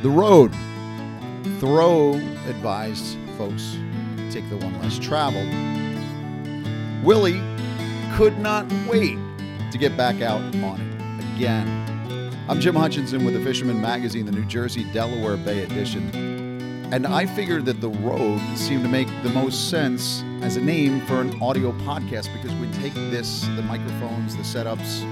The 0.00 0.10
road. 0.10 0.54
Thoreau 1.58 2.14
advised 2.46 3.18
folks 3.36 3.76
take 4.30 4.48
the 4.48 4.56
one 4.56 4.80
less 4.80 4.96
traveled. 4.96 5.48
Willie 7.04 7.42
could 8.14 8.38
not 8.38 8.70
wait 8.88 9.18
to 9.72 9.78
get 9.78 9.96
back 9.96 10.22
out 10.22 10.40
on 10.40 10.80
it 10.80 11.34
again. 11.34 12.32
I'm 12.48 12.60
Jim 12.60 12.76
Hutchinson 12.76 13.24
with 13.24 13.34
the 13.34 13.40
Fisherman 13.42 13.80
Magazine, 13.80 14.24
the 14.24 14.30
New 14.30 14.44
Jersey 14.44 14.84
Delaware 14.92 15.36
Bay 15.36 15.64
edition. 15.64 16.14
And 16.92 17.04
I 17.04 17.26
figured 17.26 17.64
that 17.64 17.80
the 17.80 17.90
road 17.90 18.40
seemed 18.56 18.84
to 18.84 18.88
make 18.88 19.08
the 19.24 19.30
most 19.30 19.68
sense 19.68 20.22
as 20.42 20.54
a 20.54 20.60
name 20.60 21.00
for 21.06 21.20
an 21.20 21.42
audio 21.42 21.72
podcast 21.72 22.32
because 22.32 22.54
we 22.60 22.70
take 22.80 22.94
this, 22.94 23.40
the 23.56 23.62
microphones, 23.62 24.36
the 24.36 24.44
setups, 24.44 25.02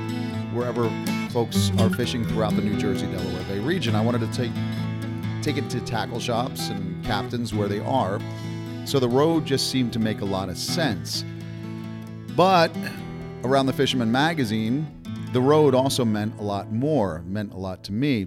wherever 0.53 0.89
folks 1.31 1.71
are 1.79 1.91
fishing 1.91 2.25
throughout 2.25 2.55
the 2.57 2.63
New 2.63 2.77
Jersey 2.77 3.07
Delaware 3.07 3.43
Bay 3.45 3.59
region. 3.59 3.95
I 3.95 4.01
wanted 4.01 4.21
to 4.21 4.33
take 4.33 4.53
take 5.43 5.57
it 5.57 5.71
to 5.71 5.81
tackle 5.81 6.19
shops 6.19 6.71
and 6.71 7.05
captains 7.05 7.55
where 7.55 7.69
they 7.69 7.81
are. 7.81 8.21
So 8.85 8.99
the 8.99 9.09
road 9.09 9.45
just 9.45 9.71
seemed 9.71 9.93
to 9.93 9.99
make 9.99 10.21
a 10.21 10.25
lot 10.25 10.49
of 10.49 10.59
sense. 10.59 11.25
But 12.35 12.77
around 13.45 13.67
the 13.67 13.73
Fisherman 13.73 14.11
magazine, 14.11 14.87
the 15.33 15.41
road 15.41 15.75
also 15.75 16.05
meant 16.05 16.39
a 16.41 16.43
lot 16.43 16.73
more, 16.73 17.23
meant 17.27 17.53
a 17.53 17.57
lot 17.57 17.85
to 17.85 17.93
me. 17.93 18.27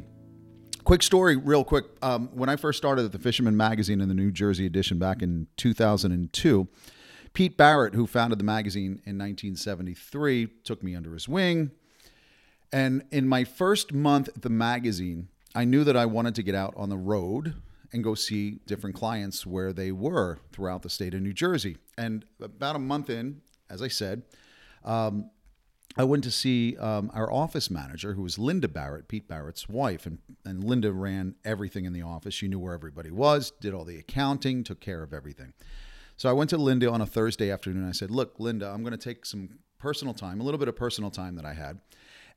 Quick 0.84 1.04
story, 1.04 1.36
real 1.36 1.64
quick. 1.64 1.86
Um, 2.02 2.30
when 2.34 2.50
I 2.50 2.56
first 2.56 2.78
started 2.78 3.06
at 3.06 3.12
the 3.12 3.20
Fisherman 3.20 3.58
magazine 3.58 4.02
in 4.02 4.08
the 4.08 4.16
New 4.16 4.32
Jersey 4.32 4.66
edition 4.66 4.98
back 4.98 5.22
in 5.22 5.48
2002, 5.58 6.68
Pete 7.34 7.58
Barrett, 7.58 7.94
who 7.94 8.08
founded 8.08 8.40
the 8.40 8.44
magazine 8.44 9.02
in 9.06 9.18
1973, 9.18 10.48
took 10.64 10.82
me 10.82 10.96
under 10.96 11.14
his 11.14 11.28
wing. 11.28 11.72
And 12.72 13.04
in 13.12 13.28
my 13.28 13.44
first 13.44 13.94
month 13.94 14.28
at 14.30 14.42
the 14.42 14.50
magazine, 14.50 15.30
I 15.56 15.66
knew 15.66 15.84
that 15.84 15.98
I 15.98 16.06
wanted 16.06 16.36
to 16.36 16.44
get 16.44 16.56
out 16.56 16.74
on 16.78 16.90
the 16.90 16.98
road 16.98 17.56
and 17.92 18.04
go 18.04 18.14
see 18.14 18.60
different 18.68 18.96
clients 18.96 19.46
where 19.46 19.74
they 19.74 19.92
were 19.92 20.40
throughout 20.52 20.84
the 20.84 20.90
state 20.90 21.14
of 21.14 21.22
New 21.22 21.34
Jersey. 21.34 21.78
And 21.98 22.24
about 22.40 22.76
a 22.76 22.80
month 22.80 23.10
in, 23.10 23.42
as 23.70 23.82
I 23.82 23.88
said, 23.88 24.24
um, 24.84 25.32
I 25.98 26.04
went 26.04 26.24
to 26.26 26.32
see 26.32 26.78
um, 26.78 27.10
our 27.16 27.32
office 27.32 27.72
manager, 27.72 28.14
who 28.14 28.22
was 28.22 28.38
Linda 28.38 28.68
Barrett, 28.68 29.08
Pete 29.08 29.28
Barrett's 29.28 29.68
wife. 29.68 30.06
And, 30.06 30.20
and 30.46 30.64
Linda 30.64 30.94
ran 30.94 31.36
everything 31.44 31.86
in 31.86 31.94
the 31.94 32.04
office. 32.04 32.34
She 32.34 32.48
knew 32.48 32.60
where 32.60 32.76
everybody 32.76 33.10
was, 33.10 33.52
did 33.60 33.74
all 33.74 33.86
the 33.86 33.98
accounting, 33.98 34.64
took 34.64 34.80
care 34.80 35.02
of 35.02 35.14
everything. 35.14 35.54
So 36.16 36.30
I 36.30 36.34
went 36.34 36.52
to 36.52 36.58
Linda 36.58 36.92
on 36.92 37.02
a 37.02 37.08
Thursday 37.08 37.50
afternoon. 37.50 37.88
I 37.88 37.94
said, 37.94 38.12
Look, 38.12 38.40
Linda, 38.40 38.70
I'm 38.70 38.84
going 38.84 38.92
to 38.92 38.98
take 38.98 39.26
some 39.26 39.60
personal 39.80 40.14
time, 40.14 40.40
a 40.42 40.44
little 40.44 40.58
bit 40.60 40.68
of 40.68 40.76
personal 40.76 41.10
time 41.10 41.36
that 41.36 41.46
I 41.46 41.54
had. 41.54 41.80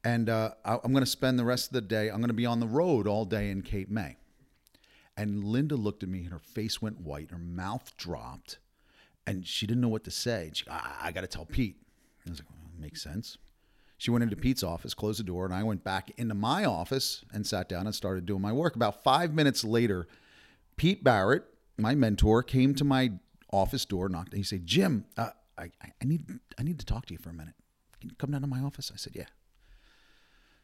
And 0.05 0.29
uh, 0.29 0.53
I'm 0.65 0.93
going 0.93 1.05
to 1.05 1.11
spend 1.11 1.39
the 1.39 1.45
rest 1.45 1.69
of 1.69 1.73
the 1.75 1.81
day, 1.81 2.09
I'm 2.09 2.17
going 2.17 2.29
to 2.29 2.35
be 2.35 2.47
on 2.47 2.61
the 2.61 2.67
road 2.67 3.07
all 3.07 3.25
day 3.25 3.51
in 3.51 3.63
Cape 3.63 3.89
May. 3.89 4.17
And 5.17 5.45
Linda 5.45 5.77
looked 5.77 6.03
at 6.03 6.09
me 6.09 6.21
and 6.21 6.33
her 6.33 6.39
face 6.39 6.81
went 6.83 7.01
white, 7.01 7.31
her 7.31 7.39
mouth 7.39 7.97
dropped, 7.97 8.59
and 9.27 9.47
she 9.47 9.67
didn't 9.67 9.83
know 9.83 9.89
what 9.89 10.05
to 10.05 10.11
say. 10.11 10.51
She, 10.55 10.65
I, 10.69 10.97
I 11.03 11.13
got 11.13 11.21
to 11.21 11.27
tell 11.27 11.45
Pete. 11.45 11.77
I 12.27 12.31
was 12.31 12.41
like, 12.41 12.49
well, 12.51 12.59
makes 12.81 13.03
sense. 13.03 13.37
She 13.99 14.11
went 14.11 14.25
into 14.25 14.35
Pete's 14.35 14.65
office, 14.65 14.95
closed 14.95 15.21
the 15.21 15.25
door, 15.25 15.45
and 15.45 15.55
I 15.55 15.63
went 15.63 15.85
back 15.85 16.11
into 16.17 16.35
my 16.35 16.65
office 16.65 17.25
and 17.33 17.47
sat 17.47 17.69
down 17.69 17.87
and 17.87 17.95
started 17.95 18.27
doing 18.27 18.43
my 18.43 18.53
work. 18.53 18.75
About 18.75 19.05
five 19.05 19.33
minutes 19.33 19.63
later, 19.63 20.09
Pete 20.77 21.05
Barrett, 21.05 21.45
my 21.79 21.95
mentor, 21.95 22.43
came 22.43 22.75
to 22.75 22.85
my 22.85 23.13
office 23.53 23.85
door, 23.85 24.09
knocked, 24.09 24.31
and 24.31 24.39
he 24.39 24.43
said, 24.43 24.67
Jim, 24.67 25.05
uh, 25.17 25.31
I, 25.57 25.71
I, 25.85 26.05
need, 26.05 26.25
I 26.59 26.65
need 26.65 26.81
to 26.81 26.87
talk 26.87 27.07
to 27.07 27.15
you 27.15 27.19
for 27.19 27.31
a 27.31 27.35
minute. 27.35 27.55
Can 28.01 28.11
you 28.11 28.17
come 28.17 28.33
down 28.33 28.41
to 28.41 28.49
my 28.49 28.61
office? 28.61 28.91
I 28.93 28.97
said, 28.97 29.13
Yeah. 29.15 29.27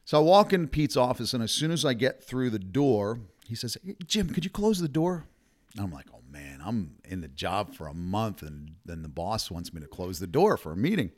So 0.08 0.16
I 0.16 0.22
walk 0.22 0.54
into 0.54 0.68
Pete's 0.68 0.96
office, 0.96 1.34
and 1.34 1.42
as 1.42 1.52
soon 1.52 1.70
as 1.70 1.84
I 1.84 1.92
get 1.92 2.24
through 2.24 2.48
the 2.48 2.58
door, 2.58 3.20
he 3.46 3.54
says, 3.54 3.76
hey, 3.84 3.94
Jim, 4.06 4.30
could 4.30 4.42
you 4.42 4.50
close 4.50 4.80
the 4.80 4.88
door? 4.88 5.26
And 5.74 5.84
I'm 5.84 5.92
like, 5.92 6.06
oh 6.14 6.22
man, 6.30 6.62
I'm 6.64 6.94
in 7.04 7.20
the 7.20 7.28
job 7.28 7.74
for 7.74 7.86
a 7.88 7.92
month, 7.92 8.40
and 8.40 8.76
then 8.86 9.02
the 9.02 9.10
boss 9.10 9.50
wants 9.50 9.74
me 9.74 9.82
to 9.82 9.86
close 9.86 10.18
the 10.18 10.26
door 10.26 10.56
for 10.56 10.72
a 10.72 10.76
meeting. 10.78 11.10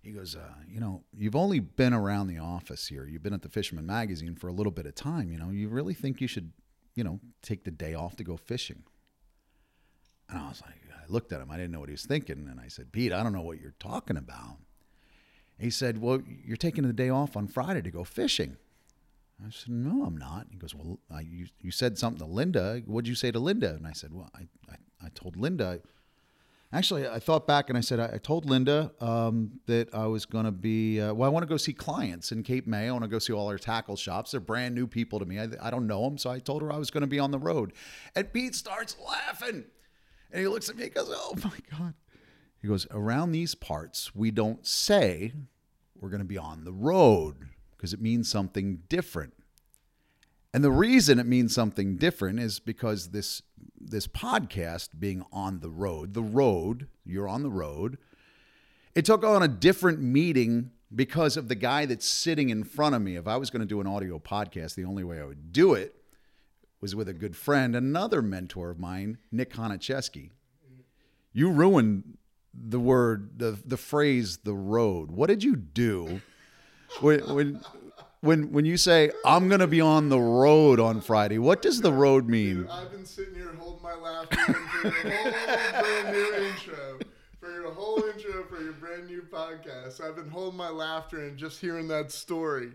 He 0.00 0.12
goes, 0.12 0.36
uh, 0.36 0.62
you 0.68 0.78
know, 0.78 1.02
you've 1.12 1.34
only 1.34 1.58
been 1.58 1.92
around 1.92 2.28
the 2.28 2.38
office 2.38 2.86
here. 2.86 3.04
You've 3.04 3.24
been 3.24 3.34
at 3.34 3.42
the 3.42 3.48
Fisherman 3.48 3.86
Magazine 3.86 4.36
for 4.36 4.46
a 4.46 4.52
little 4.52 4.70
bit 4.70 4.86
of 4.86 4.94
time. 4.94 5.32
You 5.32 5.38
know, 5.40 5.50
you 5.50 5.68
really 5.68 5.94
think 5.94 6.20
you 6.20 6.28
should, 6.28 6.52
you 6.94 7.02
know, 7.02 7.18
take 7.42 7.64
the 7.64 7.72
day 7.72 7.94
off 7.94 8.14
to 8.18 8.22
go 8.22 8.36
fishing? 8.36 8.84
And 10.28 10.38
I 10.38 10.48
was 10.48 10.62
like, 10.64 10.76
I 10.94 11.12
looked 11.12 11.32
at 11.32 11.40
him. 11.40 11.50
I 11.50 11.56
didn't 11.56 11.72
know 11.72 11.80
what 11.80 11.88
he 11.88 11.94
was 11.94 12.06
thinking. 12.06 12.46
And 12.48 12.60
I 12.60 12.68
said, 12.68 12.92
Pete, 12.92 13.12
I 13.12 13.24
don't 13.24 13.32
know 13.32 13.42
what 13.42 13.60
you're 13.60 13.74
talking 13.80 14.16
about. 14.16 14.58
He 15.58 15.70
said, 15.70 16.00
Well, 16.00 16.22
you're 16.44 16.56
taking 16.56 16.86
the 16.86 16.92
day 16.92 17.10
off 17.10 17.36
on 17.36 17.48
Friday 17.48 17.82
to 17.82 17.90
go 17.90 18.04
fishing. 18.04 18.56
I 19.44 19.50
said, 19.50 19.70
No, 19.70 20.04
I'm 20.04 20.16
not. 20.16 20.46
He 20.50 20.56
goes, 20.56 20.74
Well, 20.74 20.98
I, 21.10 21.20
you, 21.20 21.46
you 21.60 21.70
said 21.70 21.98
something 21.98 22.20
to 22.20 22.32
Linda. 22.32 22.82
What'd 22.86 23.08
you 23.08 23.14
say 23.14 23.30
to 23.30 23.38
Linda? 23.38 23.74
And 23.74 23.86
I 23.86 23.92
said, 23.92 24.12
Well, 24.12 24.30
I, 24.34 24.46
I, 24.70 24.76
I 25.06 25.08
told 25.14 25.36
Linda. 25.36 25.80
Actually, 26.70 27.08
I 27.08 27.18
thought 27.18 27.46
back 27.46 27.70
and 27.70 27.78
I 27.78 27.80
said, 27.80 27.98
I, 27.98 28.10
I 28.14 28.18
told 28.18 28.44
Linda 28.44 28.92
um, 29.00 29.58
that 29.66 29.94
I 29.94 30.06
was 30.06 30.26
going 30.26 30.44
to 30.44 30.52
be, 30.52 31.00
uh, 31.00 31.14
well, 31.14 31.26
I 31.26 31.32
want 31.32 31.42
to 31.42 31.48
go 31.48 31.56
see 31.56 31.72
clients 31.72 32.30
in 32.30 32.42
Cape 32.42 32.66
May. 32.66 32.88
I 32.88 32.92
want 32.92 33.04
to 33.04 33.08
go 33.08 33.18
see 33.18 33.32
all 33.32 33.48
our 33.48 33.56
tackle 33.56 33.96
shops. 33.96 34.32
They're 34.32 34.40
brand 34.40 34.74
new 34.74 34.86
people 34.86 35.18
to 35.18 35.24
me. 35.24 35.38
I, 35.38 35.48
I 35.62 35.70
don't 35.70 35.86
know 35.86 36.02
them. 36.02 36.18
So 36.18 36.28
I 36.28 36.40
told 36.40 36.60
her 36.60 36.70
I 36.70 36.76
was 36.76 36.90
going 36.90 37.00
to 37.00 37.06
be 37.06 37.18
on 37.18 37.30
the 37.30 37.38
road. 37.38 37.72
And 38.14 38.30
Pete 38.32 38.54
starts 38.54 38.96
laughing. 39.04 39.64
And 40.30 40.40
he 40.42 40.46
looks 40.46 40.68
at 40.68 40.76
me 40.76 40.84
and 40.84 40.94
goes, 40.94 41.08
Oh 41.10 41.34
my 41.42 41.78
God. 41.78 41.94
He 42.60 42.68
goes, 42.68 42.86
Around 42.90 43.32
these 43.32 43.54
parts, 43.54 44.14
we 44.14 44.30
don't 44.30 44.66
say 44.66 45.32
we're 45.98 46.10
going 46.10 46.20
to 46.20 46.26
be 46.26 46.38
on 46.38 46.64
the 46.64 46.72
road 46.72 47.48
because 47.76 47.92
it 47.92 48.00
means 48.00 48.28
something 48.28 48.82
different. 48.88 49.34
And 50.52 50.64
the 50.64 50.70
reason 50.70 51.18
it 51.18 51.26
means 51.26 51.54
something 51.54 51.96
different 51.96 52.40
is 52.40 52.58
because 52.58 53.10
this 53.10 53.42
this 53.80 54.06
podcast 54.06 54.90
being 54.98 55.24
on 55.32 55.60
the 55.60 55.70
road, 55.70 56.14
the 56.14 56.22
road, 56.22 56.88
you're 57.04 57.28
on 57.28 57.42
the 57.42 57.50
road. 57.50 57.98
It 58.94 59.04
took 59.04 59.22
on 59.24 59.42
a 59.42 59.48
different 59.48 60.00
meaning 60.00 60.72
because 60.94 61.36
of 61.36 61.48
the 61.48 61.54
guy 61.54 61.86
that's 61.86 62.06
sitting 62.06 62.50
in 62.50 62.64
front 62.64 62.94
of 62.94 63.02
me. 63.02 63.16
If 63.16 63.28
I 63.28 63.36
was 63.36 63.50
going 63.50 63.60
to 63.60 63.66
do 63.66 63.80
an 63.80 63.86
audio 63.86 64.18
podcast, 64.18 64.74
the 64.74 64.84
only 64.84 65.04
way 65.04 65.20
I 65.20 65.24
would 65.24 65.52
do 65.52 65.74
it 65.74 65.94
was 66.80 66.94
with 66.94 67.08
a 67.08 67.12
good 67.12 67.36
friend, 67.36 67.76
another 67.76 68.22
mentor 68.22 68.70
of 68.70 68.78
mine, 68.78 69.18
Nick 69.30 69.52
Honachefsky. 69.52 70.30
You 71.32 71.50
ruined 71.50 72.17
the 72.54 72.80
word, 72.80 73.38
the 73.38 73.58
the 73.64 73.76
phrase, 73.76 74.38
the 74.38 74.54
road. 74.54 75.10
What 75.10 75.28
did 75.28 75.42
you 75.44 75.56
do 75.56 76.20
when 77.00 77.20
when 77.34 77.60
when 78.20 78.52
when 78.52 78.64
you 78.64 78.76
say 78.76 79.10
I'm 79.24 79.48
gonna 79.48 79.66
be 79.66 79.80
on 79.80 80.08
the 80.08 80.18
road 80.20 80.80
on 80.80 81.00
Friday? 81.00 81.38
What 81.38 81.62
does 81.62 81.80
the 81.80 81.92
road 81.92 82.28
mean? 82.28 82.62
Dude, 82.62 82.68
I've 82.68 82.90
been 82.90 83.06
sitting 83.06 83.34
here 83.34 83.54
holding 83.58 83.82
my 83.82 83.94
laughter 83.94 84.36
for 84.36 84.82
your 84.82 84.92
whole 85.10 85.82
brand 85.82 86.16
new 86.16 86.34
intro. 86.46 86.98
For 87.40 87.50
your 87.52 87.70
whole 87.72 88.02
intro 88.02 88.44
for 88.44 88.60
your 88.60 88.72
brand 88.72 89.06
new 89.06 89.22
podcast. 89.22 90.00
I've 90.00 90.16
been 90.16 90.28
holding 90.28 90.56
my 90.56 90.70
laughter 90.70 91.24
and 91.24 91.36
just 91.38 91.60
hearing 91.60 91.86
that 91.88 92.10
story. 92.10 92.72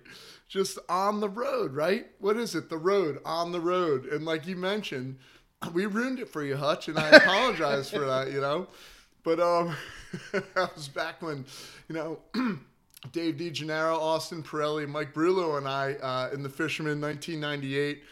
Just 0.47 0.79
on 0.87 1.19
the 1.19 1.27
road, 1.29 1.73
right? 1.73 2.07
What 2.19 2.37
is 2.37 2.55
it? 2.55 2.69
The 2.69 2.77
road, 2.77 3.19
on 3.25 3.51
the 3.51 3.59
road. 3.59 4.05
And 4.05 4.23
like 4.23 4.47
you 4.47 4.55
mentioned, 4.55 5.17
we 5.73 5.85
ruined 5.85 6.19
it 6.19 6.29
for 6.29 6.43
you, 6.43 6.55
Hutch, 6.55 6.87
and 6.87 6.97
I 6.97 7.09
apologize 7.11 7.89
for 7.89 7.99
that, 8.05 8.31
you 8.31 8.39
know. 8.39 8.67
But 9.23 9.39
um, 9.39 9.75
that 10.31 10.75
was 10.75 10.87
back 10.87 11.21
when, 11.21 11.45
you 11.87 11.95
know, 11.95 12.19
Dave 13.11 13.35
DeGennaro, 13.35 13.97
Austin 13.97 14.43
Pirelli, 14.43 14.87
Mike 14.87 15.13
Brullo, 15.13 15.57
and 15.57 15.67
I 15.67 15.93
uh, 15.93 16.29
in 16.33 16.43
the 16.43 16.49
Fisherman 16.49 17.01
1998 17.01 18.03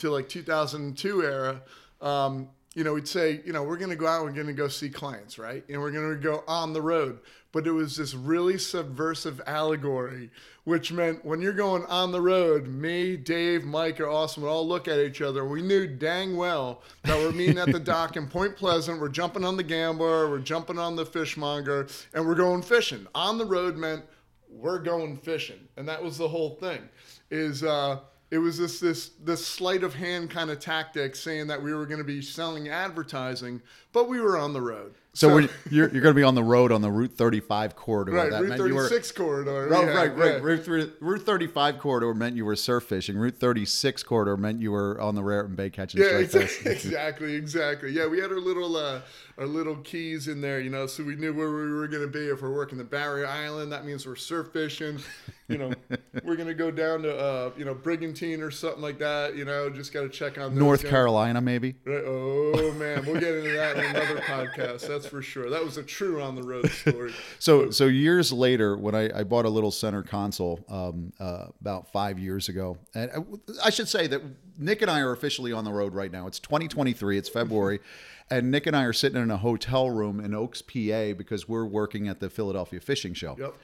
to 0.00 0.10
like 0.10 0.28
2002 0.28 1.22
era. 1.22 1.62
Um, 2.00 2.48
you 2.74 2.82
know, 2.82 2.94
we'd 2.94 3.08
say, 3.08 3.40
you 3.44 3.52
know, 3.52 3.62
we're 3.62 3.76
going 3.76 3.90
to 3.90 3.96
go 3.96 4.06
out, 4.06 4.24
we're 4.24 4.32
going 4.32 4.48
to 4.48 4.52
go 4.52 4.66
see 4.66 4.90
clients, 4.90 5.38
right? 5.38 5.64
And 5.68 5.80
we're 5.80 5.92
going 5.92 6.10
to 6.10 6.20
go 6.20 6.42
on 6.48 6.72
the 6.72 6.82
road. 6.82 7.20
But 7.52 7.68
it 7.68 7.70
was 7.70 7.96
this 7.96 8.14
really 8.14 8.58
subversive 8.58 9.40
allegory, 9.46 10.30
which 10.64 10.90
meant 10.90 11.24
when 11.24 11.40
you're 11.40 11.52
going 11.52 11.84
on 11.84 12.10
the 12.10 12.20
road, 12.20 12.66
me, 12.66 13.16
Dave, 13.16 13.62
Mike, 13.64 14.00
or 14.00 14.08
Austin 14.08 14.42
would 14.42 14.48
all 14.48 14.66
look 14.66 14.88
at 14.88 14.98
each 14.98 15.22
other. 15.22 15.44
We 15.44 15.62
knew 15.62 15.86
dang 15.86 16.36
well 16.36 16.82
that 17.04 17.16
we're 17.16 17.30
meeting 17.30 17.58
at 17.58 17.70
the 17.70 17.78
dock 17.78 18.16
in 18.16 18.26
Point 18.26 18.56
Pleasant. 18.56 19.00
We're 19.00 19.08
jumping 19.08 19.44
on 19.44 19.56
the 19.56 19.62
gambler, 19.62 20.28
we're 20.28 20.40
jumping 20.40 20.80
on 20.80 20.96
the 20.96 21.06
fishmonger, 21.06 21.86
and 22.12 22.26
we're 22.26 22.34
going 22.34 22.60
fishing. 22.60 23.06
On 23.14 23.38
the 23.38 23.46
road 23.46 23.76
meant 23.76 24.02
we're 24.50 24.80
going 24.80 25.16
fishing. 25.16 25.60
And 25.76 25.86
that 25.88 26.02
was 26.02 26.18
the 26.18 26.28
whole 26.28 26.56
thing. 26.56 26.80
Is, 27.30 27.62
uh, 27.62 28.00
it 28.34 28.38
was 28.38 28.58
this 28.58 28.80
this 28.80 29.10
this 29.22 29.46
sleight 29.46 29.84
of 29.84 29.94
hand 29.94 30.28
kind 30.28 30.50
of 30.50 30.58
tactic 30.58 31.14
saying 31.14 31.46
that 31.46 31.62
we 31.62 31.72
were 31.72 31.86
going 31.86 31.98
to 31.98 32.04
be 32.04 32.20
selling 32.20 32.68
advertising, 32.68 33.62
but 33.92 34.08
we 34.08 34.20
were 34.20 34.36
on 34.36 34.52
the 34.52 34.60
road. 34.60 34.96
So, 35.16 35.28
So- 35.28 35.34
we're, 35.34 35.40
you're, 35.70 35.88
you're 35.90 36.02
going 36.02 36.14
to 36.14 36.18
be 36.18 36.24
on 36.24 36.34
the 36.34 36.42
road 36.42 36.72
on 36.72 36.82
the 36.82 36.90
Route 36.90 37.12
35 37.12 37.76
corridor. 37.76 38.12
Right, 38.12 38.30
that 38.30 38.40
Route 38.42 38.48
meant 38.50 38.66
you 38.66 38.74
were- 38.74 38.82
36 38.88 39.12
corridor. 39.12 39.72
Oh, 39.74 39.80
yeah, 39.82 39.86
right, 39.94 40.16
right. 40.16 40.32
yeah. 40.32 40.38
Route, 40.40 40.96
Route 41.00 41.22
35 41.22 41.78
corridor 41.78 42.12
meant 42.14 42.34
you 42.36 42.44
were 42.44 42.56
surf 42.56 42.84
fishing. 42.84 43.16
Route 43.16 43.36
36 43.36 44.02
corridor 44.02 44.36
meant 44.36 44.60
you 44.60 44.72
were 44.72 45.00
on 45.00 45.14
the 45.14 45.22
Raritan 45.22 45.54
Bay 45.54 45.70
catching 45.70 46.00
Yeah, 46.00 46.18
exactly, 46.18 46.72
exactly, 46.72 47.34
exactly. 47.34 47.90
Yeah, 47.92 48.08
we 48.08 48.18
had 48.18 48.32
our 48.32 48.40
little 48.40 48.76
uh, 48.76 49.02
our 49.38 49.46
little 49.46 49.76
keys 49.76 50.26
in 50.28 50.40
there, 50.40 50.60
you 50.60 50.70
know, 50.70 50.86
so 50.86 51.02
we 51.04 51.14
knew 51.16 51.32
where 51.32 51.50
we 51.50 51.72
were 51.72 51.88
going 51.88 52.02
to 52.02 52.08
be. 52.08 52.26
If 52.26 52.42
we're 52.42 52.52
working 52.54 52.78
the 52.78 52.84
Barrier 52.84 53.26
Island, 53.26 53.70
that 53.72 53.84
means 53.84 54.06
we're 54.06 54.14
surf 54.16 54.48
fishing. 54.52 54.98
You 55.48 55.58
know, 55.58 55.72
we're 56.24 56.36
going 56.36 56.48
to 56.48 56.54
go 56.54 56.70
down 56.70 57.02
to 57.02 57.16
uh, 57.16 57.50
you 57.56 57.64
know 57.64 57.74
Brigantine 57.74 58.40
or 58.42 58.50
something 58.50 58.82
like 58.82 58.98
that. 58.98 59.36
You 59.36 59.44
know, 59.44 59.70
just 59.70 59.92
got 59.92 60.02
to 60.02 60.08
check 60.08 60.38
on 60.38 60.56
North 60.56 60.82
guys. 60.82 60.90
Carolina, 60.90 61.40
maybe. 61.40 61.74
Right. 61.84 62.02
Oh 62.04 62.63
man, 62.74 63.04
we'll 63.06 63.20
get 63.20 63.34
into 63.34 63.52
that 63.52 63.76
in 63.76 63.84
another 63.84 64.20
podcast. 64.20 64.86
That's 64.86 65.06
for 65.06 65.22
sure. 65.22 65.50
That 65.50 65.64
was 65.64 65.76
a 65.76 65.82
true 65.82 66.22
on 66.22 66.34
the 66.34 66.42
road 66.42 66.70
story. 66.70 67.12
So, 67.38 67.70
so 67.70 67.86
years 67.86 68.32
later, 68.32 68.76
when 68.76 68.94
I, 68.94 69.20
I 69.20 69.24
bought 69.24 69.44
a 69.44 69.48
little 69.50 69.70
center 69.70 70.02
console 70.02 70.64
um, 70.68 71.12
uh, 71.20 71.46
about 71.60 71.90
five 71.92 72.18
years 72.18 72.48
ago, 72.48 72.78
and 72.94 73.10
I, 73.10 73.66
I 73.66 73.70
should 73.70 73.88
say 73.88 74.06
that 74.06 74.22
Nick 74.58 74.82
and 74.82 74.90
I 74.90 75.00
are 75.00 75.12
officially 75.12 75.52
on 75.52 75.64
the 75.64 75.72
road 75.72 75.94
right 75.94 76.10
now. 76.10 76.26
It's 76.26 76.38
2023. 76.38 77.18
It's 77.18 77.28
February, 77.28 77.80
and 78.30 78.50
Nick 78.50 78.66
and 78.66 78.76
I 78.76 78.84
are 78.84 78.92
sitting 78.92 79.20
in 79.20 79.30
a 79.30 79.36
hotel 79.36 79.90
room 79.90 80.20
in 80.20 80.34
Oaks, 80.34 80.62
PA, 80.62 81.12
because 81.16 81.48
we're 81.48 81.66
working 81.66 82.08
at 82.08 82.20
the 82.20 82.30
Philadelphia 82.30 82.80
Fishing 82.80 83.14
Show. 83.14 83.36
Yep. 83.38 83.54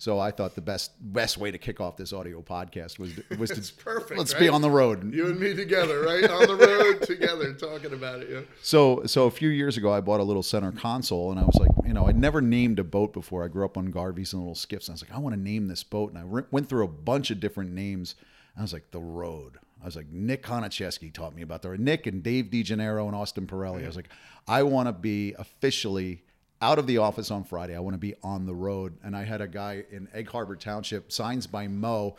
So 0.00 0.20
I 0.20 0.30
thought 0.30 0.54
the 0.54 0.60
best 0.60 0.92
best 1.00 1.38
way 1.38 1.50
to 1.50 1.58
kick 1.58 1.80
off 1.80 1.96
this 1.96 2.12
audio 2.12 2.40
podcast 2.40 3.00
was 3.00 3.18
was 3.36 3.50
to 3.50 3.74
perfect, 3.82 4.16
let's 4.16 4.32
right? 4.34 4.40
be 4.42 4.48
on 4.48 4.62
the 4.62 4.70
road. 4.70 5.12
You 5.12 5.26
and 5.26 5.40
me 5.40 5.54
together, 5.54 6.02
right 6.02 6.22
on 6.30 6.46
the 6.46 6.54
road 6.54 7.02
together, 7.06 7.52
talking 7.54 7.92
about 7.92 8.20
it. 8.20 8.28
Yeah. 8.30 8.40
So, 8.62 9.04
so 9.06 9.26
a 9.26 9.30
few 9.30 9.48
years 9.48 9.76
ago, 9.76 9.92
I 9.92 10.00
bought 10.00 10.20
a 10.20 10.22
little 10.22 10.44
center 10.44 10.70
console, 10.70 11.32
and 11.32 11.40
I 11.40 11.42
was 11.42 11.56
like, 11.56 11.70
you 11.84 11.92
know, 11.92 12.06
I'd 12.06 12.16
never 12.16 12.40
named 12.40 12.78
a 12.78 12.84
boat 12.84 13.12
before. 13.12 13.44
I 13.44 13.48
grew 13.48 13.64
up 13.64 13.76
on 13.76 13.92
Garveys 13.92 14.32
and 14.32 14.40
little 14.40 14.54
skiffs, 14.54 14.86
and 14.86 14.92
I 14.92 14.94
was 14.94 15.02
like, 15.02 15.12
I 15.12 15.18
want 15.18 15.34
to 15.34 15.40
name 15.40 15.66
this 15.66 15.82
boat, 15.82 16.10
and 16.10 16.18
I 16.18 16.22
re- 16.22 16.44
went 16.52 16.68
through 16.68 16.84
a 16.84 16.88
bunch 16.88 17.32
of 17.32 17.40
different 17.40 17.72
names. 17.72 18.14
I 18.56 18.62
was 18.62 18.72
like, 18.72 18.92
the 18.92 19.00
Road. 19.00 19.58
I 19.82 19.84
was 19.84 19.96
like, 19.96 20.10
Nick 20.10 20.44
Honachefsky 20.44 21.12
taught 21.12 21.34
me 21.34 21.42
about 21.42 21.62
the 21.62 21.76
Nick 21.76 22.06
and 22.06 22.22
Dave 22.22 22.46
DeGennaro 22.46 23.06
and 23.06 23.16
Austin 23.16 23.46
Pirelli. 23.48 23.82
I 23.82 23.86
was 23.86 23.96
like, 23.96 24.10
I 24.46 24.62
want 24.62 24.88
to 24.88 24.92
be 24.92 25.34
officially 25.38 26.22
out 26.60 26.78
of 26.78 26.86
the 26.86 26.98
office 26.98 27.30
on 27.30 27.44
Friday. 27.44 27.76
I 27.76 27.80
want 27.80 27.94
to 27.94 27.98
be 27.98 28.14
on 28.22 28.46
the 28.46 28.54
road. 28.54 28.96
And 29.02 29.16
I 29.16 29.24
had 29.24 29.40
a 29.40 29.48
guy 29.48 29.84
in 29.90 30.08
Egg 30.12 30.30
Harbor 30.30 30.56
Township, 30.56 31.12
signs 31.12 31.46
by 31.46 31.68
Mo, 31.68 32.16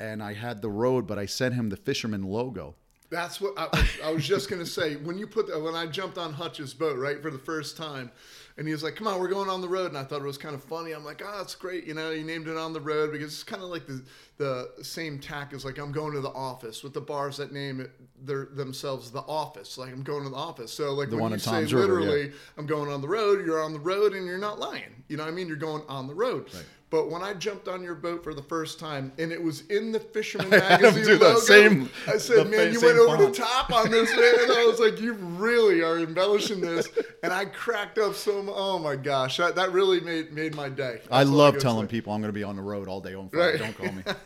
and 0.00 0.22
I 0.22 0.34
had 0.34 0.62
the 0.62 0.70
road, 0.70 1.06
but 1.06 1.18
I 1.18 1.26
sent 1.26 1.54
him 1.54 1.68
the 1.68 1.76
fisherman 1.76 2.22
logo. 2.22 2.74
That's 3.10 3.40
what 3.40 3.54
I, 3.56 3.86
I 4.04 4.10
was 4.12 4.26
just 4.26 4.50
gonna 4.50 4.66
say. 4.66 4.96
When 4.96 5.18
you 5.18 5.26
put 5.26 5.46
that 5.46 5.60
when 5.60 5.74
I 5.74 5.86
jumped 5.86 6.18
on 6.18 6.32
Hutch's 6.32 6.74
boat 6.74 6.98
right 6.98 7.22
for 7.22 7.30
the 7.30 7.38
first 7.38 7.76
time, 7.76 8.10
and 8.56 8.66
he 8.66 8.72
was 8.72 8.82
like, 8.82 8.96
"Come 8.96 9.06
on, 9.06 9.20
we're 9.20 9.28
going 9.28 9.48
on 9.48 9.60
the 9.60 9.68
road," 9.68 9.88
and 9.88 9.98
I 9.98 10.02
thought 10.02 10.20
it 10.20 10.26
was 10.26 10.38
kind 10.38 10.54
of 10.54 10.64
funny. 10.64 10.92
I'm 10.92 11.04
like, 11.04 11.22
ah, 11.24 11.36
"Oh, 11.36 11.42
it's 11.42 11.54
great." 11.54 11.84
You 11.84 11.94
know, 11.94 12.10
you 12.10 12.24
named 12.24 12.48
it 12.48 12.56
on 12.56 12.72
the 12.72 12.80
road 12.80 13.12
because 13.12 13.32
it's 13.32 13.44
kind 13.44 13.62
of 13.62 13.68
like 13.68 13.86
the 13.86 14.02
the 14.36 14.70
same 14.82 15.18
tack 15.20 15.52
as 15.52 15.64
like 15.64 15.78
I'm 15.78 15.92
going 15.92 16.12
to 16.14 16.20
the 16.20 16.30
office 16.32 16.82
with 16.82 16.92
the 16.92 17.00
bars 17.00 17.36
that 17.36 17.52
name 17.52 17.80
it 17.80 17.90
their 18.24 18.46
themselves 18.46 19.10
the 19.10 19.20
office. 19.20 19.78
Like 19.78 19.92
I'm 19.92 20.02
going 20.02 20.24
to 20.24 20.30
the 20.30 20.36
office. 20.36 20.72
So 20.72 20.92
like 20.94 21.10
The 21.10 21.16
when 21.18 21.32
you 21.32 21.38
say 21.38 21.60
River, 21.64 21.76
yeah. 21.76 21.80
literally, 21.84 22.32
I'm 22.58 22.66
going 22.66 22.90
on 22.90 23.00
the 23.00 23.08
road. 23.08 23.44
You're 23.46 23.62
on 23.62 23.72
the 23.72 23.80
road, 23.80 24.12
and 24.14 24.26
you're 24.26 24.38
not 24.38 24.58
lying. 24.58 25.04
You 25.08 25.16
know 25.16 25.24
what 25.24 25.32
I 25.32 25.34
mean? 25.34 25.46
You're 25.48 25.56
going 25.56 25.82
on 25.88 26.06
the 26.08 26.14
road. 26.14 26.48
But 26.90 27.10
when 27.10 27.22
I 27.22 27.34
jumped 27.34 27.66
on 27.66 27.82
your 27.82 27.96
boat 27.96 28.22
for 28.22 28.34
the 28.34 28.42
first 28.42 28.78
time, 28.78 29.10
and 29.18 29.32
it 29.32 29.42
was 29.42 29.62
in 29.62 29.90
the 29.90 29.98
Fisherman 29.98 30.50
magazine 30.50 31.02
the 31.04 31.16
logo, 31.18 31.38
same- 31.40 31.90
I 32.06 32.18
said, 32.18 32.48
"Man, 32.48 32.72
you 32.72 32.80
went 32.80 32.98
over 32.98 33.16
font." 33.16 33.34
the 33.34 33.42
top 33.42 33.72
on 33.72 33.90
this, 33.90 34.08
man." 34.14 34.34
And 34.42 34.52
I 34.52 34.64
was 34.64 34.78
like, 34.78 35.00
"You 35.00 35.14
really 35.14 35.82
are 35.82 35.98
embellishing 35.98 36.60
this," 36.60 36.88
and 37.24 37.32
I 37.32 37.46
cracked 37.46 37.98
up 37.98 38.14
so. 38.14 38.42
mu- 38.44 38.52
Oh 38.54 38.78
my 38.78 38.94
gosh, 38.94 39.38
that, 39.38 39.56
that 39.56 39.72
really 39.72 40.00
made 40.02 40.32
made 40.32 40.54
my 40.54 40.68
day. 40.68 40.98
That's 40.98 41.08
I 41.10 41.24
love 41.24 41.58
telling 41.58 41.86
say. 41.88 41.90
people 41.90 42.12
I'm 42.12 42.20
going 42.20 42.28
to 42.28 42.38
be 42.38 42.44
on 42.44 42.54
the 42.54 42.62
road 42.62 42.86
all 42.86 43.00
day 43.00 43.14
on 43.14 43.28
Friday. 43.28 43.52
Right. 43.52 43.58
Don't 43.58 43.76
call 43.76 43.92
me. 43.92 44.02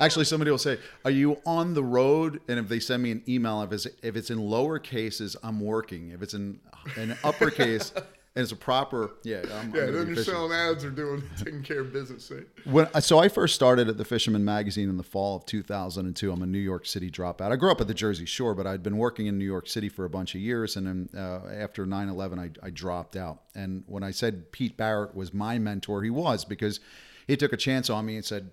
Actually, 0.00 0.24
somebody 0.24 0.50
will 0.50 0.58
say, 0.58 0.78
"Are 1.04 1.10
you 1.10 1.38
on 1.46 1.74
the 1.74 1.84
road?" 1.84 2.40
And 2.48 2.58
if 2.58 2.68
they 2.68 2.80
send 2.80 3.02
me 3.02 3.10
an 3.10 3.22
email, 3.28 3.62
if 3.62 3.72
it's 3.72 3.86
if 4.02 4.16
it's 4.16 4.30
in 4.30 4.38
lower 4.38 4.78
cases, 4.78 5.36
I'm 5.42 5.60
working. 5.60 6.10
If 6.10 6.22
it's 6.22 6.34
in 6.34 6.60
an 6.96 7.16
uppercase 7.24 7.92
and 8.36 8.42
it's 8.42 8.50
a 8.50 8.56
proper, 8.56 9.12
yeah, 9.22 9.42
I'm, 9.44 9.70
I'm 9.70 9.74
Yeah, 9.74 9.86
then 9.86 10.08
you're 10.08 10.24
selling 10.24 10.52
ads 10.52 10.84
or 10.84 10.90
doing 10.90 11.22
taking 11.38 11.62
care 11.62 11.80
of 11.80 11.92
business. 11.92 12.32
Right? 12.32 12.46
When, 12.64 12.88
so 13.00 13.20
I 13.20 13.28
first 13.28 13.54
started 13.54 13.88
at 13.88 13.96
the 13.96 14.04
Fisherman 14.04 14.44
Magazine 14.44 14.88
in 14.88 14.96
the 14.96 15.04
fall 15.04 15.36
of 15.36 15.46
2002. 15.46 16.32
I'm 16.32 16.42
a 16.42 16.46
New 16.46 16.58
York 16.58 16.84
City 16.84 17.12
dropout. 17.12 17.52
I 17.52 17.56
grew 17.56 17.70
up 17.70 17.80
at 17.80 17.86
the 17.86 17.94
Jersey 17.94 18.26
Shore, 18.26 18.56
but 18.56 18.66
I'd 18.66 18.82
been 18.82 18.96
working 18.96 19.26
in 19.26 19.38
New 19.38 19.44
York 19.44 19.68
City 19.68 19.88
for 19.88 20.04
a 20.04 20.10
bunch 20.10 20.34
of 20.34 20.40
years, 20.40 20.76
and 20.76 20.86
then 20.86 21.08
uh, 21.16 21.48
after 21.48 21.86
9/11, 21.86 22.40
I, 22.40 22.66
I 22.66 22.70
dropped 22.70 23.14
out. 23.14 23.42
And 23.54 23.84
when 23.86 24.02
I 24.02 24.10
said 24.10 24.50
Pete 24.50 24.76
Barrett 24.76 25.14
was 25.14 25.32
my 25.32 25.60
mentor, 25.60 26.02
he 26.02 26.10
was 26.10 26.44
because 26.44 26.80
he 27.28 27.36
took 27.36 27.52
a 27.52 27.56
chance 27.56 27.88
on 27.88 28.04
me 28.04 28.16
and 28.16 28.24
said, 28.24 28.50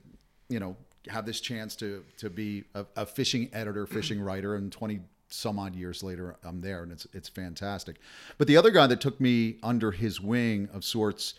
you 0.52 0.60
know, 0.60 0.76
have 1.08 1.26
this 1.26 1.40
chance 1.40 1.76
to 1.78 2.04
to 2.18 2.30
be 2.30 2.64
a, 2.76 2.86
a 2.96 3.06
fishing 3.06 3.50
editor, 3.54 3.86
fishing 3.88 4.22
writer, 4.30 4.56
and 4.56 4.72
20 4.72 5.00
some 5.30 5.58
odd 5.58 5.76
years 5.76 6.04
later, 6.04 6.36
I'm 6.44 6.62
there, 6.62 6.84
and 6.84 6.92
it's 6.92 7.08
it's 7.14 7.30
fantastic. 7.30 7.98
But 8.38 8.48
the 8.48 8.58
other 8.58 8.70
guy 8.70 8.88
that 8.88 9.02
took 9.02 9.20
me 9.20 9.58
under 9.64 9.92
his 9.92 10.20
wing 10.20 10.70
of 10.74 10.84
sorts 10.84 11.36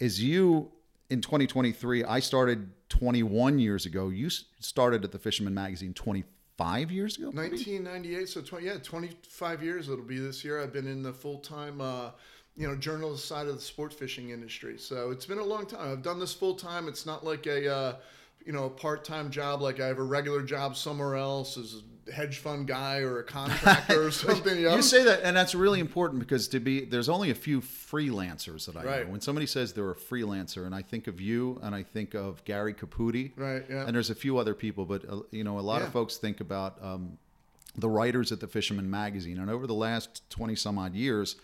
is 0.00 0.22
you 0.22 0.72
in 1.10 1.20
2023 1.20 2.02
i 2.04 2.18
started 2.18 2.70
21 2.88 3.58
years 3.58 3.84
ago 3.84 4.08
you 4.08 4.30
started 4.30 5.04
at 5.04 5.12
the 5.12 5.18
fisherman 5.18 5.52
magazine 5.52 5.92
25 5.92 6.90
years 6.90 7.18
ago 7.18 7.30
maybe? 7.32 7.56
1998, 7.56 8.28
so 8.28 8.40
20, 8.40 8.66
yeah, 8.66 8.76
25 8.82 9.62
years 9.62 9.88
it'll 9.88 10.04
be 10.04 10.18
this 10.18 10.44
year. 10.44 10.62
I've 10.62 10.72
been 10.72 10.86
in 10.86 11.02
the 11.02 11.12
full 11.12 11.38
time, 11.38 11.80
uh, 11.80 12.10
you 12.56 12.66
know, 12.66 12.76
journalist 12.76 13.26
side 13.26 13.48
of 13.48 13.56
the 13.56 13.60
sport 13.60 13.92
fishing 13.92 14.30
industry. 14.30 14.78
So 14.78 15.10
it's 15.10 15.26
been 15.26 15.38
a 15.38 15.44
long 15.44 15.66
time. 15.66 15.92
I've 15.92 16.02
done 16.02 16.20
this 16.20 16.32
full 16.32 16.54
time. 16.54 16.86
It's 16.88 17.04
not 17.04 17.24
like 17.24 17.46
a, 17.46 17.72
uh, 17.72 17.96
you 18.44 18.52
know, 18.52 18.64
a 18.64 18.70
part 18.70 19.04
time 19.04 19.30
job. 19.30 19.60
Like 19.62 19.80
I 19.80 19.86
have 19.86 19.98
a 19.98 20.02
regular 20.02 20.42
job 20.42 20.76
somewhere 20.76 21.16
else 21.16 21.56
as 21.56 21.74
a 22.08 22.12
hedge 22.12 22.38
fund 22.38 22.66
guy 22.66 22.98
or 22.98 23.20
a 23.20 23.24
contractor 23.38 24.06
or 24.06 24.10
something. 24.10 24.58
You, 24.58 24.64
know? 24.66 24.76
you 24.76 24.82
say 24.82 25.04
that 25.04 25.22
and 25.22 25.34
that's 25.34 25.54
really 25.54 25.80
important 25.80 26.20
because 26.20 26.48
to 26.48 26.60
be 26.60 26.84
there's 26.84 27.08
only 27.08 27.30
a 27.30 27.34
few 27.34 27.62
freelancers 27.62 28.66
that 28.66 28.76
i 28.76 28.84
Right. 28.84 29.06
know 29.06 29.12
when 29.12 29.22
somebody 29.22 29.46
says 29.46 29.72
they're 29.72 29.90
a 29.90 29.94
freelancer 29.94 30.66
and 30.66 30.74
i 30.74 30.82
think 30.82 31.06
of 31.06 31.18
you 31.20 31.58
and 31.62 31.74
i 31.74 31.82
think 31.82 32.12
of 32.14 32.44
gary 32.44 32.74
caputi 32.74 33.32
Right, 33.36 33.64
yeah. 33.70 33.86
and 33.86 33.94
there's 33.94 34.10
a 34.10 34.14
few 34.14 34.36
other 34.36 34.54
people 34.54 34.84
but 34.84 35.08
uh, 35.08 35.20
you 35.30 35.44
know 35.44 35.58
a 35.58 35.60
lot 35.62 35.80
Yeah. 35.80 35.86
of 35.86 35.92
folks 35.94 36.18
think 36.18 36.40
about 36.40 36.76
um, 36.82 37.16
the 37.76 37.88
writers 37.88 38.32
at 38.32 38.40
the 38.40 38.48
fisherman 38.48 38.90
magazine 38.90 39.38
and 39.38 39.48
over 39.50 39.66
the 39.66 39.72
last 39.74 40.28
20 40.28 40.54
some 40.56 40.76
odd 40.78 40.94
years 40.94 41.36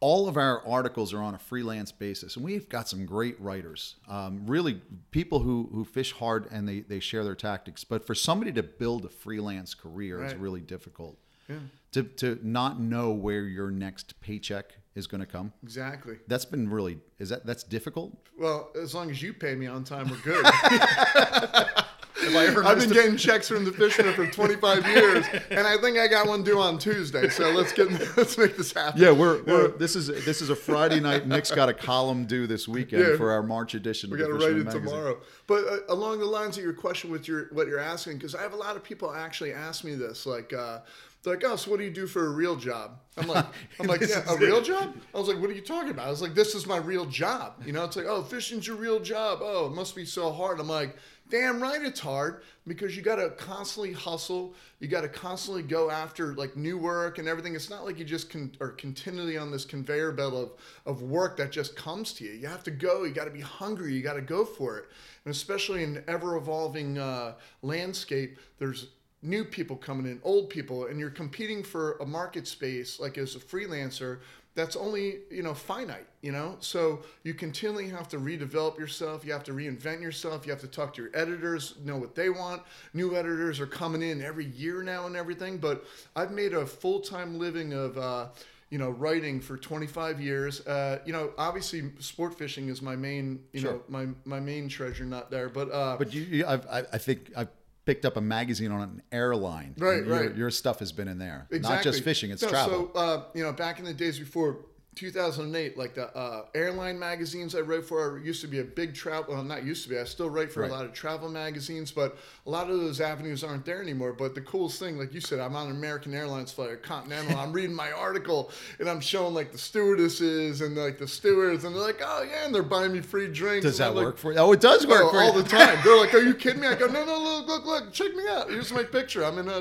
all 0.00 0.28
of 0.28 0.36
our 0.36 0.66
articles 0.66 1.12
are 1.12 1.20
on 1.22 1.34
a 1.34 1.38
freelance 1.38 1.92
basis 1.92 2.36
and 2.36 2.44
we've 2.44 2.68
got 2.68 2.88
some 2.88 3.04
great 3.04 3.40
writers 3.40 3.96
um, 4.08 4.42
really 4.46 4.80
people 5.10 5.40
who, 5.40 5.68
who 5.72 5.84
fish 5.84 6.12
hard 6.12 6.46
and 6.50 6.68
they, 6.68 6.80
they 6.80 7.00
share 7.00 7.24
their 7.24 7.34
tactics 7.34 7.84
but 7.84 8.06
for 8.06 8.14
somebody 8.14 8.52
to 8.52 8.62
build 8.62 9.04
a 9.04 9.08
freelance 9.08 9.74
career 9.74 10.24
is 10.24 10.34
really 10.34 10.60
difficult 10.60 11.18
yeah. 11.48 11.56
to, 11.92 12.02
to 12.02 12.38
not 12.42 12.80
know 12.80 13.10
where 13.10 13.42
your 13.42 13.70
next 13.70 14.20
paycheck 14.20 14.76
is 14.94 15.06
going 15.06 15.20
to 15.20 15.26
come 15.26 15.52
exactly. 15.62 16.16
that's 16.26 16.44
been 16.44 16.68
really 16.68 16.98
is 17.18 17.28
that 17.28 17.46
that's 17.46 17.62
difficult 17.62 18.16
Well, 18.38 18.70
as 18.80 18.94
long 18.94 19.10
as 19.10 19.20
you 19.20 19.32
pay 19.32 19.56
me 19.56 19.66
on 19.66 19.82
time, 19.82 20.08
we're 20.08 20.16
good. 20.18 20.46
if 22.20 22.34
i 22.36 22.46
ever 22.46 22.64
I've 22.64 22.78
been 22.78 22.90
getting 22.90 23.16
checks 23.16 23.48
from 23.48 23.64
the 23.64 23.72
fisherman 23.72 24.14
for 24.14 24.26
25 24.26 24.86
years, 24.96 25.24
and 25.50 25.66
I 25.66 25.76
think 25.78 25.98
I 25.98 26.08
got 26.08 26.26
one 26.26 26.42
due 26.42 26.58
on 26.60 26.78
Tuesday. 26.78 27.28
So 27.28 27.50
let's 27.50 27.72
get 27.72 27.90
let's 28.16 28.36
make 28.36 28.56
this 28.56 28.72
happen. 28.72 29.00
yeah 29.00 29.10
we're, 29.12 29.42
we're 29.44 29.68
this 29.68 29.94
is 29.96 30.08
this 30.24 30.40
is 30.42 30.50
a 30.50 30.56
friday 30.56 31.00
night 31.00 31.26
nick's 31.26 31.50
got 31.50 31.68
a 31.68 31.74
column 31.74 32.26
due 32.26 32.46
this 32.46 32.66
weekend 32.68 33.02
Yeah. 33.06 33.16
for 33.16 33.30
our 33.30 33.42
march 33.42 33.74
edition 33.74 34.10
We 34.10 34.20
of 34.22 34.28
got 34.28 34.38
to 34.38 34.44
write 34.46 34.56
it 34.56 34.64
Magazine. 34.64 34.82
tomorrow. 34.84 35.18
But 35.46 35.64
uh, 35.66 35.76
along 35.88 36.18
the 36.18 36.26
lines 36.26 36.58
of 36.58 36.64
your 36.64 36.72
question 36.74 37.10
with 37.10 37.28
your 37.28 37.48
what 37.52 37.68
you're 37.68 37.78
asking, 37.80 38.18
because 38.18 38.34
I 38.34 38.42
have 38.42 38.52
a 38.52 38.56
lot 38.56 38.76
of 38.76 38.82
people 38.84 39.12
actually 39.14 39.52
ask 39.52 39.84
me 39.84 39.94
this, 39.94 40.26
like. 40.26 40.52
Uh, 40.52 40.80
they're 41.24 41.34
like, 41.34 41.42
oh, 41.44 41.56
so 41.56 41.72
what 41.72 41.78
do 41.80 41.84
you 41.84 41.90
do 41.90 42.06
for 42.06 42.26
a 42.26 42.30
real 42.30 42.54
job? 42.54 43.00
I'm 43.16 43.26
like, 43.26 43.44
I'm 43.80 43.88
like, 43.88 44.00
yeah, 44.08 44.22
a 44.32 44.36
real 44.36 44.58
it. 44.58 44.64
job? 44.64 44.94
I 45.12 45.18
was 45.18 45.26
like, 45.26 45.40
what 45.40 45.50
are 45.50 45.52
you 45.52 45.62
talking 45.62 45.90
about? 45.90 46.06
I 46.06 46.10
was 46.10 46.22
like, 46.22 46.32
this 46.36 46.54
is 46.54 46.64
my 46.64 46.76
real 46.76 47.06
job. 47.06 47.54
You 47.66 47.72
know, 47.72 47.82
it's 47.84 47.96
like, 47.96 48.06
oh, 48.06 48.22
fishing's 48.22 48.68
your 48.68 48.76
real 48.76 49.00
job. 49.00 49.40
Oh, 49.42 49.66
it 49.66 49.72
must 49.72 49.96
be 49.96 50.04
so 50.04 50.30
hard. 50.30 50.60
I'm 50.60 50.68
like, 50.68 50.94
damn 51.30 51.62
right 51.62 51.82
it's 51.82 52.00
hard 52.00 52.42
because 52.66 52.96
you 52.96 53.02
got 53.02 53.16
to 53.16 53.30
constantly 53.30 53.92
hustle. 53.92 54.54
You 54.80 54.88
got 54.88 55.02
to 55.02 55.08
constantly 55.08 55.62
go 55.62 55.90
after 55.90 56.34
like 56.34 56.56
new 56.56 56.78
work 56.78 57.18
and 57.18 57.28
everything. 57.28 57.54
It's 57.54 57.70
not 57.70 57.84
like 57.84 57.98
you 57.98 58.04
just 58.04 58.30
con- 58.30 58.52
are 58.60 58.70
continually 58.70 59.36
on 59.36 59.50
this 59.50 59.64
conveyor 59.64 60.12
belt 60.12 60.34
of, 60.34 60.52
of 60.86 61.02
work 61.02 61.36
that 61.38 61.52
just 61.52 61.76
comes 61.76 62.12
to 62.14 62.24
you. 62.24 62.32
You 62.32 62.46
have 62.48 62.64
to 62.64 62.70
go. 62.70 63.04
You 63.04 63.12
got 63.12 63.24
to 63.24 63.30
be 63.30 63.40
hungry. 63.40 63.94
You 63.94 64.02
got 64.02 64.14
to 64.14 64.22
go 64.22 64.44
for 64.44 64.78
it. 64.78 64.86
And 65.24 65.34
especially 65.34 65.82
in 65.82 66.02
ever 66.08 66.36
evolving 66.36 66.98
uh, 66.98 67.34
landscape, 67.62 68.38
there's 68.58 68.88
new 69.22 69.44
people 69.44 69.76
coming 69.76 70.06
in, 70.06 70.20
old 70.22 70.48
people, 70.48 70.86
and 70.86 71.00
you're 71.00 71.10
competing 71.10 71.62
for 71.62 71.96
a 71.98 72.06
market 72.06 72.46
space 72.46 73.00
like 73.00 73.18
as 73.18 73.34
a 73.34 73.38
freelancer 73.38 74.20
that's 74.58 74.74
only 74.74 75.20
you 75.30 75.40
know 75.40 75.54
finite 75.54 76.08
you 76.20 76.32
know 76.32 76.56
so 76.58 77.00
you 77.22 77.32
continually 77.32 77.88
have 77.88 78.08
to 78.08 78.18
redevelop 78.18 78.76
yourself 78.76 79.24
you 79.24 79.32
have 79.32 79.44
to 79.44 79.52
reinvent 79.52 80.02
yourself 80.02 80.44
you 80.44 80.50
have 80.50 80.60
to 80.60 80.66
talk 80.66 80.92
to 80.92 81.00
your 81.02 81.12
editors 81.14 81.76
know 81.84 81.96
what 81.96 82.16
they 82.16 82.28
want 82.28 82.60
new 82.92 83.14
editors 83.14 83.60
are 83.60 83.68
coming 83.68 84.02
in 84.02 84.20
every 84.20 84.46
year 84.46 84.82
now 84.82 85.06
and 85.06 85.14
everything 85.14 85.58
but 85.58 85.84
i've 86.16 86.32
made 86.32 86.54
a 86.54 86.66
full-time 86.66 87.38
living 87.38 87.72
of 87.72 87.96
uh, 87.96 88.26
you 88.70 88.76
know, 88.76 88.90
writing 88.90 89.40
for 89.40 89.56
25 89.56 90.20
years. 90.20 90.66
Uh, 90.66 90.98
you 91.06 91.12
know, 91.14 91.32
obviously, 91.38 91.90
sport 92.00 92.36
fishing 92.36 92.68
is 92.68 92.82
my 92.82 92.94
main, 92.94 93.40
you 93.54 93.60
Sure. 93.60 93.72
know, 93.72 93.82
my 93.88 94.08
my 94.26 94.40
main 94.40 94.68
treasure 94.68 95.06
nut 95.06 95.30
there. 95.30 95.48
But 95.48 95.72
uh, 95.72 95.96
But 95.96 96.12
you, 96.12 96.20
you 96.20 96.46
I've, 96.46 96.66
I, 96.66 96.80
I 96.92 96.98
think 96.98 97.30
I've 97.34 97.48
picked 97.88 98.04
up 98.04 98.18
a 98.18 98.20
magazine 98.20 98.70
on 98.70 98.82
an 98.82 99.02
airline. 99.10 99.74
Right, 99.78 100.04
your, 100.04 100.20
right. 100.20 100.36
Your 100.36 100.50
stuff 100.50 100.80
has 100.80 100.92
been 100.92 101.08
in 101.08 101.18
there, 101.18 101.46
Exactly. 101.50 101.74
not 101.76 101.82
just 101.82 102.04
fishing; 102.04 102.30
it's 102.30 102.42
No, 102.42 102.50
travel. 102.50 102.90
So, 102.94 103.00
uh, 103.00 103.24
you 103.32 103.42
know, 103.42 103.50
back 103.50 103.78
in 103.78 103.86
the 103.86 103.94
days 103.94 104.18
before 104.18 104.58
2008, 104.98 105.78
like 105.78 105.94
the 105.94 106.14
uh, 106.16 106.44
airline 106.54 106.98
magazines 106.98 107.54
I 107.54 107.60
wrote 107.60 107.86
for, 107.86 108.18
I 108.18 108.22
used 108.24 108.40
to 108.40 108.48
be 108.48 108.58
a 108.58 108.64
big 108.64 108.94
travel. 108.94 109.34
Well, 109.34 109.44
not 109.44 109.64
used 109.64 109.84
to 109.84 109.88
be. 109.90 109.98
I 109.98 110.04
still 110.04 110.28
write 110.28 110.50
for 110.52 110.62
Right. 110.62 110.70
a 110.70 110.74
lot 110.74 110.84
of 110.84 110.92
travel 110.92 111.28
magazines, 111.28 111.92
but 111.92 112.18
a 112.46 112.50
lot 112.50 112.68
of 112.68 112.78
those 112.78 113.00
avenues 113.00 113.44
aren't 113.44 113.64
there 113.64 113.80
anymore. 113.80 114.12
But 114.12 114.34
the 114.34 114.40
coolest 114.40 114.78
thing, 114.80 114.98
like 114.98 115.14
you 115.14 115.20
said, 115.20 115.38
I'm 115.38 115.54
on 115.54 115.66
an 115.70 115.76
American 115.76 116.12
Airlines 116.14 116.50
flight, 116.52 116.70
or 116.70 116.76
Continental. 116.76 117.36
I'm 117.38 117.52
reading 117.52 117.74
my 117.74 117.92
article, 117.92 118.50
and 118.80 118.88
I'm 118.90 119.00
showing 119.00 119.34
like 119.34 119.52
the 119.52 119.58
stewardesses 119.58 120.60
and 120.60 120.76
like 120.76 120.98
the 120.98 121.06
stewards, 121.08 121.64
and 121.64 121.74
they're 121.74 121.82
like, 121.82 122.00
"Oh 122.04 122.22
yeah," 122.28 122.44
and 122.44 122.54
they're 122.54 122.62
buying 122.62 122.92
me 122.92 123.00
free 123.00 123.28
drinks. 123.28 123.64
Does 123.64 123.78
that 123.78 123.94
like, 123.94 124.04
work 124.04 124.18
for 124.18 124.32
you? 124.32 124.38
Oh, 124.38 124.52
it 124.52 124.60
does 124.60 124.86
work 124.86 125.02
Oh, 125.04 125.10
for 125.10 125.18
all 125.18 125.34
you. 125.36 125.42
the 125.42 125.48
time. 125.48 125.78
They're 125.84 125.96
like, 125.96 126.12
"Are 126.14 126.18
you 126.22 126.34
kidding 126.34 126.60
me?" 126.60 126.66
I 126.66 126.74
go, 126.74 126.86
"No, 126.86 127.04
no, 127.04 127.18
look, 127.20 127.46
look, 127.46 127.64
look, 127.66 127.92
check 127.92 128.14
me 128.14 128.24
out. 128.28 128.50
Here's 128.50 128.72
my 128.72 128.82
picture. 128.82 129.24
I'm 129.24 129.38
in 129.38 129.48
a, 129.48 129.60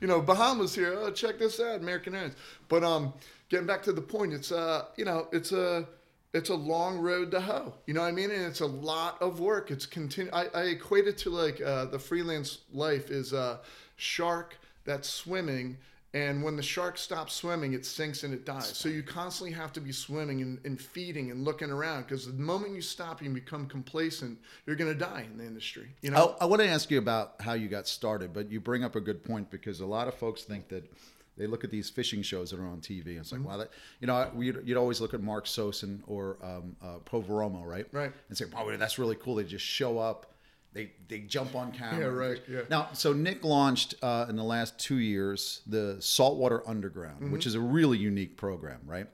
you 0.00 0.06
know, 0.06 0.20
Bahamas 0.20 0.74
here. 0.74 0.94
Oh, 0.96 1.10
check 1.10 1.38
this 1.38 1.58
out, 1.60 1.80
American 1.80 2.14
Airlines." 2.14 2.34
But 2.68 2.82
um, 2.84 3.12
getting 3.48 3.66
back 3.66 3.82
to 3.84 3.92
the 3.92 4.02
point, 4.02 4.32
it's 4.32 4.50
a 4.50 4.86
you 4.96 5.04
know, 5.04 5.28
it's 5.32 5.52
a, 5.52 5.86
it's 6.32 6.50
a 6.50 6.54
long 6.54 6.98
road 6.98 7.30
to 7.30 7.40
hoe. 7.40 7.74
You 7.86 7.94
know 7.94 8.02
what 8.02 8.08
I 8.08 8.12
mean? 8.12 8.30
And 8.30 8.42
it's 8.42 8.60
a 8.60 8.66
lot 8.66 9.20
of 9.22 9.40
work. 9.40 9.70
It's 9.70 9.86
continue. 9.86 10.30
I, 10.32 10.46
I 10.54 10.62
equate 10.64 11.06
it 11.06 11.18
to 11.18 11.30
like 11.30 11.60
uh, 11.60 11.86
the 11.86 11.98
freelance 11.98 12.58
life 12.72 13.10
is 13.10 13.32
a 13.32 13.60
shark 13.96 14.56
that's 14.84 15.08
swimming. 15.08 15.78
And 16.14 16.42
when 16.42 16.56
the 16.56 16.62
shark 16.62 16.96
stops 16.96 17.34
swimming, 17.34 17.74
it 17.74 17.84
sinks 17.84 18.22
and 18.22 18.32
it 18.32 18.46
dies. 18.46 18.68
So 18.68 18.88
you 18.88 19.02
constantly 19.02 19.54
have 19.54 19.70
to 19.74 19.80
be 19.80 19.92
swimming 19.92 20.40
and, 20.40 20.58
and 20.64 20.80
feeding 20.80 21.30
and 21.30 21.44
looking 21.44 21.70
around 21.70 22.04
because 22.04 22.26
the 22.26 22.32
moment 22.32 22.74
you 22.74 22.80
stop 22.80 23.20
and 23.20 23.34
become 23.34 23.66
complacent, 23.66 24.38
you're 24.64 24.76
going 24.76 24.90
to 24.90 24.98
die 24.98 25.26
in 25.30 25.36
the 25.36 25.44
industry. 25.44 25.88
You 26.00 26.12
know? 26.12 26.34
I, 26.40 26.44
I 26.44 26.46
want 26.46 26.62
to 26.62 26.68
ask 26.68 26.90
you 26.90 26.96
about 26.96 27.34
how 27.40 27.52
you 27.52 27.68
got 27.68 27.86
started, 27.86 28.32
but 28.32 28.50
you 28.50 28.60
bring 28.60 28.82
up 28.82 28.96
a 28.96 29.00
good 29.00 29.24
point 29.24 29.50
because 29.50 29.80
a 29.80 29.86
lot 29.86 30.08
of 30.08 30.14
folks 30.14 30.42
think 30.42 30.68
that 30.68 30.90
they 31.36 31.46
look 31.46 31.64
at 31.64 31.70
these 31.70 31.90
fishing 31.90 32.22
shows 32.22 32.50
that 32.50 32.60
are 32.60 32.66
on 32.66 32.80
TV 32.80 33.06
and 33.08 33.18
it's 33.18 33.32
Mm-hmm. 33.32 33.44
like, 33.44 33.52
wow, 33.52 33.58
that, 33.58 33.70
you 34.00 34.06
know, 34.06 34.30
you'd, 34.38 34.62
you'd 34.64 34.76
always 34.76 35.00
look 35.00 35.12
at 35.14 35.20
Mark 35.22 35.44
Sosin 35.46 36.00
or 36.06 36.38
um, 36.42 36.76
uh, 36.82 36.98
Poveromo, 37.04 37.64
right? 37.64 37.86
Right. 37.92 38.12
And 38.28 38.36
say, 38.38 38.46
wow, 38.52 38.74
that's 38.76 38.98
really 38.98 39.16
cool. 39.16 39.34
They 39.36 39.44
just 39.44 39.64
show 39.64 39.98
up, 39.98 40.32
they 40.72 40.92
they 41.08 41.20
jump 41.20 41.54
on 41.54 41.72
camera. 41.72 42.00
Yeah, 42.00 42.06
right, 42.28 42.42
yeah. 42.50 42.60
Now, 42.70 42.88
so 42.92 43.12
Nick 43.12 43.44
launched 43.44 43.94
uh, 44.02 44.26
in 44.28 44.36
the 44.36 44.44
last 44.44 44.78
two 44.78 44.98
years 44.98 45.62
the 45.66 45.96
Saltwater 46.00 46.62
Underground, 46.68 47.20
Mm-hmm. 47.22 47.32
which 47.32 47.46
is 47.46 47.54
a 47.54 47.60
really 47.60 47.98
unique 47.98 48.36
program, 48.36 48.80
right? 48.86 49.06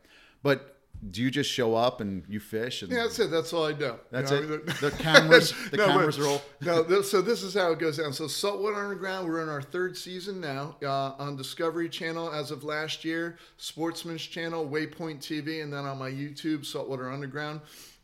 But 0.43 0.82
do 1.11 1.21
you 1.21 1.31
just 1.31 1.51
show 1.51 1.75
up 1.75 2.01
and 2.01 2.23
you 2.29 2.39
fish? 2.39 2.83
And 2.83 2.93
Yeah, 2.93 3.03
that's 3.03 3.19
it. 3.19 3.31
That's 3.31 3.53
all 3.53 3.67
I 3.67 3.73
do. 3.73 3.95
That's 4.11 4.31
You 4.31 4.37
it? 4.37 4.49
know, 4.67 4.73
The 4.89 4.91
cameras- 4.97 5.53
the 5.71 5.77
No, 5.79 5.87
but- 5.87 5.93
cameras 5.93 6.21
roll? 6.21 6.41
No, 6.61 6.83
this, 6.85 7.11
so 7.11 7.21
this 7.21 7.43
is 7.43 7.55
how 7.55 7.73
it 7.73 7.81
goes 7.81 7.97
down. 7.99 8.13
So 8.13 8.29
Saltwater 8.29 8.77
Underground, 8.77 9.27
we're 9.27 9.43
in 9.43 9.49
our 9.49 9.63
third 9.63 9.97
season 9.97 10.41
now 10.41 10.77
uh, 10.83 11.13
on 11.19 11.35
Discovery 11.37 11.89
Channel 11.89 12.31
as 12.33 12.51
of 12.53 12.63
last 12.63 13.05
year, 13.05 13.37
Sportsman's 13.57 14.23
Channel, 14.23 14.69
Waypoint 14.69 15.19
TV, 15.19 15.63
and 15.63 15.73
then 15.73 15.85
on 15.87 15.99
my 15.99 16.11
YouTube, 16.11 16.65
Saltwater 16.65 17.11
Underground. 17.11 17.61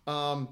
Um, 0.09 0.49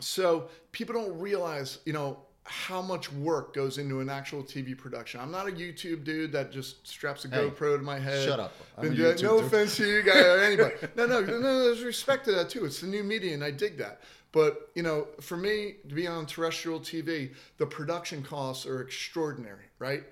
so 0.00 0.48
people 0.72 0.94
don't 0.94 1.18
realize, 1.20 1.78
you 1.84 1.92
know, 1.92 2.18
how 2.44 2.82
much 2.82 3.10
work 3.12 3.54
goes 3.54 3.78
into 3.78 4.00
an 4.00 4.10
actual 4.10 4.42
TV 4.42 4.76
production. 4.76 5.18
I'm 5.20 5.30
not 5.30 5.48
a 5.48 5.50
YouTube 5.50 6.04
dude 6.04 6.32
that 6.32 6.52
just 6.52 6.86
straps 6.86 7.24
a 7.24 7.28
Hey, 7.28 7.36
GoPro 7.48 7.76
to 7.78 7.82
my 7.82 7.98
head. 7.98 8.22
shut 8.24 8.38
up. 8.38 8.52
I'm 8.76 8.84
Been 8.84 8.92
a 8.92 8.96
doing- 8.96 9.14
YouTube 9.16 9.22
no 9.22 9.36
dude. 9.38 9.46
offense 9.46 9.76
to 9.76 9.86
you 9.86 10.02
guys 10.02 10.16
or 10.24 10.38
anybody. 10.40 10.74
No, 10.96 11.06
no, 11.06 11.20
no, 11.22 11.38
no. 11.38 11.64
There's 11.64 11.82
respect 11.82 12.26
to 12.26 12.32
that 12.32 12.50
too. 12.50 12.64
It's 12.66 12.80
the 12.80 12.86
new 12.86 13.02
media, 13.02 13.32
and 13.34 13.42
I 13.42 13.50
dig 13.50 13.78
that. 13.78 14.00
But 14.32 14.68
you 14.74 14.82
know, 14.82 15.06
for 15.20 15.36
me 15.36 15.76
to 15.88 15.94
be 15.94 16.06
on 16.06 16.26
terrestrial 16.26 16.80
TV, 16.80 17.32
the 17.56 17.66
production 17.66 18.22
costs 18.22 18.66
are 18.66 18.80
extraordinary, 18.82 19.64
right? 19.78 20.02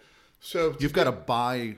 So 0.41 0.75
You've 0.81 0.93
got 0.93 1.05
to 1.05 1.13
buy. 1.13 1.77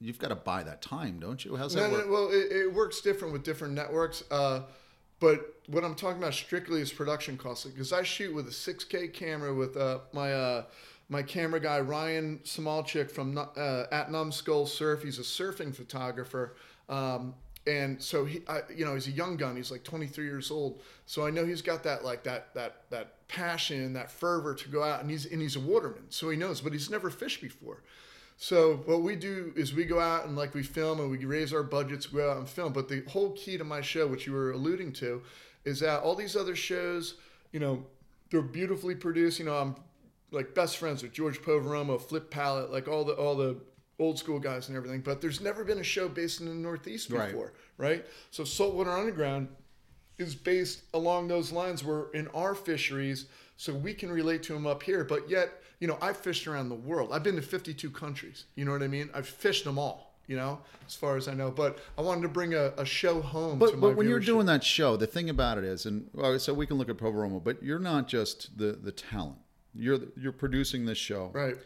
You've 0.00 0.18
got 0.18 0.28
to 0.28 0.34
buy 0.34 0.64
that 0.64 0.82
time, 0.82 1.18
don't 1.18 1.42
you? 1.44 1.56
How's 1.56 1.72
that 1.74 1.88
no, 1.90 1.96
work? 1.96 2.06
no, 2.06 2.12
well, 2.12 2.28
it, 2.30 2.52
it 2.52 2.74
works 2.74 3.00
different 3.00 3.32
with 3.32 3.42
different 3.42 3.72
networks. 3.74 4.22
Uh, 4.30 4.62
but 5.20 5.54
what 5.68 5.84
I'm 5.84 5.94
talking 5.94 6.18
about 6.18 6.34
strictly 6.34 6.80
is 6.80 6.92
production 6.92 7.36
costs. 7.36 7.64
Because 7.64 7.92
I 7.92 8.02
shoot 8.02 8.34
with 8.34 8.46
a 8.46 8.50
6K 8.50 9.12
camera 9.12 9.54
with 9.54 9.76
uh, 9.76 10.00
my 10.12 10.32
uh, 10.32 10.64
my 11.08 11.22
camera 11.22 11.60
guy 11.60 11.80
Ryan 11.80 12.40
Samalchik 12.44 13.10
from 13.10 13.36
uh, 13.38 13.84
at 13.92 14.08
Surf. 14.66 15.02
He's 15.02 15.18
a 15.18 15.22
surfing 15.22 15.74
photographer. 15.74 16.56
Um, 16.88 17.34
and 17.66 18.02
so 18.02 18.26
he, 18.26 18.42
I, 18.46 18.60
you 18.74 18.84
know, 18.84 18.94
he's 18.94 19.08
a 19.08 19.12
young 19.12 19.36
gun. 19.36 19.56
He's 19.56 19.70
like 19.70 19.84
23 19.84 20.24
years 20.24 20.50
old. 20.50 20.82
So 21.06 21.26
I 21.26 21.30
know 21.30 21.46
he's 21.46 21.62
got 21.62 21.82
that 21.84 22.04
like 22.04 22.24
that 22.24 22.54
that 22.54 22.82
that 22.90 23.26
passion, 23.28 23.82
and 23.82 23.96
that 23.96 24.10
fervor 24.10 24.54
to 24.54 24.68
go 24.68 24.82
out. 24.82 25.00
And 25.00 25.10
he's 25.10 25.26
and 25.26 25.40
he's 25.40 25.56
a 25.56 25.60
waterman, 25.60 26.04
so 26.10 26.28
he 26.28 26.36
knows. 26.36 26.60
But 26.60 26.72
he's 26.72 26.90
never 26.90 27.10
fished 27.10 27.40
before. 27.40 27.82
So 28.36 28.76
what 28.86 29.02
we 29.02 29.16
do 29.16 29.52
is 29.56 29.72
we 29.74 29.84
go 29.84 30.00
out 30.00 30.26
and 30.26 30.36
like 30.36 30.54
we 30.54 30.62
film 30.62 31.00
and 31.00 31.10
we 31.10 31.24
raise 31.24 31.52
our 31.52 31.62
budgets, 31.62 32.06
go 32.06 32.30
out 32.30 32.38
and 32.38 32.48
film. 32.48 32.72
But 32.72 32.88
the 32.88 33.02
whole 33.08 33.30
key 33.32 33.56
to 33.58 33.64
my 33.64 33.80
show, 33.80 34.06
which 34.06 34.26
you 34.26 34.32
were 34.32 34.50
alluding 34.52 34.92
to, 34.94 35.22
is 35.64 35.80
that 35.80 36.02
all 36.02 36.14
these 36.14 36.36
other 36.36 36.56
shows, 36.56 37.14
you 37.52 37.60
know, 37.60 37.84
they're 38.30 38.42
beautifully 38.42 38.94
produced. 38.94 39.38
You 39.38 39.44
know, 39.46 39.56
I'm 39.56 39.76
like 40.30 40.54
best 40.54 40.78
friends 40.78 41.02
with 41.02 41.12
George 41.12 41.40
Poveromo, 41.42 42.00
Flip 42.00 42.28
Pallot, 42.30 42.72
like 42.72 42.88
all 42.88 43.04
the 43.04 43.14
all 43.14 43.36
the 43.36 43.56
old 44.00 44.18
school 44.18 44.40
guys 44.40 44.68
and 44.68 44.76
everything. 44.76 45.00
But 45.00 45.20
there's 45.20 45.40
never 45.40 45.62
been 45.64 45.78
a 45.78 45.84
show 45.84 46.08
based 46.08 46.40
in 46.40 46.46
the 46.46 46.54
Northeast 46.54 47.10
Right. 47.10 47.28
before, 47.30 47.52
right? 47.78 48.04
So 48.32 48.42
Saltwater 48.42 48.90
Underground 48.90 49.48
is 50.18 50.34
based 50.34 50.82
along 50.92 51.28
those 51.28 51.52
lines. 51.52 51.84
We're 51.84 52.10
in 52.10 52.26
our 52.28 52.54
fisheries, 52.56 53.26
so 53.56 53.74
we 53.74 53.94
can 53.94 54.10
relate 54.10 54.42
to 54.44 54.52
them 54.52 54.66
up 54.66 54.82
here. 54.82 55.04
But 55.04 55.28
yet, 55.30 55.50
you 55.80 55.88
know, 55.88 55.98
I've 56.00 56.16
fished 56.16 56.46
around 56.46 56.68
the 56.68 56.74
world. 56.74 57.10
I've 57.12 57.22
been 57.22 57.36
to 57.36 57.42
52 57.42 57.90
countries. 57.90 58.44
You 58.56 58.64
know 58.64 58.72
what 58.72 58.82
I 58.82 58.88
mean? 58.88 59.10
I've 59.14 59.28
fished 59.28 59.64
them 59.64 59.78
all. 59.78 60.12
You 60.26 60.36
know, 60.36 60.60
as 60.86 60.94
far 60.96 61.18
as 61.18 61.28
I 61.28 61.34
know. 61.34 61.50
But 61.50 61.80
I 61.98 62.00
wanted 62.00 62.22
to 62.22 62.28
bring 62.28 62.54
a, 62.54 62.72
a 62.78 62.84
show 62.86 63.20
home. 63.20 63.58
to 63.58 63.66
But, 63.66 63.74
my 63.74 63.88
but 63.88 63.96
when 63.96 64.08
you're 64.08 64.18
doing 64.20 64.46
that 64.46 64.64
show, 64.64 64.96
the 64.96 65.06
thing 65.06 65.28
about 65.28 65.58
it 65.58 65.64
is, 65.64 65.84
and 65.84 66.08
well, 66.14 66.38
so 66.38 66.54
we 66.54 66.66
can 66.66 66.78
look 66.78 66.88
at 66.88 66.96
Poveromo, 66.96 67.44
but 67.44 67.62
you're 67.62 67.78
not 67.78 68.08
just 68.08 68.56
the 68.56 68.72
the 68.72 68.90
talent. 68.90 69.36
You're 69.74 69.98
you're 70.16 70.32
producing 70.32 70.86
this 70.86 70.96
show. 70.96 71.30
right, 71.34 71.56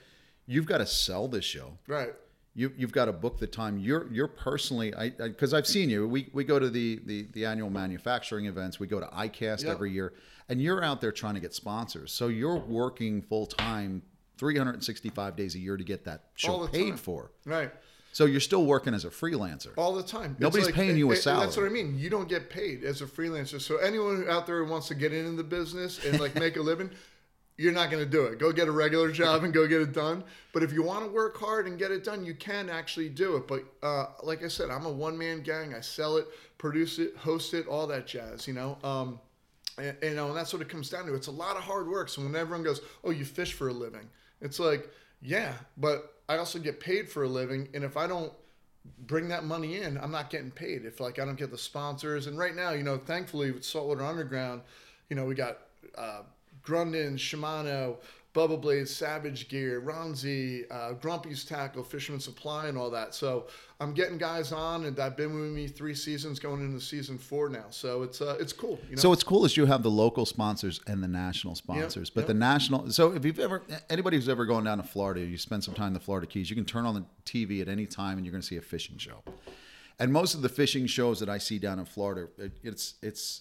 You've 0.47 0.67
got 0.67 0.79
to 0.79 0.87
sell 0.87 1.29
this 1.29 1.45
show. 1.45 1.79
right, 1.87 2.11
You 2.59 2.73
you've 2.77 2.91
got 2.91 3.05
to 3.05 3.13
book 3.13 3.39
the 3.39 3.47
time. 3.47 3.79
You're 3.79 4.09
you're 4.13 4.27
personally, 4.27 4.93
I 4.93 5.11
because 5.11 5.55
I've 5.55 5.67
seen 5.67 5.89
you. 5.91 6.09
We 6.09 6.29
we 6.33 6.43
go 6.43 6.59
to 6.59 6.69
the 6.69 7.01
the 7.07 7.29
the 7.33 7.45
annual 7.45 7.71
manufacturing 7.71 8.47
events. 8.47 8.81
We 8.81 8.89
go 8.89 8.99
to 8.99 9.07
ICAST 9.07 9.63
Yeah. 9.63 9.71
every 9.71 9.93
year, 9.93 10.13
and 10.49 10.61
you're 10.61 10.83
out 10.83 11.01
there 11.01 11.13
trying 11.13 11.35
to 11.35 11.41
get 11.41 11.55
sponsors. 11.55 12.11
So 12.13 12.27
you're 12.27 12.57
working 12.59 13.23
full 13.23 13.47
time, 13.47 14.03
365 14.39 15.37
days 15.37 15.55
a 15.55 15.61
year 15.61 15.77
to 15.77 15.85
get 15.85 16.05
that 16.07 16.25
show 16.35 16.67
paid 16.67 16.89
time. 16.89 16.97
for. 16.97 17.31
right. 17.47 17.71
So 18.11 18.25
you're 18.25 18.41
still 18.41 18.65
working 18.65 18.95
as 18.95 19.05
a 19.05 19.11
freelancer. 19.11 19.69
all 19.77 19.95
the 19.95 20.03
time. 20.03 20.35
Nobody's 20.41 20.73
paying 20.73 20.97
you 20.97 21.13
a 21.13 21.17
salary. 21.17 21.45
That's 21.45 21.57
what 21.57 21.67
I 21.67 21.69
mean. 21.69 21.97
You 21.97 22.11
don't 22.11 22.29
get 22.29 22.51
paid 22.51 22.83
as 22.83 23.03
a 23.03 23.07
freelancer. 23.07 23.61
So 23.61 23.77
anyone 23.77 24.27
out 24.29 24.47
there 24.47 24.65
who 24.65 24.71
wants 24.71 24.89
to 24.89 24.95
get 24.97 25.13
into 25.13 25.37
the 25.37 25.45
business 25.45 26.05
and 26.05 26.19
like 26.19 26.35
make 26.35 26.57
a 26.57 26.63
living, 26.63 26.91
you're 27.59 27.73
not 27.73 27.91
going 27.91 28.03
to 28.03 28.09
do 28.09 28.25
it. 28.27 28.39
Go 28.39 28.53
get 28.53 28.69
a 28.69 28.73
regular 28.73 29.11
job 29.11 29.43
and 29.43 29.53
go 29.53 29.67
get 29.67 29.83
it 29.83 29.93
done. 29.93 30.23
But 30.53 30.63
if 30.63 30.73
you 30.73 30.83
want 30.83 31.05
to 31.05 31.11
work 31.11 31.37
hard 31.37 31.67
and 31.67 31.77
get 31.77 31.91
it 31.91 32.05
done, 32.05 32.25
you 32.25 32.35
can 32.35 32.71
actually 32.71 33.09
do 33.09 33.37
it. 33.37 33.49
But 33.49 33.65
uh, 33.83 34.07
like 34.23 34.45
I 34.45 34.49
said, 34.49 34.71
I'm 34.71 34.87
a 34.87 34.93
one 34.93 35.19
man 35.19 35.43
gang. 35.43 35.75
I 35.75 35.81
sell 35.81 36.17
it, 36.17 36.27
produce 36.57 37.01
it, 37.01 37.17
host 37.17 37.53
it, 37.55 37.67
all 37.67 37.87
that 37.89 38.07
jazz. 38.07 38.47
You 38.47 38.55
know. 38.55 38.79
Um, 38.83 39.21
and, 39.77 39.97
you 40.03 40.15
know, 40.15 40.29
and 40.29 40.37
that's 40.37 40.53
what 40.53 40.63
it 40.63 40.69
comes 40.69 40.89
down 40.89 41.07
to. 41.07 41.15
It's 41.15 41.27
a 41.27 41.33
lot 41.33 41.57
of 41.57 41.63
hard 41.63 41.89
work. 41.89 42.09
So 42.09 42.23
when 42.23 42.35
everyone 42.35 42.65
goes, 42.65 42.81
"Oh, 43.05 43.11
you 43.11 43.25
fish 43.25 43.53
for 43.53 43.69
a 43.69 43.73
living," 43.73 44.09
it's 44.41 44.61
like, 44.61 44.89
yeah, 45.21 45.53
but 45.77 46.15
I 46.29 46.37
also 46.37 46.59
get 46.61 46.79
paid 46.79 47.09
for 47.09 47.25
a 47.25 47.29
living, 47.29 47.69
and 47.75 47.83
if 47.83 47.97
I 47.97 48.07
don't 48.07 48.33
bring 49.01 49.29
that 49.29 49.45
money 49.45 49.81
in, 49.81 49.99
I'm 49.99 50.11
not 50.11 50.31
getting 50.31 50.51
paid. 50.51 50.85
If 50.85 51.01
like 51.01 51.19
I 51.19 51.25
don't 51.25 51.39
get 51.39 51.51
the 51.51 51.59
sponsors, 51.59 52.29
and 52.29 52.39
right 52.39 52.55
now, 52.55 52.71
you 52.71 52.85
know, 52.85 52.99
thankfully 52.99 53.51
with 53.51 53.65
Saltwater 53.65 54.05
Underground, 54.05 54.63
you 55.11 55.17
know, 55.17 55.25
we 55.25 55.35
got 55.35 55.59
uh, 55.97 56.23
Grundens, 56.69 57.19
Shimano, 57.19 57.97
Bubble 58.35 58.59
Blades, 58.59 58.95
Savage 58.95 59.49
Gear, 59.49 59.81
Ronzi, 59.81 60.65
uh, 60.71 60.93
Grumpy's 60.93 61.45
Tackle, 61.45 61.83
Fisherman 61.83 62.21
Supply, 62.21 62.69
and 62.69 62.77
all 62.77 62.91
that. 62.91 63.15
So 63.15 63.47
I'm 63.81 63.95
getting 63.95 64.19
guys 64.19 64.53
on, 64.53 64.85
and 64.85 65.01
I've 65.01 65.17
been 65.17 65.35
with 65.35 65.51
me 65.51 65.67
three 65.67 65.95
seasons, 65.95 66.39
going 66.39 66.61
into 66.61 66.81
season 66.81 67.17
four 67.17 67.49
now. 67.49 67.65
So 67.71 68.03
it's 68.03 68.21
uh, 68.21 68.37
it's 68.39 68.53
cool. 68.53 68.79
You 68.91 68.97
know? 68.97 69.03
So 69.03 69.09
what's 69.09 69.25
cool 69.25 69.45
is 69.47 69.57
you 69.57 69.65
have 69.67 69.83
the 69.83 69.91
local 69.91 70.27
sponsors 70.27 70.81
and 70.87 71.03
the 71.03 71.09
national 71.09 71.55
sponsors. 71.55 72.11
but 72.11 72.23
yep. 72.23 72.29
the 72.29 72.35
national, 72.35 72.91
so 72.91 73.13
if 73.13 73.25
you've 73.25 73.41
ever, 73.41 73.63
anybody 73.89 74.19
who's 74.19 74.29
ever 74.29 74.45
gone 74.45 74.65
down 74.65 74.77
to 74.77 74.85
Florida, 74.85 75.21
you 75.21 75.39
spend 75.39 75.65
some 75.65 75.75
time 75.75 75.89
in 75.89 75.95
the 75.95 76.01
Florida 76.01 76.27
Keys, 76.27 76.51
you 76.51 76.57
can 76.57 76.67
turn 76.67 76.85
on 76.85 76.95
the 76.95 77.05
TV 77.25 77.63
at 77.63 77.69
any 77.69 77.87
time 77.87 78.19
and 78.19 78.27
you're 78.27 78.33
going 78.33 78.43
to 78.43 78.47
see 78.47 78.59
a 78.59 78.63
fishing 78.63 78.99
show. 78.99 79.23
And 79.99 80.13
most 80.13 80.35
of 80.35 80.43
the 80.43 80.49
fishing 80.49 80.87
shows 80.87 81.19
that 81.19 81.29
I 81.29 81.39
see 81.39 81.59
down 81.59 81.81
in 81.81 81.85
Florida, 81.85 82.29
it, 82.39 82.53
it's 82.63 82.95
it's 83.03 83.41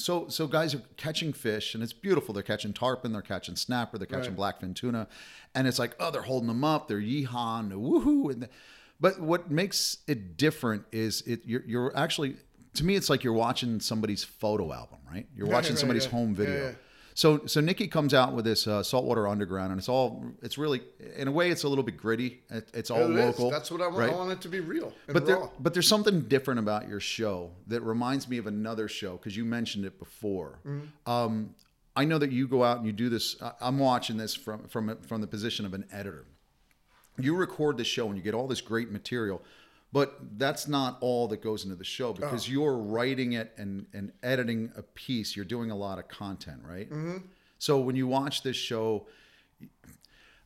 so 0.00 0.28
so 0.28 0.46
guys 0.46 0.74
are 0.74 0.82
catching 0.96 1.32
fish 1.32 1.74
and 1.74 1.82
it's 1.82 1.92
beautiful. 1.92 2.32
They're 2.34 2.42
catching 2.42 2.72
tarpon, 2.72 3.12
they're 3.12 3.22
catching 3.22 3.56
snapper, 3.56 3.98
they're 3.98 4.06
catching 4.06 4.36
Right. 4.36 4.54
blackfin 4.60 4.74
tuna, 4.74 5.08
and 5.54 5.66
it's 5.66 5.78
like 5.78 5.94
oh 6.00 6.10
they're 6.10 6.22
holding 6.22 6.48
them 6.48 6.64
up, 6.64 6.88
they're 6.88 6.98
yeehawing, 7.00 7.68
they're 7.68 7.78
woohoo, 7.78 8.32
and 8.32 8.42
the, 8.42 8.48
But 9.00 9.20
what 9.20 9.50
makes 9.50 9.98
it 10.06 10.36
different 10.36 10.84
is 10.92 11.22
it 11.22 11.40
you're, 11.44 11.62
you're 11.66 11.96
actually 11.96 12.36
to 12.74 12.84
me 12.84 12.96
it's 12.96 13.08
like 13.10 13.24
you're 13.24 13.32
watching 13.32 13.80
somebody's 13.80 14.24
photo 14.24 14.72
album, 14.72 14.98
right? 15.10 15.26
You're 15.36 15.46
watching 15.46 15.72
right, 15.72 15.78
somebody's 15.78 16.04
yeah. 16.04 16.10
home 16.10 16.30
Yeah, 16.30 16.36
video. 16.36 16.64
yeah. 16.68 16.72
So 17.18 17.44
so 17.46 17.60
Nikki 17.60 17.88
comes 17.88 18.14
out 18.14 18.32
with 18.32 18.44
this 18.44 18.68
uh, 18.68 18.80
Saltwater 18.84 19.26
Underground, 19.26 19.72
and 19.72 19.78
it's 19.80 19.88
all 19.88 20.24
it's 20.40 20.56
really 20.56 20.82
in 21.16 21.26
a 21.26 21.32
way 21.32 21.50
it's 21.50 21.64
a 21.64 21.68
little 21.68 21.82
bit 21.82 21.96
gritty. 21.96 22.42
It, 22.48 22.68
it's 22.72 22.92
all 22.92 23.10
It 23.10 23.10
is. 23.10 23.16
local. 23.16 23.50
That's 23.50 23.72
what 23.72 23.80
I 23.80 23.88
want. 23.88 23.98
right? 23.98 24.12
I 24.12 24.14
want 24.14 24.30
it 24.30 24.40
to 24.42 24.48
be 24.48 24.60
real 24.60 24.92
But 25.08 25.26
there, 25.26 25.38
raw. 25.38 25.50
but 25.58 25.74
there's 25.74 25.88
something 25.88 26.20
different 26.28 26.60
about 26.60 26.86
your 26.88 27.00
show 27.00 27.50
that 27.66 27.80
reminds 27.80 28.28
me 28.28 28.38
of 28.38 28.46
another 28.46 28.86
show 28.86 29.16
because 29.16 29.36
you 29.36 29.44
mentioned 29.44 29.84
it 29.84 29.98
before. 29.98 30.60
Mm-hmm. 30.64 31.10
Um, 31.10 31.56
I 31.96 32.04
know 32.04 32.18
that 32.18 32.30
you 32.30 32.46
go 32.46 32.62
out 32.62 32.76
and 32.76 32.86
you 32.86 32.92
do 32.92 33.08
this. 33.08 33.34
I'm 33.60 33.80
watching 33.80 34.16
this 34.16 34.36
from 34.36 34.68
from 34.68 34.96
from 35.02 35.20
the 35.20 35.26
position 35.26 35.66
of 35.66 35.74
an 35.74 35.86
editor. 35.90 36.24
You 37.18 37.34
record 37.34 37.78
the 37.78 37.84
show 37.84 38.06
and 38.06 38.16
you 38.16 38.22
get 38.22 38.34
all 38.34 38.46
this 38.46 38.60
great 38.60 38.92
material, 38.92 39.42
but 39.92 40.18
that's 40.38 40.68
not 40.68 40.98
all 41.00 41.28
that 41.28 41.42
goes 41.42 41.64
into 41.64 41.76
the 41.76 41.84
show 41.84 42.12
because 42.12 42.46
Oh. 42.48 42.52
you're 42.52 42.76
writing 42.76 43.32
it 43.32 43.52
and 43.56 43.86
and 43.92 44.12
editing 44.22 44.70
a 44.76 44.82
piece. 44.82 45.34
You're 45.36 45.44
doing 45.46 45.70
a 45.70 45.76
lot 45.76 45.98
of 45.98 46.08
content, 46.08 46.60
right? 46.64 46.88
Mm-hmm. 46.90 47.18
So 47.58 47.80
when 47.80 47.96
you 47.96 48.06
watch 48.06 48.42
this 48.42 48.56
show, 48.56 49.06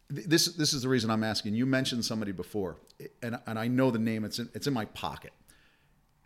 this 0.09 0.47
this 0.47 0.73
is 0.75 0.83
the 0.83 0.89
reason 0.89 1.11
I'm 1.11 1.25
asking. 1.25 1.55
You 1.55 1.67
mentioned 1.67 2.05
somebody 2.05 2.33
before, 2.33 2.77
and 3.23 3.39
and 3.47 3.59
I 3.59 3.69
know 3.69 3.91
the 3.91 3.99
name. 3.99 4.25
It's 4.25 4.39
in, 4.39 4.49
it's 4.55 4.67
in 4.67 4.75
my 4.75 4.85
pocket. 4.87 5.33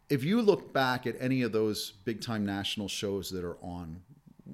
If 0.09 0.23
you 0.23 0.41
look 0.41 0.73
back 0.73 1.07
at 1.07 1.17
any 1.21 1.43
of 1.43 1.53
those 1.53 1.93
big 2.05 2.21
time 2.21 2.45
national 2.47 2.89
shows 2.89 3.31
that 3.31 3.45
are 3.45 3.57
on, 3.63 4.03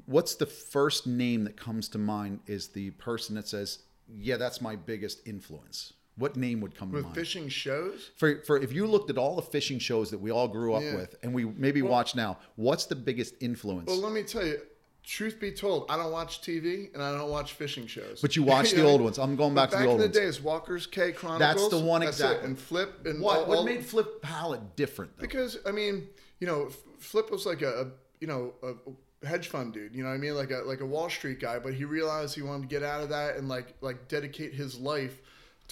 what's 0.06 0.34
the 0.34 0.46
first 0.46 1.06
name 1.06 1.44
that 1.44 1.56
comes 1.56 1.88
to 1.90 1.98
mind? 1.98 2.40
Is 2.46 2.68
the 2.68 2.90
person 2.92 3.34
that 3.36 3.48
says, 3.48 3.80
"Yeah, 4.08 4.36
that's 4.36 4.60
my 4.60 4.76
biggest 4.76 5.26
influence." 5.26 5.94
What 6.22 6.36
name 6.36 6.60
would 6.60 6.74
come 6.76 6.90
to 6.90 6.96
with 6.96 7.04
mind? 7.06 7.14
fishing 7.16 7.48
shows. 7.48 8.10
for, 8.16 8.42
for 8.46 8.56
if 8.58 8.72
you 8.72 8.86
looked 8.86 9.10
at 9.10 9.18
all 9.18 9.34
the 9.36 9.42
fishing 9.42 9.80
shows 9.80 10.10
that 10.12 10.18
we 10.20 10.30
all 10.30 10.46
grew 10.46 10.72
up 10.74 10.82
Yeah. 10.82 10.94
with 10.96 11.16
and 11.22 11.34
we 11.34 11.44
maybe 11.44 11.82
watch 11.82 12.14
now, 12.14 12.38
what's 12.56 12.86
the 12.86 12.94
biggest 12.94 13.34
influence? 13.40 13.88
Well, 13.88 13.98
let 13.98 14.12
me 14.12 14.22
tell 14.22 14.46
you. 14.46 14.58
Truth 15.04 15.40
be 15.40 15.50
told, 15.50 15.86
I 15.90 15.96
don't 15.96 16.12
watch 16.12 16.42
TV 16.42 16.94
and 16.94 17.02
I 17.02 17.10
don't 17.18 17.28
watch 17.28 17.54
fishing 17.54 17.88
shows. 17.88 18.20
but 18.22 18.36
you 18.36 18.42
watch 18.54 18.70
the 18.70 18.84
old 18.84 19.00
ones. 19.00 19.18
I'm 19.18 19.34
going 19.34 19.52
back 19.52 19.72
But 19.72 19.78
to 19.78 19.82
the 19.82 19.88
old 19.88 19.98
ones. 19.98 20.10
Back 20.10 20.16
in 20.16 20.22
the 20.22 20.26
days, 20.32 20.40
Walker's 20.40 20.86
Cay 20.86 21.10
Chronicles. 21.10 21.40
That's 21.40 21.68
the 21.70 21.80
one 21.84 22.02
exactly. 22.04 22.46
And 22.46 22.56
Flip 22.56 23.04
and 23.04 23.20
what 23.20 23.38
all- 23.40 23.46
what 23.46 23.64
made 23.64 23.84
Flip 23.84 24.22
Pallot 24.22 24.76
different 24.76 25.16
though? 25.16 25.22
Because 25.22 25.58
I 25.66 25.72
mean, 25.72 26.06
you 26.38 26.46
know, 26.46 26.70
Flip 27.00 27.32
was 27.32 27.44
like 27.46 27.62
a, 27.62 27.72
a 27.80 27.86
you 28.20 28.28
know 28.28 28.54
a 28.62 29.26
hedge 29.26 29.48
fund 29.48 29.72
dude. 29.72 29.92
You 29.92 30.04
know 30.04 30.08
what 30.10 30.14
I 30.14 30.18
mean? 30.18 30.36
Like 30.36 30.52
a 30.52 30.58
like 30.58 30.82
a 30.82 30.86
Wall 30.86 31.10
Street 31.10 31.40
guy. 31.40 31.58
But 31.58 31.74
he 31.74 31.84
realized 31.84 32.36
he 32.36 32.42
wanted 32.42 32.62
to 32.62 32.68
get 32.68 32.84
out 32.84 33.02
of 33.02 33.08
that 33.08 33.34
and 33.38 33.48
like 33.48 33.74
like 33.80 34.06
dedicate 34.06 34.54
his 34.54 34.78
life 34.78 35.20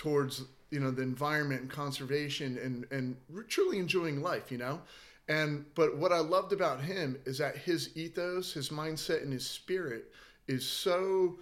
towards 0.01 0.45
you 0.71 0.81
know 0.81 0.91
the 0.91 1.03
environment 1.03 1.61
and 1.61 1.71
conservation 1.71 2.57
and 2.59 2.87
and 2.91 3.17
truly 3.49 3.79
enjoying 3.79 4.23
life. 4.23 4.51
You 4.51 4.59
know. 4.59 4.81
And 5.29 5.65
but 5.75 5.97
what 5.97 6.11
I 6.11 6.19
loved 6.19 6.53
about 6.53 6.81
him 6.81 7.17
is 7.25 7.39
that 7.39 7.57
his 7.57 7.97
ethos, 7.97 8.53
his 8.53 8.71
mindset, 8.71 9.23
and 9.23 9.33
his 9.33 9.47
spirit 9.47 10.11
is 10.49 10.67
so 10.67 11.39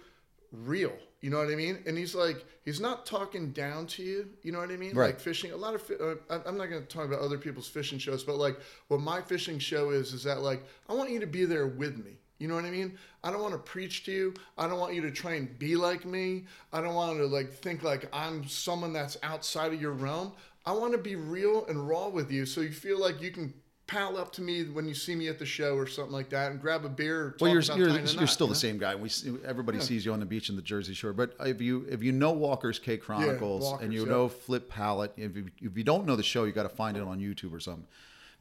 real. 0.51 0.93
You 1.21 1.29
know 1.29 1.37
what 1.37 1.49
I 1.49 1.55
mean? 1.55 1.79
And 1.87 1.97
he's 1.97 2.13
like, 2.13 2.45
he's 2.65 2.79
not 2.79 3.05
talking 3.05 3.51
down 3.51 3.87
to 3.87 4.03
you. 4.03 4.29
You 4.43 4.51
know 4.51 4.59
what 4.59 4.69
i 4.69 4.77
mean 4.77 4.95
right. 4.95 5.07
like 5.07 5.19
fishing 5.19 5.51
a 5.51 5.57
lot 5.57 5.73
of 5.73 5.91
uh, 5.99 6.39
i'm 6.45 6.57
not 6.57 6.69
going 6.69 6.81
to 6.81 6.87
talk 6.87 7.05
about 7.05 7.19
other 7.19 7.37
people's 7.37 7.67
fishing 7.67 7.97
shows, 7.97 8.23
but 8.23 8.35
like 8.35 8.59
what 8.89 8.99
my 8.99 9.21
fishing 9.21 9.57
show 9.57 9.89
is, 9.89 10.13
is 10.13 10.23
that 10.23 10.41
like 10.41 10.63
I 10.89 10.93
want 10.93 11.09
you 11.09 11.19
to 11.21 11.27
be 11.27 11.45
there 11.45 11.67
with 11.67 11.97
me. 11.97 12.18
You 12.39 12.47
know 12.47 12.55
what 12.55 12.65
I 12.65 12.71
mean? 12.71 12.97
I 13.23 13.31
don't 13.31 13.41
want 13.41 13.53
to 13.53 13.59
preach 13.59 14.05
to 14.05 14.11
you. 14.11 14.33
I 14.57 14.67
don't 14.67 14.79
want 14.79 14.93
you 14.93 15.01
to 15.01 15.11
try 15.11 15.33
and 15.33 15.59
be 15.59 15.75
like 15.75 16.05
me. 16.05 16.45
I 16.73 16.81
don't 16.81 16.95
want 16.95 17.17
to 17.17 17.25
like 17.25 17.51
think 17.51 17.83
like 17.83 18.09
I'm 18.13 18.47
someone 18.47 18.93
that's 18.93 19.17
outside 19.23 19.73
of 19.73 19.81
your 19.81 19.91
realm. 19.91 20.31
I 20.65 20.71
want 20.71 20.93
to 20.93 20.97
be 20.97 21.15
real 21.15 21.65
and 21.67 21.87
raw 21.87 22.07
with 22.07 22.31
you, 22.31 22.45
so 22.45 22.61
you 22.61 22.71
feel 22.71 22.99
like 22.99 23.21
you 23.21 23.31
can 23.31 23.53
pal 23.87 24.17
up 24.17 24.31
to 24.31 24.41
me 24.41 24.65
when 24.65 24.87
you 24.87 24.93
see 24.93 25.15
me 25.15 25.27
at 25.27 25.39
the 25.39 25.45
show 25.45 25.75
or 25.75 25.87
something 25.87 26.13
like 26.13 26.29
that, 26.29 26.51
and 26.51 26.61
grab 26.61 26.85
a 26.85 26.89
beer. 26.89 27.21
Or 27.21 27.35
Well, 27.41 27.51
you're 27.51 27.61
you're, 27.61 27.89
you're 27.89 27.99
knot, 27.99 28.29
still 28.29 28.47
you 28.47 28.53
the 28.53 28.59
same 28.59 28.77
guy. 28.77 28.95
We 28.95 29.09
see, 29.09 29.35
everybody 29.45 29.79
sees 29.81 30.05
you 30.05 30.13
on 30.13 30.19
the 30.19 30.25
beach 30.25 30.49
in 30.49 30.55
the 30.55 30.61
Jersey 30.61 30.93
Shore. 30.93 31.11
But 31.11 31.35
if 31.41 31.59
you 31.59 31.85
if 31.89 32.03
you 32.03 32.11
know 32.11 32.31
Walker's 32.31 32.79
Cay 32.79 32.97
Chronicles 32.97 33.63
and 33.63 33.71
Walker's, 33.71 33.93
you 33.93 34.03
yeah. 34.03 34.11
know 34.11 34.29
Flip 34.29 34.69
Pallot, 34.69 35.11
if 35.17 35.35
you, 35.35 35.49
if 35.59 35.77
you 35.77 35.83
don't 35.83 36.05
know 36.05 36.15
the 36.15 36.23
show, 36.23 36.45
you 36.45 36.53
got 36.53 36.63
to 36.63 36.69
find 36.69 36.95
it 36.95 37.03
on 37.03 37.19
YouTube 37.19 37.53
or 37.53 37.59
something. 37.59 37.87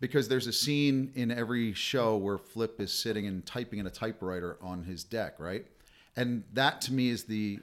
Because 0.01 0.29
there's 0.29 0.47
a 0.47 0.53
scene 0.53 1.11
in 1.15 1.31
every 1.31 1.73
show 1.73 2.17
where 2.17 2.39
Flip 2.39 2.81
is 2.81 2.93
sitting 2.93 3.27
and 3.27 3.45
typing 3.45 3.81
in 3.81 3.87
a 3.87 3.91
typewriter 3.91 4.57
on 4.63 4.85
his 4.85 5.03
deck, 5.03 5.35
right? 5.39 5.67
And 6.17 6.45
that 6.53 6.81
to 6.83 6.93
me 6.93 7.09
is 7.09 7.25
the 7.25 7.61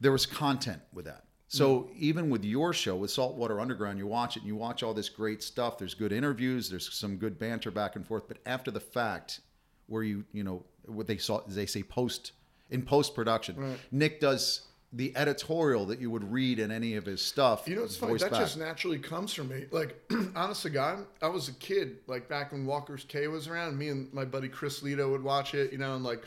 there 0.00 0.12
was 0.12 0.26
content 0.26 0.82
with 0.92 1.04
that. 1.04 1.24
So 1.48 1.80
mm-hmm. 1.80 1.92
even 1.98 2.30
with 2.30 2.44
your 2.44 2.72
show 2.72 2.96
with 2.96 3.10
Saltwater 3.10 3.60
Underground, 3.60 3.98
you 3.98 4.06
watch 4.06 4.36
it 4.36 4.40
and 4.40 4.48
you 4.48 4.56
watch 4.56 4.82
all 4.82 4.94
this 4.94 5.08
great 5.08 5.42
stuff. 5.42 5.78
There's 5.78 5.94
good 5.94 6.12
interviews, 6.12 6.70
there's 6.70 6.92
some 6.92 7.16
good 7.16 7.38
banter 7.38 7.70
back 7.70 7.94
and 7.94 8.06
forth. 8.06 8.26
But 8.26 8.38
after 8.46 8.70
the 8.70 8.80
fact, 8.80 9.40
where 9.86 10.02
you 10.02 10.24
you 10.32 10.42
know 10.42 10.64
what 10.86 11.06
they 11.06 11.18
saw 11.18 11.42
they 11.46 11.66
say 11.66 11.82
post 11.82 12.32
in 12.70 12.82
post 12.82 13.14
production, 13.14 13.76
Nick 13.90 14.20
does 14.20 14.62
the 14.92 15.16
editorial 15.16 15.86
that 15.86 16.00
you 16.00 16.10
would 16.10 16.30
read 16.30 16.58
in 16.58 16.70
any 16.70 16.96
of 16.96 17.06
his 17.06 17.22
stuff. 17.22 17.66
You 17.66 17.76
know 17.76 17.84
it's 17.84 17.96
funny? 17.96 18.18
That 18.18 18.30
back. 18.30 18.40
just 18.40 18.58
naturally 18.58 18.98
comes 18.98 19.32
from 19.32 19.48
me. 19.48 19.64
Like, 19.70 19.98
honest 20.36 20.62
to 20.62 20.70
God, 20.70 21.06
I 21.22 21.28
was 21.28 21.48
a 21.48 21.54
kid, 21.54 21.98
like 22.06 22.28
back 22.28 22.52
when 22.52 22.66
Walker's 22.66 23.04
Cay 23.04 23.26
was 23.28 23.48
around. 23.48 23.78
Me 23.78 23.88
and 23.88 24.12
my 24.12 24.24
buddy 24.24 24.48
Chris 24.48 24.80
Lito 24.80 25.10
would 25.10 25.22
watch 25.22 25.54
it, 25.54 25.72
you 25.72 25.78
know, 25.78 25.96
in 25.96 26.02
like 26.02 26.22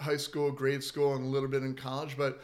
high 0.00 0.16
school, 0.16 0.50
grade 0.50 0.84
school, 0.84 1.14
and 1.14 1.24
a 1.24 1.28
little 1.28 1.48
bit 1.48 1.62
in 1.62 1.74
college. 1.74 2.16
But 2.16 2.42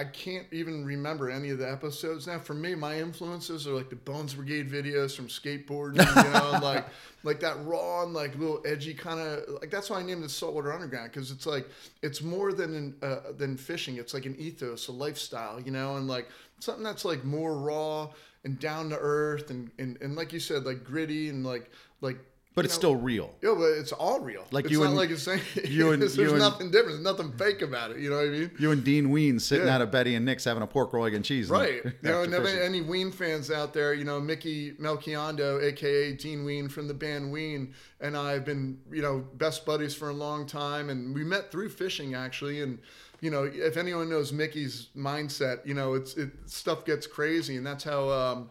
I 0.00 0.04
can't 0.04 0.46
even 0.50 0.82
remember 0.82 1.28
any 1.28 1.50
of 1.50 1.58
the 1.58 1.70
episodes 1.70 2.26
now. 2.26 2.38
For 2.38 2.54
me, 2.54 2.74
my 2.74 2.98
influences 2.98 3.66
are 3.66 3.74
like 3.74 3.90
the 3.90 3.96
Bones 3.96 4.32
Brigade 4.32 4.70
videos 4.70 5.14
from 5.14 5.28
skateboarding, 5.28 5.98
you 5.98 6.32
know, 6.32 6.58
like 6.62 6.86
like 7.22 7.38
that 7.40 7.62
raw 7.66 8.04
and 8.04 8.14
like 8.14 8.34
little 8.38 8.62
edgy 8.64 8.94
kind 8.94 9.20
of 9.20 9.60
like 9.60 9.70
that's 9.70 9.90
why 9.90 9.98
I 9.98 10.02
named 10.02 10.24
it 10.24 10.30
Saltwater 10.30 10.72
Underground 10.72 11.12
because 11.12 11.30
it's 11.30 11.44
like 11.44 11.68
it's 12.00 12.22
more 12.22 12.54
than 12.54 12.74
an, 12.74 12.94
uh, 13.02 13.32
than 13.36 13.58
fishing. 13.58 13.98
It's 13.98 14.14
like 14.14 14.24
an 14.24 14.36
ethos, 14.38 14.88
a 14.88 14.92
lifestyle, 14.92 15.60
you 15.60 15.70
know, 15.70 15.96
and 15.96 16.08
like 16.08 16.30
something 16.60 16.82
that's 16.82 17.04
like 17.04 17.22
more 17.22 17.58
raw 17.58 18.08
and 18.44 18.58
down 18.58 18.88
to 18.88 18.96
earth 18.98 19.50
and, 19.50 19.70
and 19.78 19.98
and 20.00 20.16
like 20.16 20.32
you 20.32 20.40
said, 20.40 20.64
like 20.64 20.82
gritty 20.82 21.28
and 21.28 21.44
like 21.44 21.70
like. 22.00 22.16
But 22.54 22.64
you 22.64 22.66
it's 22.66 22.74
know, 22.74 22.78
still 22.80 22.96
real. 22.96 23.30
yeah, 23.42 23.54
but 23.56 23.66
it's 23.78 23.92
all 23.92 24.20
real. 24.20 24.44
Like 24.50 24.64
it's 24.64 24.72
you 24.72 24.80
not 24.80 24.88
and- 24.88 24.96
like 24.96 25.10
it's 25.10 25.22
saying 25.22 25.40
you 25.64 25.90
and- 25.92 26.02
there's 26.02 26.16
you 26.16 26.30
and- 26.30 26.38
nothing 26.38 26.70
different. 26.70 27.02
There's 27.02 27.16
nothing 27.16 27.32
fake 27.38 27.62
about 27.62 27.92
it. 27.92 27.98
You 27.98 28.10
know 28.10 28.16
what 28.16 28.26
I 28.26 28.30
mean? 28.30 28.50
You 28.58 28.70
and 28.72 28.82
Dean 28.82 29.10
Ween 29.10 29.38
sitting 29.38 29.66
Yeah. 29.66 29.76
out 29.76 29.80
of 29.82 29.90
Betty 29.90 30.14
and 30.16 30.24
Nick's 30.26 30.44
having 30.44 30.62
a 30.62 30.66
pork 30.66 30.92
roll 30.92 31.06
egg 31.06 31.14
and 31.14 31.24
cheese. 31.24 31.48
Right. 31.48 31.76
after 31.78 31.94
You 32.02 32.10
know, 32.10 32.22
and 32.22 32.46
any 32.60 32.80
Ween 32.82 33.10
fans 33.12 33.50
out 33.50 33.72
there, 33.72 33.94
you 33.94 34.04
know, 34.04 34.20
Mickey 34.20 34.72
Melchiondo, 34.72 35.62
aka 35.62 36.12
Dean 36.14 36.44
Ween 36.44 36.68
from 36.68 36.88
the 36.88 36.94
band 36.94 37.30
Ween, 37.32 37.72
and 38.00 38.16
I 38.16 38.32
have 38.32 38.44
been, 38.44 38.78
you 38.90 39.02
know, 39.02 39.20
best 39.34 39.64
buddies 39.64 39.94
for 39.94 40.08
a 40.10 40.14
long 40.14 40.46
time. 40.46 40.90
And 40.90 41.14
we 41.14 41.22
met 41.24 41.50
through 41.52 41.68
fishing 41.70 42.14
actually. 42.14 42.62
And, 42.62 42.78
you 43.20 43.30
know, 43.30 43.44
if 43.44 43.76
anyone 43.76 44.08
knows 44.08 44.32
Mickey's 44.32 44.88
mindset, 44.96 45.64
you 45.66 45.74
know, 45.74 45.94
it's 45.94 46.14
it 46.16 46.30
stuff 46.46 46.84
gets 46.84 47.06
crazy. 47.06 47.56
And 47.56 47.66
that's 47.66 47.84
how 47.84 48.08
um, 48.10 48.50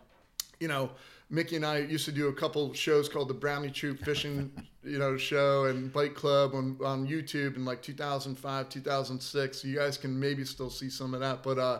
you 0.59 0.67
know, 0.67 0.91
Mickey 1.29 1.55
and 1.57 1.65
I 1.65 1.79
used 1.79 2.05
to 2.05 2.11
do 2.11 2.27
a 2.27 2.33
couple 2.33 2.73
shows 2.73 3.07
called 3.07 3.27
the 3.27 3.35
Brownie 3.35 3.69
Troop 3.69 4.03
Fishing, 4.03 4.51
you 4.83 4.97
know, 4.97 5.15
show 5.15 5.65
and 5.65 5.93
Bike 5.93 6.15
Club 6.15 6.55
on, 6.55 6.77
on 6.83 7.07
YouTube 7.07 7.55
in 7.55 7.65
like 7.65 7.81
2005, 7.83 8.69
2006. 8.69 9.61
So 9.61 9.67
you 9.67 9.75
guys 9.75 9.97
can 9.97 10.19
maybe 10.19 10.43
still 10.43 10.71
see 10.71 10.89
some 10.89 11.13
of 11.13 11.19
that, 11.19 11.43
but 11.43 11.59
uh, 11.59 11.79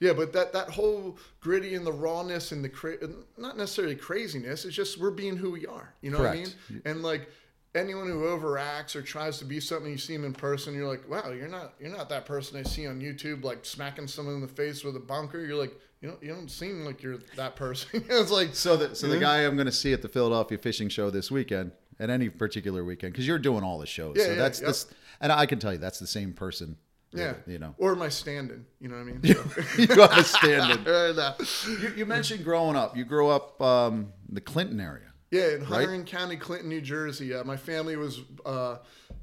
yeah, 0.00 0.12
but 0.12 0.32
that 0.32 0.52
that 0.52 0.70
whole 0.70 1.18
gritty 1.40 1.74
and 1.74 1.86
the 1.86 1.92
rawness 1.92 2.52
and 2.52 2.64
the 2.64 2.68
cra- 2.68 2.98
not 3.36 3.56
necessarily 3.56 3.94
craziness. 3.94 4.64
It's 4.64 4.74
just 4.74 4.98
we're 4.98 5.10
being 5.10 5.36
who 5.36 5.50
we 5.50 5.66
are. 5.66 5.94
You 6.00 6.10
know 6.10 6.18
what 6.18 6.28
I 6.28 6.34
mean? 6.34 6.48
And 6.84 7.02
like 7.02 7.28
anyone 7.74 8.06
who 8.06 8.22
overacts 8.22 8.96
or 8.96 9.02
tries 9.02 9.38
to 9.38 9.44
be 9.44 9.60
something 9.60 9.90
you 9.90 9.98
see 9.98 10.16
them 10.16 10.24
in 10.24 10.32
person, 10.32 10.74
you're 10.74 10.88
like, 10.88 11.08
wow, 11.08 11.30
you're 11.30 11.48
not 11.48 11.74
you're 11.80 11.96
not 11.96 12.08
that 12.08 12.26
person 12.26 12.58
I 12.58 12.62
see 12.62 12.86
on 12.86 13.00
YouTube 13.00 13.44
like 13.44 13.64
smacking 13.64 14.06
someone 14.08 14.36
in 14.36 14.40
the 14.40 14.48
face 14.48 14.84
with 14.84 14.96
a 14.96 15.00
bunker. 15.00 15.40
You're 15.44 15.56
like, 15.56 15.74
you 16.00 16.08
don't 16.08 16.22
you 16.22 16.28
don't 16.28 16.50
seem 16.50 16.84
like 16.84 17.02
you're 17.02 17.18
that 17.36 17.56
person. 17.56 17.88
it's 18.08 18.30
like 18.30 18.54
So 18.54 18.76
the 18.76 18.94
so 18.94 19.08
the 19.08 19.18
guy 19.18 19.44
I'm 19.44 19.56
going 19.56 19.66
to 19.66 19.72
see 19.72 19.92
at 19.92 20.02
the 20.02 20.08
Philadelphia 20.08 20.58
Fishing 20.58 20.88
Show 20.88 21.10
this 21.10 21.30
weekend, 21.30 21.72
at 21.98 22.10
any 22.10 22.28
particular 22.28 22.84
weekend, 22.84 23.12
because 23.12 23.26
you're 23.26 23.38
doing 23.38 23.64
all 23.64 23.78
the 23.78 23.86
shows. 23.86 24.16
Yeah, 24.16 24.24
so 24.24 24.30
yeah, 24.30 24.36
that's 24.36 24.60
yep. 24.60 24.68
this, 24.68 24.86
and 25.20 25.32
I 25.32 25.46
can 25.46 25.58
tell 25.58 25.72
you 25.72 25.78
that's 25.78 25.98
the 25.98 26.06
same 26.06 26.32
person. 26.32 26.76
yeah, 27.12 27.34
you 27.46 27.58
know, 27.58 27.74
or 27.78 27.96
my 27.96 28.08
stand-in. 28.10 28.64
You 28.80 28.88
know 28.90 28.96
what 28.96 29.02
I 29.02 29.04
mean? 29.04 29.20
you 29.78 30.00
have 30.02 30.18
a 30.18 30.24
stand-in. 30.24 30.86
Uh. 30.86 31.34
You, 31.66 31.92
you 31.96 32.06
mentioned 32.06 32.44
growing 32.44 32.76
up. 32.76 32.96
You 32.96 33.04
grew 33.04 33.28
up 33.28 33.60
um, 33.62 34.12
in 34.28 34.34
the 34.34 34.40
Clinton 34.40 34.78
area. 34.80 35.04
Yeah, 35.30 35.54
in 35.56 35.60
Right? 35.68 35.86
Hunterdon 35.88 36.06
County, 36.06 36.36
Clinton, 36.36 36.68
New 36.70 36.80
Jersey. 36.80 37.34
Uh, 37.34 37.44
my 37.44 37.56
family 37.56 37.96
was 37.96 38.20
uh, 38.46 38.76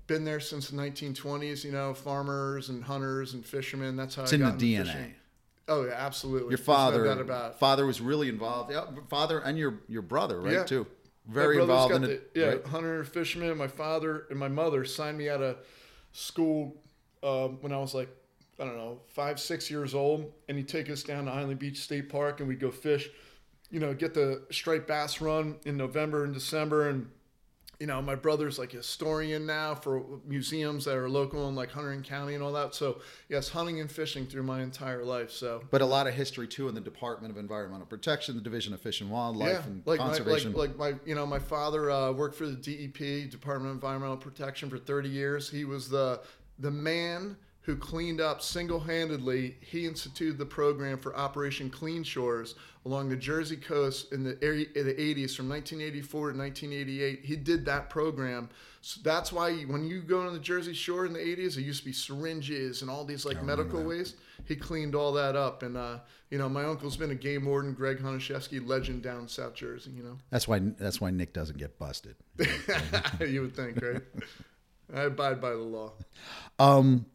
been 0.07 0.23
there 0.23 0.39
since 0.39 0.69
the 0.69 0.77
1920s. 0.77 1.63
You 1.63 1.71
know, 1.71 1.93
farmers 1.93 2.69
and 2.69 2.83
hunters 2.83 3.33
and 3.33 3.45
fishermen. 3.45 3.95
That's 3.95 4.15
how 4.15 4.23
It's 4.23 4.33
I 4.33 4.35
in 4.35 4.41
the 4.41 4.51
DNA. 4.51 4.85
fishing. 4.85 5.13
Oh 5.67 5.85
yeah, 5.85 5.93
absolutely. 5.93 6.49
Your 6.49 6.57
There's 6.57 6.67
no 6.67 6.73
father, 6.73 7.05
about 7.05 7.59
father 7.59 7.85
was 7.85 8.01
really 8.01 8.29
involved. 8.29 8.71
Yeah, 8.71 8.85
father 9.09 9.39
and 9.39 9.57
your 9.57 9.79
your 9.87 10.01
brother, 10.01 10.39
right? 10.39 10.53
Yeah. 10.53 10.63
Too 10.63 10.87
very 11.27 11.59
involved 11.59 11.95
in 11.95 12.03
it. 12.03 12.33
the- 12.33 12.39
yeah, 12.39 12.47
right? 12.47 12.65
hunter, 12.67 13.03
fisherman. 13.03 13.57
My 13.57 13.67
father 13.67 14.27
and 14.29 14.37
my 14.37 14.47
mother 14.47 14.85
signed 14.85 15.17
me 15.17 15.27
out 15.27 15.41
of 15.41 15.57
school 16.11 16.75
um, 17.23 17.57
when 17.61 17.71
I 17.71 17.77
was 17.77 17.95
like, 17.95 18.09
I 18.59 18.65
don't 18.65 18.77
know, 18.77 18.99
five, 19.07 19.39
six 19.39 19.71
years 19.71 19.95
old, 19.95 20.31
and 20.47 20.55
he'd 20.57 20.67
take 20.67 20.87
us 20.89 21.01
down 21.01 21.25
to 21.25 21.31
Island 21.31 21.57
Beach 21.57 21.79
State 21.79 22.09
Park, 22.09 22.41
and 22.41 22.47
we'd 22.47 22.59
go 22.59 22.69
fish 22.69 23.09
you 23.71 23.79
know, 23.79 23.93
get 23.93 24.13
the 24.13 24.43
striped 24.51 24.87
bass 24.87 25.21
run 25.21 25.57
in 25.65 25.77
November 25.77 26.23
and 26.23 26.33
December, 26.33 26.89
and 26.89 27.09
you 27.79 27.87
know, 27.87 28.01
my 28.01 28.15
brother's 28.15 28.57
like 28.57 28.73
a 28.73 28.77
historian 28.77 29.45
now 29.45 29.75
for 29.75 30.03
museums 30.25 30.85
that 30.85 30.95
are 30.95 31.09
local 31.09 31.47
in 31.49 31.55
like 31.55 31.71
Hunterdon 31.71 32.03
County 32.03 32.33
and 32.35 32.43
all 32.43 32.53
that. 32.53 32.75
So 32.75 32.99
yes, 33.29 33.49
hunting 33.49 33.79
and 33.79 33.91
fishing 33.91 34.25
through 34.25 34.43
my 34.43 34.61
entire 34.61 35.03
life. 35.03 35.31
So 35.31 35.63
But 35.71 35.81
a 35.81 35.85
lot 35.85 36.07
of 36.07 36.13
history 36.13 36.47
too 36.47 36.69
in 36.69 36.75
the 36.75 36.81
Department 36.81 37.31
of 37.31 37.37
Environmental 37.37 37.85
Protection, 37.85 38.35
the 38.35 38.41
Division 38.41 38.73
of 38.73 38.81
Fish 38.81 39.01
and 39.01 39.09
Wildlife, 39.09 39.65
and 39.65 39.81
like 39.85 39.99
Conservation. 39.99 40.53
My, 40.53 40.59
like, 40.59 40.77
like 40.77 40.93
my, 40.93 40.99
you 41.05 41.15
know, 41.15 41.25
my 41.25 41.39
father 41.39 41.91
uh, 41.91 42.11
worked 42.11 42.35
for 42.35 42.47
the 42.47 42.55
DEP, 42.55 43.29
Department 43.29 43.69
of 43.71 43.75
Environmental 43.75 44.17
Protection, 44.17 44.69
for 44.69 44.77
30 44.77 45.09
years. 45.09 45.49
He 45.49 45.65
was 45.65 45.89
the 45.89 46.21
the 46.59 46.71
man 46.71 47.35
who 47.65 47.75
cleaned 47.75 48.21
up 48.21 48.43
single-handedly. 48.43 49.57
He 49.59 49.87
instituted 49.87 50.37
the 50.37 50.45
program 50.45 50.99
for 50.99 51.15
Operation 51.15 51.69
Clean 51.69 52.03
Shores 52.03 52.53
along 52.85 53.09
the 53.09 53.15
Jersey 53.15 53.57
coast 53.57 54.13
in 54.13 54.23
the 54.23 54.37
area 54.43 54.67
in 54.75 54.85
the 54.85 54.93
80s 54.93 55.35
from 55.35 55.49
1984 55.49 56.33
to 56.33 56.37
1988. 56.37 57.25
He 57.25 57.35
did 57.35 57.65
that 57.65 57.89
program. 57.89 58.49
So 58.81 59.01
that's 59.03 59.33
why 59.33 59.63
when 59.63 59.83
you 59.83 60.01
go 60.01 60.27
on 60.27 60.33
the 60.33 60.39
Jersey 60.39 60.73
Shore 60.75 61.07
in 61.07 61.13
the 61.13 61.19
80s, 61.19 61.55
there 61.55 61.63
used 61.63 61.79
to 61.79 61.85
be 61.85 61.93
syringes 61.93 62.83
and 62.83 62.91
all 62.91 63.03
these 63.03 63.25
like 63.25 63.41
medical 63.41 63.83
waste. 63.83 64.17
He 64.45 64.55
cleaned 64.55 64.93
all 64.93 65.11
that 65.13 65.35
up, 65.35 65.63
and 65.63 65.75
uh, 65.75 65.99
you 66.29 66.37
know, 66.37 66.47
my 66.47 66.65
uncle's 66.65 66.97
been 66.97 67.09
a 67.09 67.15
game 67.15 67.45
warden, 67.45 67.73
Greg 67.73 67.97
Honachefsky, 67.97 68.65
legend 68.65 69.01
down 69.01 69.21
in 69.21 69.27
South 69.27 69.55
Jersey. 69.55 69.89
You 69.89 70.03
know. 70.03 70.17
that's 70.29 70.47
why 70.47 70.59
that's 70.59 71.01
why 71.01 71.09
Nick 71.09 71.33
doesn't 71.33 71.57
get 71.57 71.79
busted. 71.79 72.15
you 73.19 73.41
would 73.41 73.55
think, 73.55 73.81
right? 73.81 74.03
I 74.93 75.01
abide 75.03 75.41
by 75.41 75.49
the 75.51 75.57
law. 75.57 75.93
Um, 76.59 77.07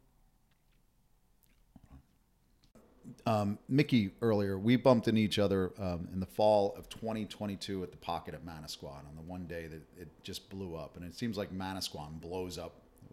um, 3.26 3.58
Mickey 3.68 4.10
earlier, 4.22 4.58
we 4.58 4.76
bumped 4.76 5.08
into 5.08 5.20
each 5.20 5.38
other 5.38 5.72
um, 5.78 6.08
in 6.12 6.20
the 6.20 6.26
fall 6.26 6.74
of 6.76 6.88
2022 6.88 7.82
at 7.82 7.90
the 7.90 7.96
Pocket 7.96 8.34
at 8.34 8.44
Manasquan 8.44 8.98
on 9.08 9.14
the 9.16 9.22
one 9.22 9.46
day 9.46 9.66
that 9.66 9.82
it 10.00 10.08
just 10.22 10.48
blew 10.50 10.76
up, 10.76 10.96
and 10.96 11.04
it 11.04 11.14
seems 11.14 11.36
like 11.36 11.52
Manasquan 11.52 12.20
blows 12.20 12.58
up 12.58 12.72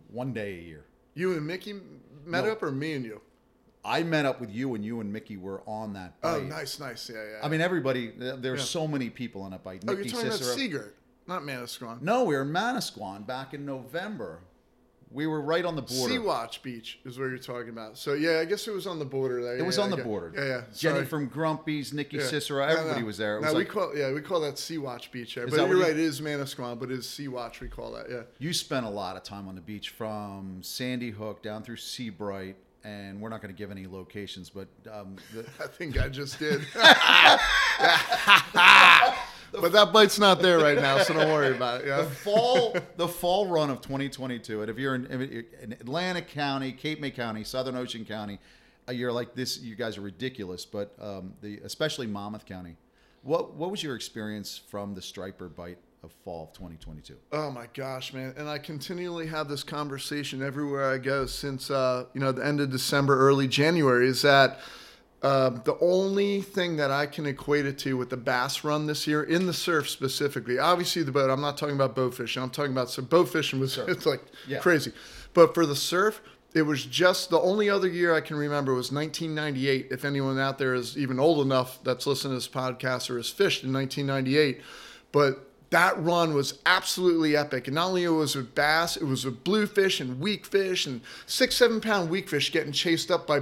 one 0.10 0.34
day 0.34 0.58
a 0.60 0.62
year. 0.62 0.86
You 1.13 1.34
and 1.34 1.46
Mickey 1.46 1.74
met 2.26 2.46
No. 2.46 2.52
up, 2.52 2.63
or 2.63 2.72
me 2.72 2.93
and 2.93 3.04
you? 3.06 3.22
I 3.86 4.04
met 4.04 4.26
up 4.26 4.41
with 4.41 4.52
you, 4.52 4.76
and 4.76 4.84
you 4.84 5.00
and 5.02 5.12
Mickey 5.13 5.38
were 5.38 5.62
on 5.65 5.93
that. 5.93 6.13
Oh, 6.24 6.39
nice, 6.41 6.80
nice, 6.80 7.10
yeah, 7.10 7.24
yeah. 7.24 7.39
I 7.43 7.48
mean, 7.48 7.62
everybody. 7.62 8.12
There's 8.17 8.60
Yeah. 8.60 8.65
so 8.65 8.88
many 8.88 9.10
people 9.10 9.41
on 9.41 9.52
that 9.52 9.63
bike. 9.63 9.82
oh, 9.88 9.91
Mickey 9.96 10.10
you're 10.10 10.15
talking 10.17 10.32
Cicero. 10.32 10.48
about 10.50 10.58
Sea 10.60 10.67
Girt, 10.67 10.96
not 11.26 11.41
Manasquan. 11.43 12.02
No, 12.02 12.24
we 12.26 12.36
were 12.36 12.41
in 12.41 12.50
Manasquan 12.52 13.26
back 13.26 13.54
in 13.54 13.65
November. 13.65 14.41
We 15.10 15.26
were 15.26 15.41
right 15.41 15.63
on 15.63 15.76
the 15.76 15.82
border. 15.82 16.13
Sea-Watch 16.13 16.62
Beach 16.62 17.00
is 17.06 17.17
where 17.17 17.30
you're 17.30 17.38
talking 17.38 17.70
about. 17.70 17.98
So 17.98 18.13
yeah, 18.13 18.39
I 18.39 18.46
guess 18.46 18.67
it 18.67 18.72
was 18.72 18.86
on 18.86 19.00
the 19.00 19.06
border 19.06 19.41
there. 19.41 19.56
It 19.56 19.60
yeah, 19.60 19.65
was 19.65 19.80
on 19.80 19.89
the 19.89 19.98
border. 19.98 20.34
Yeah, 20.36 20.46
yeah. 20.46 20.62
Jenny 20.76 21.06
from 21.06 21.28
Grumpy's, 21.28 21.93
Nikki 21.93 22.17
Yeah. 22.17 22.24
Cicero, 22.26 22.63
everybody 22.63 23.02
no. 23.02 23.06
was 23.06 23.17
there. 23.17 23.38
It 23.38 23.41
no, 23.41 23.48
was 23.48 23.54
we 23.56 23.60
like 23.60 23.70
call 23.70 23.96
yeah 23.98 24.12
we 24.12 24.22
call 24.22 24.41
that 24.41 24.58
Sea-Watch 24.60 25.12
Beach 25.12 25.36
there. 25.36 25.48
But 25.48 25.56
you're 25.56 25.78
you- 25.78 25.82
right, 25.82 25.91
it 25.91 26.00
is 26.00 26.20
Manasquan, 26.20 26.78
but 26.80 26.91
it 26.91 27.00
is 27.00 27.10
Sea-Watch 27.10 27.62
we 27.62 27.70
call 27.70 27.93
that. 27.93 28.10
Yeah. 28.10 28.24
you 28.39 28.52
spent 28.54 28.86
a 28.86 28.89
lot 28.89 29.15
of 29.15 29.24
time 29.24 29.48
on 29.48 29.56
the 29.56 29.62
beach 29.62 29.89
from 29.91 30.60
Sandy 30.62 31.12
Hook 31.12 31.41
down 31.41 31.63
through 31.63 31.78
Sea 31.78 32.10
Bright, 32.10 32.58
and 32.84 33.22
we're 33.22 33.30
not 33.30 33.41
going 33.41 33.54
to 33.54 33.58
give 33.58 33.72
any 33.72 33.88
locations, 33.88 34.50
but 34.50 34.67
um, 34.91 35.15
the, 35.34 35.46
I 35.63 35.67
think 35.67 36.00
I 36.00 36.10
just 36.10 36.38
did. 36.39 36.62
but 39.51 39.71
that 39.71 39.91
bite's 39.93 40.19
not 40.19 40.41
there 40.41 40.60
right 40.60 40.77
now, 40.79 40.97
so 40.99 41.13
don't 41.13 41.31
worry 41.31 41.55
about 41.55 41.81
it. 41.81 41.88
the 41.88 42.03
fall 42.03 42.75
the 42.97 43.07
fall 43.07 43.47
run 43.47 43.69
of 43.69 43.81
2022 43.81 44.62
and 44.62 44.69
if 44.69 44.77
you're 44.77 44.95
in, 44.95 45.05
in 45.62 45.73
atlantic 45.73 46.27
county 46.29 46.71
cape 46.71 46.99
may 46.99 47.12
county 47.12 47.43
southern 47.43 47.75
ocean 47.75 48.03
county 48.05 48.39
uh, 48.88 48.91
you're 48.91 49.12
like 49.12 49.33
this 49.36 49.60
you 49.60 49.75
guys 49.75 49.97
are 49.97 50.01
ridiculous 50.01 50.65
but 50.65 50.93
um, 50.99 51.33
the 51.41 51.60
especially 51.63 52.07
monmouth 52.07 52.45
county 52.45 52.75
what 53.23 53.53
what 53.55 53.71
was 53.71 53.81
your 53.83 53.95
experience 53.95 54.57
from 54.69 54.93
the 54.93 55.01
striper 55.01 55.47
bite 55.49 55.77
of 56.03 56.12
fall 56.23 56.43
of 56.43 56.53
2022 56.53 57.15
Oh 57.31 57.49
my 57.51 57.65
gosh, 57.73 58.13
man! 58.13 58.33
And 58.38 58.47
I 58.47 58.60
continually 58.60 59.25
have 59.27 59.47
this 59.49 59.63
conversation 59.63 60.43
everywhere 60.43 60.91
I 60.91 60.99
go 60.99 61.25
since 61.25 61.71
uh, 61.71 62.05
you 62.13 62.21
know 62.21 62.31
the 62.31 62.45
end 62.45 62.62
of 62.62 62.69
December, 62.69 63.17
early 63.19 63.47
January. 63.47 64.07
Is 64.07 64.21
that 64.21 64.60
um, 65.23 65.62
the 65.65 65.75
only 65.82 66.41
thing 66.41 66.77
that 66.77 66.91
I 66.91 67.08
can 67.08 67.25
equate 67.25 67.65
it 67.65 67.80
to 67.80 67.97
with 67.97 68.10
the 68.12 68.17
bass 68.17 68.63
run 68.63 68.86
this 68.86 69.08
year 69.08 69.23
in 69.23 69.47
the 69.47 69.53
surf 69.53 69.89
specifically? 69.89 70.60
Obviously, 70.60 71.01
the 71.03 71.12
boat. 71.12 71.30
I'm 71.30 71.41
not 71.41 71.58
talking 71.58 71.75
about 71.75 71.95
bow 71.95 72.12
fishing. 72.12 72.43
I'm 72.43 72.49
talking 72.51 72.71
about 72.71 72.89
so 72.91 73.01
bow 73.01 73.25
fishing 73.25 73.60
was 73.60 73.77
it's 73.77 74.06
like 74.13 74.21
Yeah. 74.47 74.60
crazy, 74.60 74.91
but 75.34 75.53
for 75.53 75.65
the 75.65 75.75
surf. 75.75 76.21
It 76.53 76.62
was 76.65 76.86
just 76.86 77.30
the 77.30 77.39
only 77.39 77.69
other 77.69 77.88
year 77.89 78.15
I 78.15 78.21
can 78.21 78.36
remember 78.36 78.73
was 78.73 78.91
1998. 78.91 79.89
If 79.91 80.03
anyone 80.06 80.39
out 80.39 80.58
there 80.58 80.73
is 80.73 80.97
even 80.97 81.19
old 81.19 81.45
enough 81.45 81.77
that's 81.84 82.08
listening 82.08 82.32
to 82.32 82.36
this 82.38 82.47
podcast 82.47 83.12
or 83.12 83.17
has 83.17 83.30
fished 83.30 83.63
in 83.63 83.71
1998, 83.71 84.62
but 85.12 85.51
that 85.69 86.01
run 86.01 86.34
was 86.34 86.58
absolutely 86.65 87.36
epic. 87.36 87.67
And 87.67 87.75
not 87.75 87.88
only 87.89 88.06
it 88.06 88.10
was 88.10 88.36
it 88.36 88.39
with 88.39 88.56
bass, 88.56 88.95
it 88.97 89.03
was 89.03 89.25
with 89.25 89.43
bluefish 89.43 89.99
and 89.99 90.19
weak 90.19 90.45
fish 90.47 90.88
and 90.88 91.01
six, 91.27 91.56
seven 91.56 91.80
pound 91.82 92.10
weak 92.10 92.27
fish 92.30 92.51
getting 92.51 92.71
chased 92.71 93.12
up 93.12 93.27
by 93.27 93.41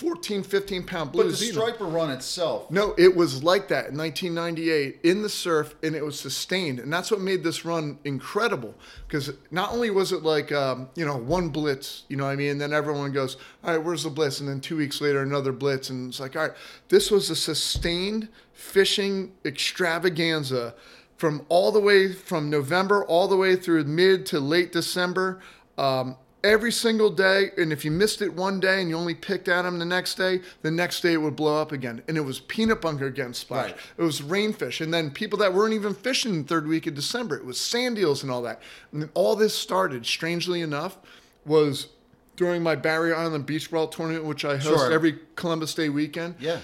14, 0.00 0.42
15 0.42 0.84
pound 0.84 1.12
but 1.12 1.18
the 1.18 1.24
blues. 1.24 1.50
striper 1.50 1.84
run 1.84 2.10
itself 2.10 2.70
No, 2.70 2.94
it 2.96 3.14
was 3.14 3.44
like 3.44 3.68
that 3.68 3.88
in 3.88 3.98
1998 3.98 5.00
in 5.02 5.20
the 5.20 5.28
surf, 5.28 5.74
and 5.82 5.94
it 5.94 6.02
was 6.02 6.18
sustained, 6.18 6.80
and 6.80 6.90
that's 6.90 7.10
what 7.10 7.20
made 7.20 7.44
this 7.44 7.66
run 7.66 7.98
incredible. 8.04 8.74
Because 9.06 9.30
not 9.50 9.72
only 9.72 9.90
was 9.90 10.12
it 10.12 10.22
like 10.22 10.52
um, 10.52 10.88
you 10.94 11.04
know 11.04 11.18
one 11.18 11.50
blitz, 11.50 12.04
you 12.08 12.16
know 12.16 12.24
what 12.24 12.30
I 12.30 12.36
mean, 12.36 12.52
and 12.52 12.60
then 12.60 12.72
everyone 12.72 13.12
goes, 13.12 13.36
all 13.62 13.74
right, 13.74 13.84
where's 13.84 14.04
the 14.04 14.10
blitz? 14.10 14.40
And 14.40 14.48
then 14.48 14.62
two 14.62 14.78
weeks 14.78 15.02
later, 15.02 15.20
another 15.20 15.52
blitz, 15.52 15.90
and 15.90 16.08
it's 16.08 16.18
like, 16.18 16.34
all 16.34 16.48
right, 16.48 16.56
this 16.88 17.10
was 17.10 17.28
a 17.28 17.36
sustained 17.36 18.28
fishing 18.54 19.32
extravaganza 19.44 20.74
from 21.18 21.44
all 21.50 21.70
the 21.70 21.80
way 21.80 22.10
from 22.10 22.48
November 22.48 23.04
all 23.04 23.28
the 23.28 23.36
way 23.36 23.54
through 23.54 23.84
mid 23.84 24.24
to 24.24 24.40
late 24.40 24.72
December. 24.72 25.40
Um, 25.76 26.16
every 26.42 26.72
single 26.72 27.10
day. 27.10 27.50
And 27.56 27.72
if 27.72 27.84
you 27.84 27.90
missed 27.90 28.22
it 28.22 28.32
one 28.32 28.60
day 28.60 28.80
and 28.80 28.88
you 28.90 28.96
only 28.96 29.14
picked 29.14 29.48
at 29.48 29.62
them 29.62 29.78
the 29.78 29.84
next 29.84 30.14
day, 30.16 30.40
the 30.62 30.70
next 30.70 31.00
day 31.00 31.12
it 31.14 31.18
would 31.18 31.36
blow 31.36 31.60
up 31.60 31.72
again. 31.72 32.02
And 32.08 32.16
it 32.16 32.22
was 32.22 32.40
peanut 32.40 32.80
bunker 32.80 33.06
again 33.06 33.34
splash. 33.34 33.70
Right. 33.70 33.80
It 33.98 34.02
was 34.02 34.20
rainfish. 34.20 34.80
And 34.80 34.92
then 34.92 35.10
people 35.10 35.38
that 35.40 35.52
weren't 35.52 35.74
even 35.74 35.94
fishing 35.94 36.42
the 36.42 36.48
third 36.48 36.66
week 36.66 36.86
of 36.86 36.94
December, 36.94 37.36
it 37.36 37.44
was 37.44 37.60
sand 37.60 37.98
eels 37.98 38.22
and 38.22 38.30
all 38.32 38.42
that. 38.42 38.60
And 38.92 39.08
all 39.14 39.36
this 39.36 39.54
started, 39.54 40.06
strangely 40.06 40.60
enough, 40.62 40.98
was 41.44 41.88
during 42.36 42.62
my 42.62 42.74
Barrier 42.74 43.14
Island 43.16 43.44
Beach 43.46 43.70
Brawl 43.70 43.88
tournament, 43.88 44.24
which 44.24 44.44
I 44.44 44.56
host 44.56 44.64
Sure. 44.64 44.92
every 44.92 45.18
Columbus 45.36 45.74
Day 45.74 45.88
weekend. 45.90 46.36
yeah 46.40 46.60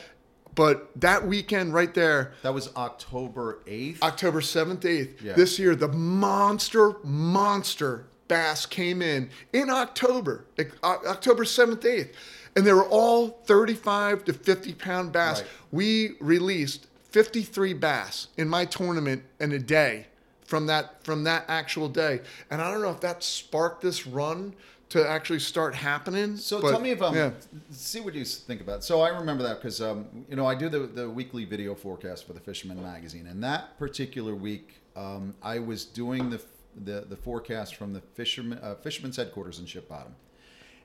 But 0.55 0.89
that 1.01 1.27
weekend 1.27 1.75
right 1.75 1.93
there, 1.93 2.33
that 2.43 2.55
was 2.55 2.75
october 2.77 3.59
8th 3.67 4.01
October 4.03 4.41
7th, 4.41 4.81
8th. 4.81 5.21
Yeah. 5.23 5.35
This 5.35 5.59
year, 5.59 5.77
the 5.77 5.89
monster, 5.89 6.95
monster 7.05 8.07
bass 8.29 8.67
came 8.67 9.03
in 9.03 9.31
in 9.53 9.71
October, 9.71 10.45
October 10.83 11.45
7th, 11.45 11.83
8th. 11.83 12.13
And 12.55 12.67
they 12.67 12.73
were 12.73 12.89
all 12.89 13.29
35 13.45 14.25
to 14.25 14.33
50 14.33 14.73
pound 14.75 15.13
bass. 15.13 15.41
Right. 15.41 15.51
We 15.73 16.17
released 16.21 16.87
53 17.11 17.75
bass 17.75 18.29
in 18.39 18.49
my 18.49 18.65
tournament 18.65 19.23
in 19.41 19.53
a 19.53 19.59
day 19.59 20.07
from 20.47 20.67
that 20.67 21.05
from 21.05 21.25
that 21.25 21.45
actual 21.49 21.89
day. 21.89 22.21
And 22.51 22.63
I 22.63 22.71
don't 22.71 22.81
know 22.81 22.91
if 22.91 23.01
that 23.01 23.23
sparked 23.23 23.83
this 23.83 24.07
run 24.07 24.55
to 24.89 25.09
actually 25.09 25.41
start 25.41 25.75
happening. 25.75 26.37
So 26.37 26.61
but, 26.61 26.71
tell 26.71 26.81
me 26.81 26.91
if 26.91 27.03
I'm 27.03 27.15
yeah. 27.15 27.31
see 27.71 28.01
what 28.01 28.15
you 28.15 28.25
think 28.25 28.61
about. 28.61 28.85
So 28.85 29.01
I 29.01 29.09
remember 29.09 29.43
that 29.43 29.57
because 29.57 29.81
um, 29.81 30.07
you 30.29 30.37
know 30.37 30.47
I 30.47 30.55
do 30.55 30.69
the 30.69 30.81
the 30.81 31.09
weekly 31.11 31.45
video 31.45 31.75
forecast 31.75 32.27
for 32.27 32.33
the 32.33 32.41
Fisherman 32.41 32.81
magazine, 32.83 33.27
and 33.27 33.43
that 33.43 33.79
particular 33.79 34.35
week 34.35 34.75
um, 34.95 35.35
I 35.43 35.59
was 35.59 35.85
doing 35.85 36.31
the 36.31 36.39
the, 36.85 37.05
the 37.09 37.17
forecast 37.17 37.75
from 37.77 37.93
the 37.93 38.01
fisherman 38.01 38.59
uh, 38.63 38.75
fisherman's 38.77 39.17
headquarters 39.17 39.59
in 39.59 39.67
Ship 39.67 39.89
Bottom, 39.89 40.15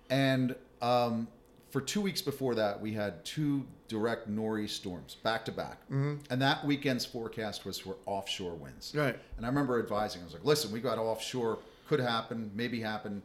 and 0.10 0.56
um, 0.82 1.28
for 1.70 1.82
two 1.82 2.02
weeks 2.02 2.22
before 2.22 2.56
that 2.56 2.80
we 2.82 2.94
had 2.94 3.24
two 3.26 3.66
direct 3.88 4.28
nor'east 4.28 4.76
storms 4.78 5.16
back 5.16 5.46
to 5.46 5.52
back, 5.52 5.80
Mm-hmm. 5.90 6.16
and 6.30 6.42
that 6.42 6.66
weekend's 6.66 7.06
forecast 7.06 7.66
was 7.66 7.80
for 7.80 7.96
offshore 8.06 8.54
winds. 8.54 8.94
Right. 8.96 9.18
And 9.38 9.46
I 9.46 9.50
remember 9.50 9.80
advising, 9.80 10.22
I 10.22 10.26
was 10.26 10.34
like, 10.34 10.46
listen, 10.46 10.72
we 10.72 10.80
got 10.80 10.98
offshore, 10.98 11.60
could 11.88 12.00
happen, 12.00 12.52
maybe 12.56 12.80
happen. 12.82 13.22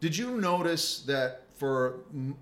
Did 0.00 0.16
you 0.16 0.40
notice 0.40 1.00
that 1.02 1.42
for 1.56 1.96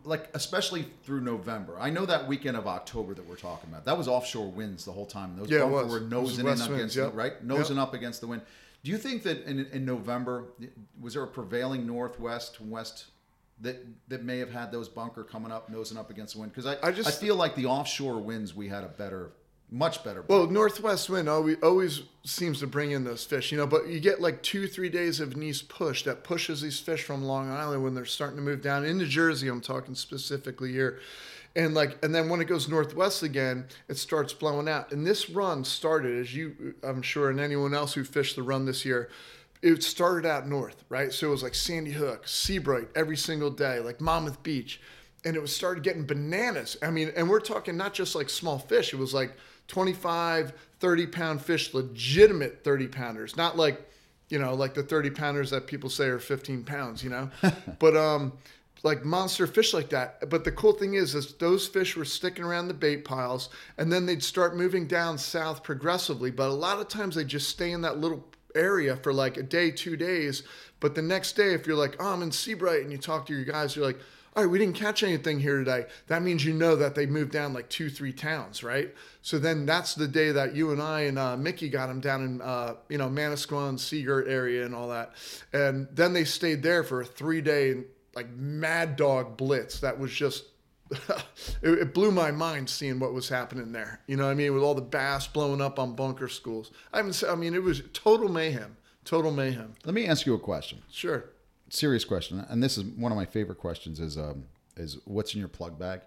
like 0.04 0.28
especially 0.34 0.86
through 1.02 1.22
November? 1.22 1.76
I 1.80 1.90
know 1.90 2.06
that 2.06 2.28
weekend 2.28 2.56
of 2.56 2.68
October 2.68 3.14
that 3.14 3.28
we're 3.28 3.34
talking 3.34 3.68
about. 3.68 3.84
That 3.84 3.98
was 3.98 4.06
offshore 4.06 4.46
winds 4.48 4.84
the 4.84 4.92
whole 4.92 5.06
time. 5.06 5.36
Those 5.36 5.50
Yeah, 5.50 5.58
it 5.66 5.70
boats 5.70 5.90
was. 5.92 6.00
were 6.02 6.06
nosing 6.08 6.46
in 6.46 6.52
against 6.60 6.94
yep. 6.94 7.10
the, 7.10 7.16
right, 7.16 7.42
nosing 7.44 7.78
up 7.78 7.94
against 7.94 8.20
the 8.20 8.28
wind. 8.28 8.42
Do 8.84 8.90
you 8.90 8.98
think 8.98 9.22
that 9.24 9.44
in, 9.44 9.66
in 9.66 9.84
November 9.84 10.44
was 11.00 11.14
there 11.14 11.22
a 11.22 11.26
prevailing 11.26 11.86
northwest 11.86 12.60
west 12.60 13.06
that 13.60 13.84
that 14.08 14.22
may 14.24 14.38
have 14.38 14.52
had 14.52 14.70
those 14.70 14.88
bunker 14.88 15.24
coming 15.24 15.50
up 15.50 15.68
nosing 15.68 15.98
up 15.98 16.10
against 16.10 16.34
the 16.34 16.40
wind? 16.40 16.52
Because 16.52 16.66
I 16.66 16.86
I 16.86 16.92
just- 16.92 17.08
I 17.08 17.12
feel 17.12 17.36
like 17.36 17.54
the 17.56 17.66
offshore 17.66 18.20
winds 18.20 18.54
we 18.54 18.68
had 18.68 18.84
a 18.84 18.88
better, 18.88 19.32
much 19.70 20.04
better. 20.04 20.22
Well, 20.28 20.46
northwest 20.46 21.10
wind 21.10 21.28
always, 21.28 21.56
always 21.62 22.02
seems 22.24 22.60
to 22.60 22.66
bring 22.68 22.92
in 22.92 23.02
those 23.04 23.24
fish, 23.24 23.50
you 23.50 23.58
know. 23.58 23.66
But 23.66 23.88
you 23.88 23.98
get 24.00 24.20
like 24.20 24.42
two, 24.42 24.68
three 24.68 24.88
days 24.88 25.18
of 25.18 25.36
nice 25.36 25.60
push 25.60 26.04
that 26.04 26.22
pushes 26.22 26.60
these 26.62 26.78
fish 26.78 27.02
from 27.02 27.24
Long 27.24 27.50
Island 27.50 27.82
when 27.82 27.94
they're 27.94 28.04
starting 28.04 28.36
to 28.36 28.42
move 28.42 28.62
down 28.62 28.84
into 28.84 29.06
Jersey. 29.06 29.48
I'm 29.48 29.60
talking 29.60 29.94
specifically 29.96 30.70
here, 30.72 31.00
and 31.56 31.74
like 31.74 31.98
and 32.04 32.14
then 32.14 32.28
when 32.28 32.40
it 32.40 32.46
goes 32.46 32.68
northwest 32.68 33.22
again 33.22 33.66
it 33.88 33.96
starts 33.96 34.32
blowing 34.32 34.68
out. 34.68 34.92
And 34.92 35.06
this 35.06 35.30
run 35.30 35.64
started 35.64 36.18
as 36.18 36.34
you 36.34 36.74
i'm 36.82 37.02
sure 37.02 37.30
and 37.30 37.40
anyone 37.40 37.74
else 37.74 37.94
who 37.94 38.04
fished 38.04 38.36
the 38.36 38.42
run 38.42 38.64
this 38.64 38.84
year 38.84 39.10
it 39.60 39.82
started 39.82 40.28
out 40.28 40.46
north 40.46 40.84
right? 40.88 41.12
So 41.12 41.28
it 41.28 41.30
was 41.30 41.42
like 41.42 41.54
sandy 41.54 41.92
hook 41.92 42.28
seabright 42.28 42.88
every 42.94 43.16
single 43.16 43.50
day 43.50 43.80
like 43.80 44.00
monmouth 44.00 44.42
beach. 44.42 44.80
And 45.24 45.34
it 45.34 45.42
was 45.42 45.54
started 45.54 45.82
getting 45.82 46.06
bananas. 46.06 46.76
I 46.82 46.90
mean 46.90 47.12
and 47.16 47.28
we're 47.28 47.40
talking 47.40 47.76
not 47.76 47.92
just 47.92 48.14
like 48.14 48.30
small 48.30 48.58
fish. 48.58 48.92
It 48.92 48.98
was 48.98 49.12
like 49.12 49.36
25 49.68 50.52
30 50.80 51.06
pound 51.08 51.42
fish 51.42 51.74
legitimate 51.74 52.64
30 52.64 52.88
pounders 52.88 53.36
not 53.36 53.56
like 53.56 53.90
you 54.30 54.38
know 54.38 54.54
like 54.54 54.72
the 54.74 54.82
30 54.82 55.10
pounders 55.10 55.50
that 55.50 55.66
people 55.66 55.90
say 55.90 56.06
are 56.06 56.18
15 56.18 56.64
pounds 56.64 57.02
you 57.02 57.10
know? 57.10 57.30
But 57.78 57.96
um 57.96 58.32
like 58.82 59.04
monster 59.04 59.46
fish 59.46 59.74
like 59.74 59.90
that. 59.90 60.28
But 60.30 60.44
the 60.44 60.52
cool 60.52 60.72
thing 60.72 60.94
is, 60.94 61.14
is 61.14 61.34
those 61.34 61.66
fish 61.66 61.96
were 61.96 62.04
sticking 62.04 62.44
around 62.44 62.68
the 62.68 62.74
bait 62.74 63.04
piles, 63.04 63.48
and 63.76 63.92
then 63.92 64.06
they'd 64.06 64.22
start 64.22 64.56
moving 64.56 64.86
down 64.86 65.18
south 65.18 65.62
progressively. 65.62 66.30
But 66.30 66.48
a 66.48 66.54
lot 66.54 66.78
of 66.78 66.88
times 66.88 67.14
they 67.14 67.24
just 67.24 67.48
stay 67.48 67.72
in 67.72 67.82
that 67.82 67.98
little 67.98 68.24
area 68.54 68.96
for 68.96 69.12
like 69.12 69.36
a 69.36 69.42
day, 69.42 69.70
two 69.70 69.96
days. 69.96 70.42
But 70.80 70.94
the 70.94 71.02
next 71.02 71.32
day, 71.32 71.54
if 71.54 71.66
you're 71.66 71.76
like, 71.76 71.96
oh, 71.98 72.12
I'm 72.12 72.22
in 72.22 72.32
Sea 72.32 72.54
Bright, 72.54 72.82
and 72.82 72.92
you 72.92 72.98
talk 72.98 73.26
to 73.26 73.34
your 73.34 73.44
guys, 73.44 73.74
you're 73.74 73.84
like, 73.84 73.98
all 74.36 74.44
right, 74.44 74.50
we 74.50 74.58
didn't 74.58 74.76
catch 74.76 75.02
anything 75.02 75.40
here 75.40 75.58
today. 75.58 75.86
That 76.06 76.22
means 76.22 76.44
you 76.44 76.52
know 76.52 76.76
that 76.76 76.94
they 76.94 77.06
moved 77.06 77.32
down 77.32 77.54
like 77.54 77.68
two, 77.68 77.90
three 77.90 78.12
towns, 78.12 78.62
right? 78.62 78.94
So 79.20 79.38
then 79.38 79.66
that's 79.66 79.96
the 79.96 80.06
day 80.06 80.30
that 80.30 80.54
you 80.54 80.70
and 80.70 80.80
I 80.80 81.00
and 81.02 81.18
uh, 81.18 81.36
Mickey 81.36 81.68
got 81.68 81.88
them 81.88 81.98
down 81.98 82.22
in, 82.22 82.40
uh, 82.40 82.74
you 82.88 82.98
know, 82.98 83.08
Manasquan, 83.08 83.80
Sea 83.80 84.04
Girt 84.04 84.28
area 84.28 84.64
and 84.64 84.76
all 84.76 84.90
that. 84.90 85.14
And 85.52 85.88
then 85.90 86.12
they 86.12 86.24
stayed 86.24 86.62
there 86.62 86.84
for 86.84 87.00
a 87.00 87.04
three 87.04 87.40
day 87.40 87.82
like 88.18 88.30
mad 88.36 88.96
dog 88.96 89.36
blitz 89.36 89.78
that 89.78 89.96
was 89.96 90.12
just 90.12 90.46
it, 90.90 91.70
it, 91.70 91.94
blew 91.94 92.10
my 92.10 92.32
mind 92.32 92.68
seeing 92.68 92.98
what 92.98 93.12
was 93.12 93.28
happening 93.28 93.70
there. 93.70 94.00
You 94.08 94.16
know 94.16 94.24
what 94.24 94.30
I 94.30 94.34
mean? 94.34 94.54
With 94.54 94.64
all 94.64 94.74
the 94.74 94.80
bass 94.80 95.28
blowing 95.28 95.60
up 95.60 95.78
on 95.78 95.94
bunker 95.94 96.28
schools. 96.28 96.72
I 96.92 96.96
haven't 96.96 97.22
I 97.28 97.36
mean 97.36 97.54
it 97.54 97.62
was 97.62 97.82
total 97.92 98.28
mayhem. 98.28 98.76
Total 99.04 99.30
mayhem. 99.30 99.74
Let 99.84 99.94
me 99.94 100.06
ask 100.08 100.26
you 100.26 100.34
a 100.34 100.38
question. 100.38 100.82
Sure. 100.90 101.26
Serious 101.68 102.04
question. 102.04 102.44
And 102.48 102.60
this 102.60 102.76
is 102.76 102.84
one 102.84 103.12
of 103.12 103.16
my 103.16 103.24
favorite 103.24 103.58
questions 103.58 104.00
is 104.00 104.18
um 104.18 104.46
is 104.76 104.98
what's 105.04 105.34
in 105.34 105.38
your 105.38 105.48
plug 105.48 105.78
bag? 105.78 106.00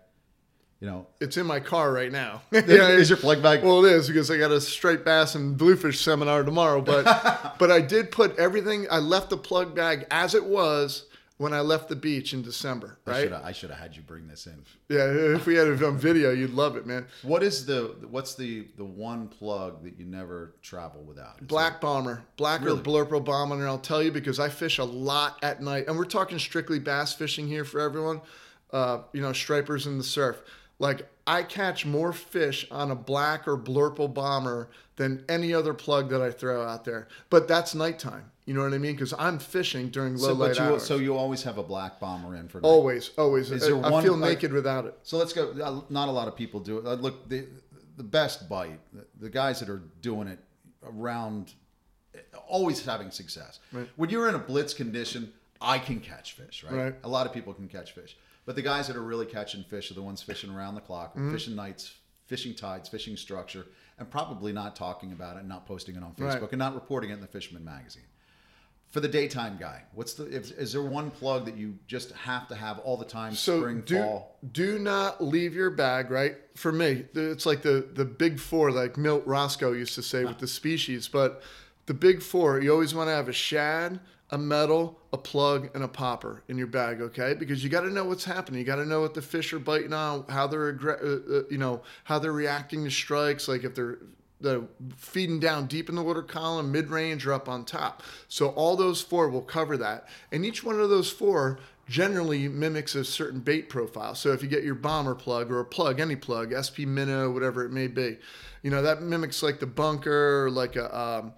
You 0.82 0.88
know, 0.88 1.08
it's 1.22 1.38
in 1.38 1.46
my 1.46 1.60
car 1.60 1.94
right 1.94 2.12
now. 2.12 2.42
yeah, 2.52 2.90
is 2.90 3.08
your 3.08 3.20
plug 3.20 3.42
bag? 3.42 3.64
Well, 3.64 3.86
it 3.86 3.94
is 3.94 4.08
because 4.08 4.30
I 4.30 4.38
got 4.38 4.52
a 4.52 4.60
straight 4.60 5.06
bass 5.06 5.36
and 5.36 5.56
bluefish 5.56 6.02
seminar 6.02 6.44
tomorrow. 6.44 6.82
But 6.82 7.56
but 7.60 7.72
I 7.72 7.80
did 7.80 8.12
put 8.12 8.38
everything. 8.38 8.88
I 8.92 8.98
left 8.98 9.30
the 9.30 9.38
plug 9.38 9.76
bag 9.76 10.08
as 10.12 10.34
it 10.34 10.44
was 10.44 11.06
when 11.42 11.54
I 11.54 11.62
left 11.62 11.90
the 11.90 11.96
beach 11.96 12.36
in 12.36 12.44
December, 12.44 13.00
right? 13.04 13.34
I 13.34 13.52
should 13.52 13.72
have 13.72 13.80
had 13.80 13.96
you 13.96 14.04
bring 14.04 14.28
this 14.28 14.46
in. 14.46 14.64
Yeah, 14.90 15.08
if 15.08 15.48
we 15.48 15.56
had 15.56 15.68
it 15.68 15.82
on 15.82 15.98
video, 15.98 16.30
you'd 16.30 16.54
love 16.54 16.76
it, 16.76 16.86
man. 16.86 17.08
What 17.24 17.42
is 17.42 17.66
the 17.66 17.96
what's 18.12 18.36
the 18.36 18.68
the 18.78 18.86
one 18.86 19.28
plug 19.28 19.84
that 19.84 19.98
you 19.98 20.06
never 20.06 20.54
travel 20.62 21.02
without? 21.02 21.42
Is 21.42 21.48
Black 21.48 21.74
that... 21.74 21.82
bomber, 21.82 22.24
black 22.38 22.62
really? 22.62 22.80
or 22.80 22.84
blurple 22.84 23.26
bomber, 23.26 23.56
and 23.56 23.64
I'll 23.64 23.80
tell 23.80 24.04
you 24.04 24.12
because 24.12 24.40
I 24.40 24.50
fish 24.50 24.78
a 24.78 24.84
lot 24.84 25.40
at 25.42 25.64
night, 25.64 25.88
and 25.88 25.98
we're 25.98 26.06
talking 26.06 26.38
strictly 26.38 26.78
bass 26.78 27.16
fishing 27.16 27.48
here 27.48 27.66
for 27.66 27.80
everyone. 27.80 28.22
Uh, 28.72 29.00
you 29.12 29.22
know, 29.24 29.34
stripers 29.34 29.88
in 29.88 29.98
the 29.98 30.04
surf. 30.04 30.44
Like 30.78 31.10
I 31.26 31.42
catch 31.42 31.86
more 31.86 32.14
fish 32.14 32.68
on 32.70 32.92
a 32.92 32.96
black 32.96 33.48
or 33.48 33.58
blurple 33.58 34.14
bomber 34.14 34.70
than 34.96 35.26
any 35.28 35.54
other 35.54 35.74
plug 35.74 36.10
that 36.12 36.22
I 36.22 36.30
throw 36.30 36.64
out 36.64 36.86
there. 36.86 37.08
But 37.32 37.48
that's 37.48 37.74
nighttime. 37.74 38.31
You 38.46 38.56
know 38.56 38.64
what 38.64 38.74
I 38.74 38.80
mean? 38.80 38.94
Because 38.94 39.14
I'm 39.18 39.38
fishing 39.38 39.90
during 39.90 40.16
low 40.18 40.30
so, 40.30 40.34
light 40.34 40.58
you, 40.58 40.64
hours. 40.64 40.84
So 40.84 40.98
you 40.98 41.16
always 41.16 41.44
have 41.44 41.58
a 41.58 41.64
black 41.64 42.00
bomber 42.00 42.36
in 42.36 42.48
for 42.48 42.60
night. 42.60 42.68
always, 42.68 43.12
always. 43.18 43.52
Is 43.52 43.62
there 43.62 43.76
I, 43.76 43.90
one, 43.90 43.94
I 43.94 44.02
feel 44.02 44.18
naked 44.18 44.52
without 44.52 44.86
it. 44.86 44.98
So 45.04 45.18
let's 45.18 45.32
go. 45.32 45.52
Uh, 45.52 45.82
not 45.90 46.10
a 46.10 46.12
lot 46.12 46.28
of 46.28 46.36
people 46.36 46.60
do 46.60 46.80
it. 46.80 46.86
Uh, 46.86 46.94
look, 46.94 47.30
the 47.30 47.46
the 47.98 48.04
best 48.04 48.50
bite, 48.50 48.80
the 49.20 49.30
guys 49.30 49.60
that 49.60 49.70
are 49.70 49.84
doing 50.02 50.28
it 50.28 50.40
around, 50.84 51.54
always 52.48 52.84
having 52.84 53.12
success. 53.12 53.60
Right. 53.72 53.88
When 53.96 54.10
you're 54.10 54.28
in 54.28 54.34
a 54.34 54.40
blitz 54.40 54.74
condition, 54.74 55.32
I 55.62 55.78
can 55.78 56.00
catch 56.00 56.34
fish. 56.34 56.64
Right? 56.64 56.76
right. 56.76 56.96
A 57.04 57.10
lot 57.10 57.28
of 57.28 57.34
people 57.34 57.54
can 57.54 57.68
catch 57.68 57.92
fish, 57.92 58.18
but 58.46 58.56
the 58.56 58.64
guys 58.64 58.88
that 58.88 58.96
are 58.96 59.04
really 59.04 59.28
catching 59.28 59.64
fish 59.64 59.92
are 59.92 59.94
the 59.94 60.02
ones 60.02 60.24
fishing 60.24 60.50
around 60.50 60.74
the 60.74 60.82
clock, 60.82 61.12
mm-hmm. 61.12 61.32
fishing 61.32 61.56
nights, 61.56 61.94
fishing 62.26 62.56
tides, 62.56 62.90
fishing 62.90 63.16
structure, 63.16 63.68
and 64.00 64.10
probably 64.10 64.52
not 64.52 64.76
talking 64.76 65.12
about 65.12 65.38
it, 65.38 65.46
not 65.46 65.68
posting 65.68 65.96
it 65.96 66.02
on 66.02 66.14
Facebook, 66.16 66.42
right. 66.42 66.52
and 66.54 66.60
not 66.60 66.74
reporting 66.74 67.12
it 67.12 67.14
in 67.14 67.22
the 67.22 67.28
Fisherman 67.28 67.64
magazine 67.64 68.04
for 68.92 69.00
the 69.00 69.08
daytime 69.08 69.58
guy? 69.58 69.84
What's 69.94 70.14
the 70.14 70.26
is, 70.26 70.52
is, 70.52 70.74
there 70.74 70.84
one 70.84 71.10
plug 71.10 71.46
that 71.46 71.58
you 71.58 71.80
just 71.88 72.12
have 72.12 72.48
to 72.50 72.56
have 72.56 72.80
all 72.80 72.98
the 72.98 73.06
time 73.06 73.34
so 73.34 73.60
spring 73.60 73.82
do, 73.86 73.98
fall? 73.98 74.38
do 74.52 74.78
not 74.78 75.24
leave 75.24 75.56
your 75.56 75.72
bag 75.72 76.12
right? 76.12 76.36
For 76.56 76.72
me 76.72 77.06
it's 77.16 77.46
like 77.46 77.62
the 77.62 77.88
the 77.94 78.06
big 78.06 78.40
four 78.40 78.72
like 78.72 78.98
milt 78.98 79.26
rosko 79.26 79.76
used 79.76 79.96
to 79.96 80.04
say 80.04 80.26
with 80.26 80.38
the 80.38 80.48
species 80.48 81.08
but 81.08 81.42
the 81.86 81.94
big 81.94 82.22
four 82.22 82.60
you 82.60 82.72
always 82.72 82.94
want 82.94 83.08
to 83.08 83.14
have 83.14 83.30
a 83.30 83.34
shad 83.34 84.00
a 84.30 84.38
metal 84.38 85.00
a 85.14 85.18
plug 85.18 85.70
and 85.74 85.84
a 85.84 85.88
popper 85.88 86.44
in 86.50 86.58
your 86.58 86.68
bag 86.68 87.02
okay? 87.02 87.34
Because 87.34 87.64
you 87.64 87.70
got 87.70 87.82
to 87.82 87.90
know 87.90 88.06
what's 88.06 88.26
happening. 88.26 88.60
You 88.60 88.66
got 88.66 88.78
to 88.78 88.86
know 88.86 89.02
what 89.02 89.14
the 89.14 89.22
fish 89.22 89.54
are 89.54 89.60
biting 89.60 89.94
on 89.94 90.26
how 90.28 90.48
they're 90.48 90.78
uh, 90.84 91.38
uh, 91.38 91.44
you 91.50 91.58
know 91.58 91.82
how 92.04 92.20
they're 92.20 92.32
reacting 92.32 92.84
to 92.84 92.92
strikes 92.92 93.48
like 93.48 93.64
if 93.64 93.74
they're 93.74 94.00
the 94.42 94.68
feeding 94.96 95.40
down 95.40 95.68
deep 95.68 95.90
in 95.90 95.96
the 95.96 96.04
water 96.04 96.24
column, 96.24 96.72
mid 96.72 96.90
range, 96.90 97.26
or 97.26 97.34
up 97.34 97.48
on 97.48 97.66
top. 97.66 98.04
So 98.28 98.50
all 98.50 98.76
those 98.76 99.02
four 99.02 99.30
will 99.30 99.42
cover 99.42 99.78
that. 99.78 100.08
And 100.32 100.46
each 100.46 100.64
one 100.64 100.80
of 100.80 100.90
those 100.90 101.12
four 101.12 101.60
generally 101.88 102.48
mimics 102.48 102.96
a 102.96 103.04
certain 103.04 103.42
bait 103.42 103.68
profile. 103.68 104.16
So 104.16 104.32
if 104.32 104.42
you 104.42 104.48
get 104.48 104.64
your 104.64 104.76
bomber 104.76 105.14
plug 105.14 105.52
or 105.52 105.60
a 105.60 105.66
plug, 105.66 106.00
any 106.00 106.16
plug, 106.16 106.54
SP 106.56 106.88
minnow, 106.88 107.30
whatever 107.32 107.66
it 107.66 107.72
may 107.72 107.88
be, 107.88 108.18
you 108.64 108.72
know, 108.72 108.82
that 108.82 109.02
mimics 109.02 109.44
like 109.44 109.60
the 109.60 109.68
bunker, 109.68 110.46
or 110.46 110.52
like 110.52 110.76
a, 110.76 110.98
um, 110.98 111.34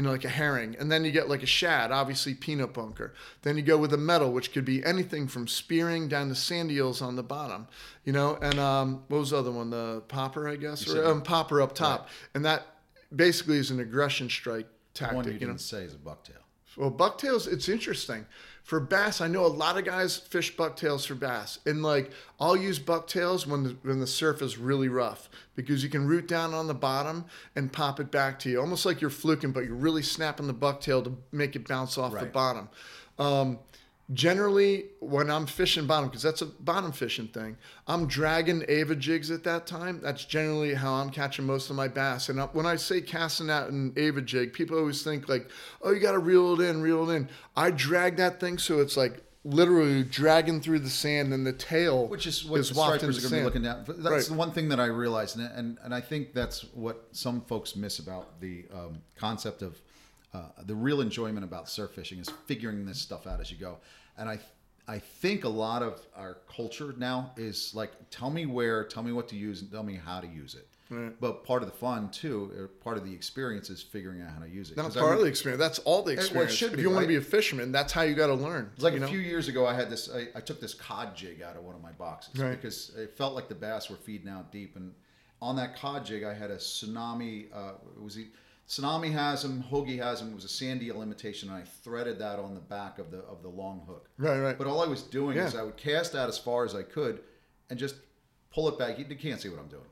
you 0.00 0.06
know, 0.06 0.12
like 0.12 0.24
a 0.24 0.30
herring. 0.30 0.74
And 0.80 0.90
then 0.90 1.04
you 1.04 1.10
get 1.10 1.28
like 1.28 1.42
a 1.42 1.46
shad, 1.46 1.92
obviously 1.92 2.32
peanut 2.32 2.72
bunker. 2.72 3.12
Then 3.42 3.58
you 3.58 3.62
go 3.62 3.76
with 3.76 3.92
a 3.92 3.98
metal, 3.98 4.32
which 4.32 4.50
could 4.50 4.64
be 4.64 4.82
anything 4.82 5.28
from 5.28 5.46
spearing 5.46 6.08
down 6.08 6.30
to 6.30 6.34
sand 6.34 6.72
eels 6.72 7.02
on 7.02 7.16
the 7.16 7.22
bottom, 7.22 7.68
you 8.06 8.14
know. 8.14 8.38
And 8.40 8.58
um, 8.58 9.04
what 9.08 9.18
was 9.18 9.30
the 9.30 9.36
other 9.36 9.52
one? 9.52 9.68
The 9.68 10.02
popper, 10.08 10.48
I 10.48 10.56
guess, 10.56 10.88
or 10.88 11.04
um, 11.04 11.20
popper 11.20 11.60
up 11.60 11.74
top. 11.74 12.00
Right. 12.00 12.08
And 12.34 12.44
that 12.46 12.66
basically 13.14 13.58
is 13.58 13.70
an 13.70 13.80
aggression 13.80 14.30
strike 14.30 14.68
tactic. 14.94 15.16
one 15.16 15.26
you, 15.26 15.32
you 15.32 15.38
didn't 15.38 15.54
know? 15.54 15.58
say 15.58 15.82
is 15.82 15.92
a 15.92 15.98
bucktail. 15.98 16.40
Well, 16.78 16.90
bucktails, 16.90 17.46
it's 17.46 17.68
interesting. 17.68 18.24
For 18.70 18.78
bass, 18.78 19.20
I 19.20 19.26
know 19.26 19.44
a 19.44 19.48
lot 19.48 19.78
of 19.78 19.84
guys 19.84 20.16
fish 20.16 20.56
bucktails 20.56 21.04
for 21.04 21.16
bass, 21.16 21.58
and 21.66 21.82
like 21.82 22.12
I'll 22.38 22.56
use 22.56 22.78
bucktails 22.78 23.44
when 23.44 23.64
the 23.64 23.76
when 23.82 23.98
the 23.98 24.06
surf 24.06 24.42
is 24.42 24.58
really 24.58 24.86
rough 24.86 25.28
because 25.56 25.82
you 25.82 25.90
can 25.90 26.06
root 26.06 26.28
down 26.28 26.54
on 26.54 26.68
the 26.68 26.74
bottom 26.74 27.24
and 27.56 27.72
pop 27.72 27.98
it 27.98 28.12
back 28.12 28.38
to 28.38 28.48
you, 28.48 28.60
almost 28.60 28.86
like 28.86 29.00
you're 29.00 29.10
fluking, 29.10 29.50
but 29.50 29.64
you're 29.64 29.74
really 29.74 30.02
snapping 30.02 30.46
the 30.46 30.54
bucktail 30.54 31.02
to 31.02 31.18
make 31.32 31.56
it 31.56 31.66
bounce 31.66 31.98
off 31.98 32.14
right. 32.14 32.20
the 32.20 32.30
bottom. 32.30 32.68
Um, 33.18 33.58
generally 34.12 34.86
when 35.00 35.30
I'm 35.30 35.46
fishing 35.46 35.86
bottom, 35.86 36.08
because 36.08 36.22
that's 36.22 36.42
a 36.42 36.46
bottom 36.46 36.92
fishing 36.92 37.28
thing, 37.28 37.56
I'm 37.86 38.06
dragging 38.06 38.64
Ava 38.68 38.96
jigs 38.96 39.30
at 39.30 39.44
that 39.44 39.66
time. 39.66 40.00
That's 40.02 40.24
generally 40.24 40.74
how 40.74 40.94
I'm 40.94 41.10
catching 41.10 41.46
most 41.46 41.70
of 41.70 41.76
my 41.76 41.88
bass. 41.88 42.28
And 42.28 42.40
when 42.52 42.66
I 42.66 42.76
say 42.76 43.00
casting 43.00 43.50
out 43.50 43.70
an 43.70 43.92
Ava 43.96 44.22
jig, 44.22 44.52
people 44.52 44.78
always 44.78 45.02
think 45.02 45.28
like, 45.28 45.50
oh, 45.82 45.92
you 45.92 46.00
got 46.00 46.12
to 46.12 46.18
reel 46.18 46.60
it 46.60 46.64
in, 46.64 46.82
reel 46.82 47.08
it 47.08 47.14
in. 47.14 47.28
I 47.56 47.70
drag 47.70 48.16
that 48.16 48.40
thing 48.40 48.58
so 48.58 48.80
it's 48.80 48.96
like 48.96 49.22
literally 49.44 50.04
dragging 50.04 50.60
through 50.60 50.80
the 50.80 50.90
sand 50.90 51.32
and 51.32 51.46
the 51.46 51.52
tail 51.52 52.06
which 52.08 52.26
is 52.26 52.44
what 52.44 52.60
is 52.60 52.68
the 52.68 52.74
stripers 52.74 53.16
are 53.16 53.20
going 53.22 53.32
to 53.32 53.38
be 53.38 53.44
looking 53.44 53.64
at 53.64 53.86
that's 53.86 53.98
right. 53.98 54.24
the 54.24 54.34
one 54.34 54.52
thing 54.52 54.68
that 54.68 54.78
i 54.78 54.84
realized 54.84 55.38
and, 55.38 55.50
and, 55.54 55.78
and 55.82 55.94
i 55.94 56.00
think 56.00 56.34
that's 56.34 56.66
what 56.74 57.06
some 57.12 57.40
folks 57.40 57.74
miss 57.74 58.00
about 58.00 58.38
the 58.40 58.66
um, 58.74 59.00
concept 59.16 59.62
of 59.62 59.80
uh, 60.34 60.42
the 60.66 60.74
real 60.74 61.00
enjoyment 61.00 61.42
about 61.42 61.70
surf 61.70 61.90
fishing 61.92 62.18
is 62.18 62.28
figuring 62.44 62.84
this 62.84 62.98
stuff 62.98 63.26
out 63.26 63.40
as 63.40 63.50
you 63.50 63.56
go 63.56 63.78
and 64.18 64.28
I 64.28 64.38
I 64.88 64.98
think 64.98 65.44
a 65.44 65.48
lot 65.48 65.82
of 65.82 66.04
our 66.16 66.38
culture 66.54 66.94
now 66.98 67.32
is 67.36 67.72
like, 67.74 67.92
tell 68.10 68.28
me 68.28 68.46
where, 68.46 68.82
tell 68.84 69.04
me 69.04 69.12
what 69.12 69.28
to 69.28 69.36
use, 69.36 69.60
and 69.60 69.70
tell 69.70 69.84
me 69.84 69.94
how 70.04 70.20
to 70.20 70.26
use 70.26 70.54
it. 70.54 70.66
Right. 70.90 71.12
But 71.20 71.44
part 71.44 71.62
of 71.62 71.70
the 71.70 71.76
fun 71.76 72.10
too, 72.10 72.50
or 72.58 72.66
part 72.66 72.96
of 72.96 73.04
the 73.04 73.14
experience 73.14 73.70
is 73.70 73.80
figuring 73.80 74.20
out 74.20 74.30
how 74.32 74.40
to 74.40 74.50
use 74.50 74.72
it. 74.72 74.76
Not 74.76 74.92
part 74.92 74.96
I 74.96 75.00
mean, 75.02 75.12
of 75.12 75.20
the 75.20 75.26
experience. 75.26 75.60
That's 75.60 75.78
all 75.80 76.02
the 76.02 76.12
experience. 76.12 76.60
Well, 76.60 76.70
if 76.70 76.76
be, 76.76 76.82
you 76.82 76.88
right? 76.88 76.94
want 76.94 77.04
to 77.04 77.08
be 77.08 77.16
a 77.16 77.20
fisherman, 77.20 77.70
that's 77.70 77.92
how 77.92 78.02
you 78.02 78.16
got 78.16 78.26
to 78.26 78.34
learn. 78.34 78.70
It's 78.74 78.82
like 78.82 78.94
a 78.94 78.98
know? 78.98 79.06
few 79.06 79.20
years 79.20 79.46
ago, 79.46 79.64
I 79.64 79.74
had 79.74 79.88
this. 79.88 80.10
I, 80.12 80.26
I, 80.36 80.40
took 80.40 80.60
this 80.60 80.74
cod 80.74 81.14
jig 81.14 81.42
out 81.42 81.54
of 81.54 81.62
one 81.62 81.76
of 81.76 81.82
my 81.82 81.92
boxes 81.92 82.36
right. 82.40 82.50
because 82.50 82.90
it 82.96 83.16
felt 83.16 83.36
like 83.36 83.48
the 83.48 83.54
bass 83.54 83.88
were 83.88 83.96
feeding 83.96 84.28
out 84.28 84.50
deep, 84.50 84.74
and 84.74 84.92
on 85.40 85.54
that 85.56 85.76
cod 85.76 86.04
jig, 86.04 86.24
I 86.24 86.34
had 86.34 86.50
a 86.50 86.56
tsunami. 86.56 87.46
Uh, 87.54 87.74
it 87.96 88.02
was 88.02 88.18
Tsunami 88.70 89.10
has 89.10 89.44
him. 89.44 89.62
Hogy 89.62 89.98
has 89.98 90.20
him. 90.20 90.30
It 90.30 90.34
was 90.36 90.44
a 90.44 90.48
sandy 90.48 90.90
imitation, 90.90 91.48
and 91.48 91.58
I 91.58 91.64
threaded 91.82 92.20
that 92.20 92.38
on 92.38 92.54
the 92.54 92.60
back 92.60 93.00
of 93.00 93.10
the 93.10 93.18
of 93.18 93.42
the 93.42 93.48
long 93.48 93.82
hook. 93.84 94.08
Right, 94.16 94.38
right. 94.38 94.56
But 94.56 94.68
all 94.68 94.80
I 94.80 94.86
was 94.86 95.02
doing 95.02 95.36
yeah. 95.36 95.46
is 95.46 95.56
I 95.56 95.64
would 95.64 95.76
cast 95.76 96.14
out 96.14 96.28
as 96.28 96.38
far 96.38 96.64
as 96.64 96.76
I 96.76 96.84
could, 96.84 97.20
and 97.68 97.76
just 97.76 97.96
pull 98.54 98.68
it 98.68 98.78
back. 98.78 98.96
You 98.96 99.04
can't 99.16 99.40
see 99.40 99.48
what 99.48 99.58
I'm 99.58 99.68
doing. 99.68 99.82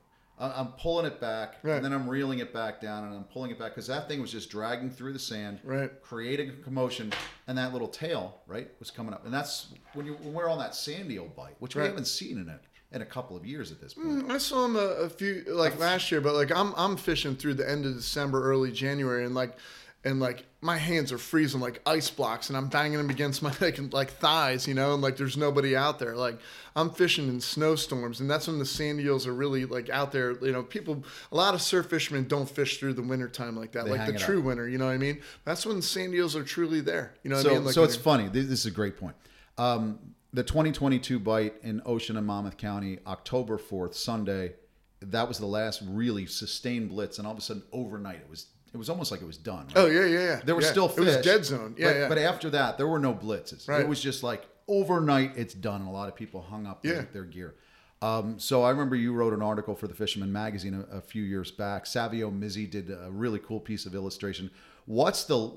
I'm 0.41 0.69
pulling 0.75 1.05
it 1.05 1.21
back, 1.21 1.57
right. 1.65 1.75
and 1.75 1.85
then 1.85 1.93
I'm 1.93 2.09
reeling 2.09 2.39
it 2.39 2.53
back 2.53 2.81
down, 2.81 3.03
and 3.03 3.13
I'm 3.13 3.25
pulling 3.25 3.51
it 3.51 3.59
back 3.59 3.73
because 3.73 3.89
that 3.89 4.07
thing 4.07 4.21
was 4.21 4.31
just 4.31 4.49
dragging 4.51 4.89
through 4.89 5.13
the 5.13 5.19
sand, 5.19 5.59
right. 5.65 5.91
creating 6.01 6.51
a 6.51 6.53
commotion, 6.63 7.13
and 7.49 7.59
that 7.59 7.73
little 7.73 7.89
tail, 7.89 8.39
right, 8.47 8.71
was 8.79 8.93
coming 8.93 9.13
up, 9.13 9.25
and 9.25 9.35
that's 9.35 9.75
when 9.95 10.07
you 10.07 10.13
when 10.23 10.35
we're 10.35 10.49
on 10.49 10.59
that 10.59 10.77
sandy 10.77 11.19
old 11.19 11.35
bite, 11.35 11.57
which 11.59 11.75
we 11.75 11.83
haven't 11.83 12.07
seen 12.07 12.39
in 12.39 12.49
it 12.49 12.61
in 12.93 13.03
a 13.03 13.07
couple 13.07 13.37
of 13.37 13.45
years 13.45 13.71
at 13.71 13.81
this 13.81 13.95
point. 13.95 14.31
I 14.31 14.39
saw 14.39 14.65
him 14.65 14.77
a, 14.77 14.79
a 14.79 15.09
few 15.11 15.45
like 15.49 15.79
last 15.79 16.11
year, 16.11 16.21
but 16.21 16.35
like 16.35 16.51
I'm 16.51 16.73
I'm 16.77 16.97
fishing 16.97 17.37
through 17.37 17.55
the 17.55 17.69
end 17.69 17.85
of 17.85 17.95
December, 17.95 18.43
early 18.43 18.73
January, 18.73 19.25
and 19.25 19.35
like 19.35 19.57
and 20.05 20.21
like 20.21 20.47
my 20.61 20.77
hands 20.77 21.13
are 21.13 21.19
freezing 21.19 21.61
like 21.61 21.83
ice 21.85 22.09
blocks, 22.09 22.49
and 22.49 22.57
I'm 22.57 22.69
banging 22.69 22.97
them 22.97 23.11
against 23.11 23.43
my 23.43 23.53
like 23.61 23.79
like 23.93 24.11
thighs, 24.13 24.67
you 24.67 24.73
know, 24.73 24.95
and 24.95 25.03
like 25.03 25.17
there's 25.17 25.37
nobody 25.37 25.77
out 25.77 25.99
there. 25.99 26.17
Like 26.17 26.39
I'm 26.75 26.91
fishing 26.91 27.29
in 27.29 27.41
snowstorms, 27.41 28.21
and 28.21 28.31
that's 28.31 28.47
when 28.47 28.59
the 28.59 28.67
sand 28.67 29.01
eels 29.01 29.27
are 29.27 29.35
really 29.35 29.67
like 29.67 29.91
out 29.91 30.11
there. 30.11 30.33
You 30.45 30.53
know, 30.53 30.63
people 30.63 31.05
a 31.31 31.37
lot 31.37 31.53
of 31.53 31.61
surf 31.61 31.87
fishermen 31.87 32.27
don't 32.27 32.49
fish 32.49 32.79
through 32.79 32.95
the 32.95 33.03
winter 33.03 33.29
time 33.29 33.57
like 33.57 33.73
that, 33.73 33.85
They 33.85 33.91
like 33.91 34.07
the 34.07 34.19
true 34.19 34.41
winter. 34.41 34.67
You 34.69 34.79
know 34.79 34.87
what 34.87 34.93
I 34.93 34.99
mean? 34.99 35.21
That's 35.45 35.67
when 35.67 35.83
sand 35.83 36.15
eels 36.15 36.35
are 36.37 36.45
truly 36.45 36.81
there. 36.81 37.13
You 37.23 37.31
know 37.31 37.37
what 37.37 37.45
so, 37.45 37.51
I 37.51 37.55
mean? 37.55 37.65
Like 37.67 37.75
so 37.75 37.85
it's 37.85 37.97
funny. 37.97 38.29
This, 38.29 38.47
this 38.47 38.61
is 38.61 38.67
a 38.67 38.71
great 38.71 38.97
point. 38.97 39.17
Um, 39.59 39.99
the 40.33 40.43
2022 40.43 41.19
bite 41.19 41.55
in 41.63 41.81
Ocean 41.87 42.17
and 42.17 42.27
Monmouth 42.27 42.57
County, 42.57 42.99
October 43.07 43.59
4th, 43.59 43.95
Sunday. 43.95 44.55
That 45.01 45.29
was 45.29 45.39
the 45.39 45.47
last 45.47 45.83
really 45.87 46.27
sustained 46.27 46.91
blitz, 46.91 47.19
and 47.19 47.27
all 47.27 47.33
of 47.33 47.39
a 47.39 47.43
sudden, 47.43 47.63
overnight, 47.73 48.17
it 48.17 48.29
was 48.31 48.47
it 48.75 48.77
was 48.77 48.91
almost 48.91 49.11
like 49.11 49.23
it 49.23 49.27
was 49.27 49.39
done. 49.39 49.67
right? 49.69 49.77
Oh 49.77 49.87
yeah, 49.87 50.05
yeah, 50.05 50.19
yeah. 50.21 50.41
There 50.45 50.55
were 50.55 50.61
Yeah. 50.61 50.71
still 50.71 50.87
It 50.87 50.95
fish. 50.97 51.07
was 51.07 51.17
dead 51.19 51.45
zone. 51.45 51.75
Yeah, 51.79 51.87
but, 51.89 51.97
yeah. 51.97 52.09
But 52.09 52.19
after 52.19 52.51
that, 52.51 52.77
there 52.77 52.87
were 52.87 52.99
no 52.99 53.15
blitzes. 53.15 53.67
Right. 53.67 53.81
It 53.81 53.89
was 53.89 54.01
just 54.01 54.23
like 54.23 54.47
overnight, 54.67 55.33
it's 55.37 55.55
done. 55.55 55.81
And 55.81 55.89
a 55.89 55.93
lot 55.93 56.09
of 56.09 56.15
people 56.17 56.43
hung 56.43 56.67
up 56.67 56.83
their, 56.83 56.95
Yeah. 56.97 57.05
their 57.13 57.25
gear. 57.25 57.55
Um, 58.03 58.39
so 58.39 58.63
I 58.63 58.71
remember 58.71 58.95
you 58.95 59.15
wrote 59.15 59.33
an 59.33 59.41
article 59.43 59.75
for 59.75 59.89
the 59.89 59.95
Fisherman 59.95 60.31
magazine 60.33 60.85
a, 60.93 60.97
a 60.99 61.01
few 61.01 61.23
years 61.23 61.51
back. 61.51 61.87
Savio 61.87 62.31
Mizzi 62.31 62.71
did 62.71 62.91
a 62.91 63.09
really 63.11 63.39
cool 63.39 63.59
piece 63.59 63.87
of 63.87 63.95
illustration. 63.95 64.51
What's 64.89 65.25
the? 65.25 65.53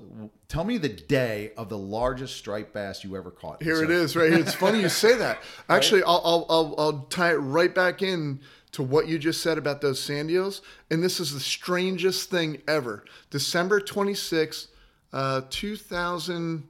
Tell 0.48 0.62
me 0.62 0.76
the 0.76 0.90
day 0.90 1.52
of 1.56 1.70
the 1.70 1.78
largest 1.78 2.36
striped 2.36 2.74
bass 2.74 3.02
you 3.02 3.16
ever 3.16 3.30
caught. 3.30 3.62
Here 3.62 3.82
it 3.82 3.86
So- 3.86 3.92
is, 3.92 4.14
right 4.14 4.30
here. 4.30 4.38
It's 4.40 4.52
funny 4.52 4.82
you 4.82 4.90
say 4.90 5.16
that. 5.16 5.38
Actually, 5.70 6.02
I'll, 6.02 6.20
I'll, 6.22 6.46
I'll, 6.50 6.74
I'll 6.78 6.98
tie 7.08 7.30
it 7.32 7.36
right 7.38 7.74
back 7.74 8.02
in 8.02 8.40
to 8.72 8.82
what 8.82 9.08
you 9.08 9.18
just 9.18 9.40
said 9.42 9.56
about 9.56 9.80
those 9.80 9.98
sand 9.98 10.30
eels. 10.30 10.60
And 10.90 11.02
this 11.02 11.18
is 11.18 11.32
the 11.32 11.40
strangest 11.40 12.28
thing 12.28 12.60
ever. 12.68 13.06
December 13.30 13.80
26th, 13.80 14.66
uh, 15.14 15.40
2000, 15.48 16.68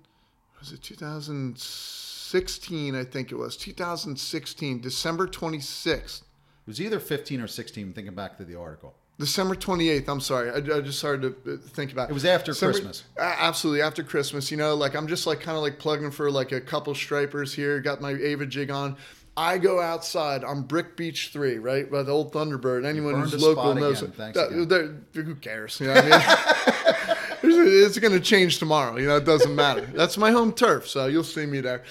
was 0.61 0.71
it 0.73 0.83
2016? 0.83 2.95
I 2.95 3.05
think 3.05 3.33
it 3.33 3.37
was 3.37 3.57
2016, 3.57 4.81
December 4.81 5.27
26th. 5.27 6.23
It 6.23 6.67
was 6.67 6.81
either 6.81 7.01
15 7.01 7.41
or 7.41 7.49
16. 7.49 7.93
Thinking 7.93 8.15
back 8.15 8.37
to 8.39 8.45
the 8.45 8.55
article. 8.57 8.95
December 9.19 9.55
28th. 9.55 10.09
I'm 10.09 10.21
sorry. 10.21 10.51
I, 10.51 10.57
I 10.57 10.81
just 10.81 10.99
started 10.99 11.45
to 11.45 11.55
uh, 11.55 11.57
think 11.69 11.93
about 11.93 12.09
It 12.09 12.13
It 12.13 12.15
was 12.15 12.25
after 12.25 12.53
December- 12.53 12.73
Christmas. 12.73 13.05
Absolutely. 13.19 13.83
After 13.83 14.03
Christmas. 14.03 14.51
You 14.51 14.57
know, 14.57 14.75
like 14.75 14.95
I'm 14.95 15.07
just 15.07 15.27
like 15.27 15.41
kind 15.41 15.57
of 15.57 15.63
like 15.63 15.79
plugging 15.79 16.11
for 16.11 16.31
like 16.31 16.53
a 16.53 16.61
couple 16.61 16.95
stripers 16.95 17.55
here. 17.55 17.81
Got 17.81 18.01
my 18.01 18.11
Ava 18.13 18.47
jig 18.47 18.71
on. 18.71 18.97
I 19.35 19.57
go 19.57 19.81
outside 19.81 20.45
on 20.45 20.63
Brick 20.63 20.95
Beach 20.95 21.31
3, 21.33 21.57
right? 21.59 21.91
By 21.91 22.03
the 22.03 22.13
old 22.13 22.33
Thunderbird. 22.35 22.85
Anyone 22.85 23.19
who's 23.21 23.41
local 23.41 23.75
knows 23.75 24.03
it. 24.03 24.15
That- 24.17 25.03
who 25.15 25.35
cares? 25.37 25.81
You 25.81 25.87
know 25.87 25.95
what 25.95 26.05
I 26.05 26.09
mean? 26.11 27.17
it's 27.85 27.99
going 27.99 28.13
to 28.13 28.21
change 28.21 28.59
tomorrow. 28.59 28.97
You 28.99 29.07
know, 29.09 29.17
it 29.17 29.25
doesn't 29.25 29.55
matter. 29.55 29.83
That's 29.95 30.19
my 30.19 30.31
home 30.31 30.53
turf, 30.53 30.87
so 30.89 31.07
you'll 31.07 31.25
see 31.25 31.47
me 31.47 31.61
there. 31.61 31.83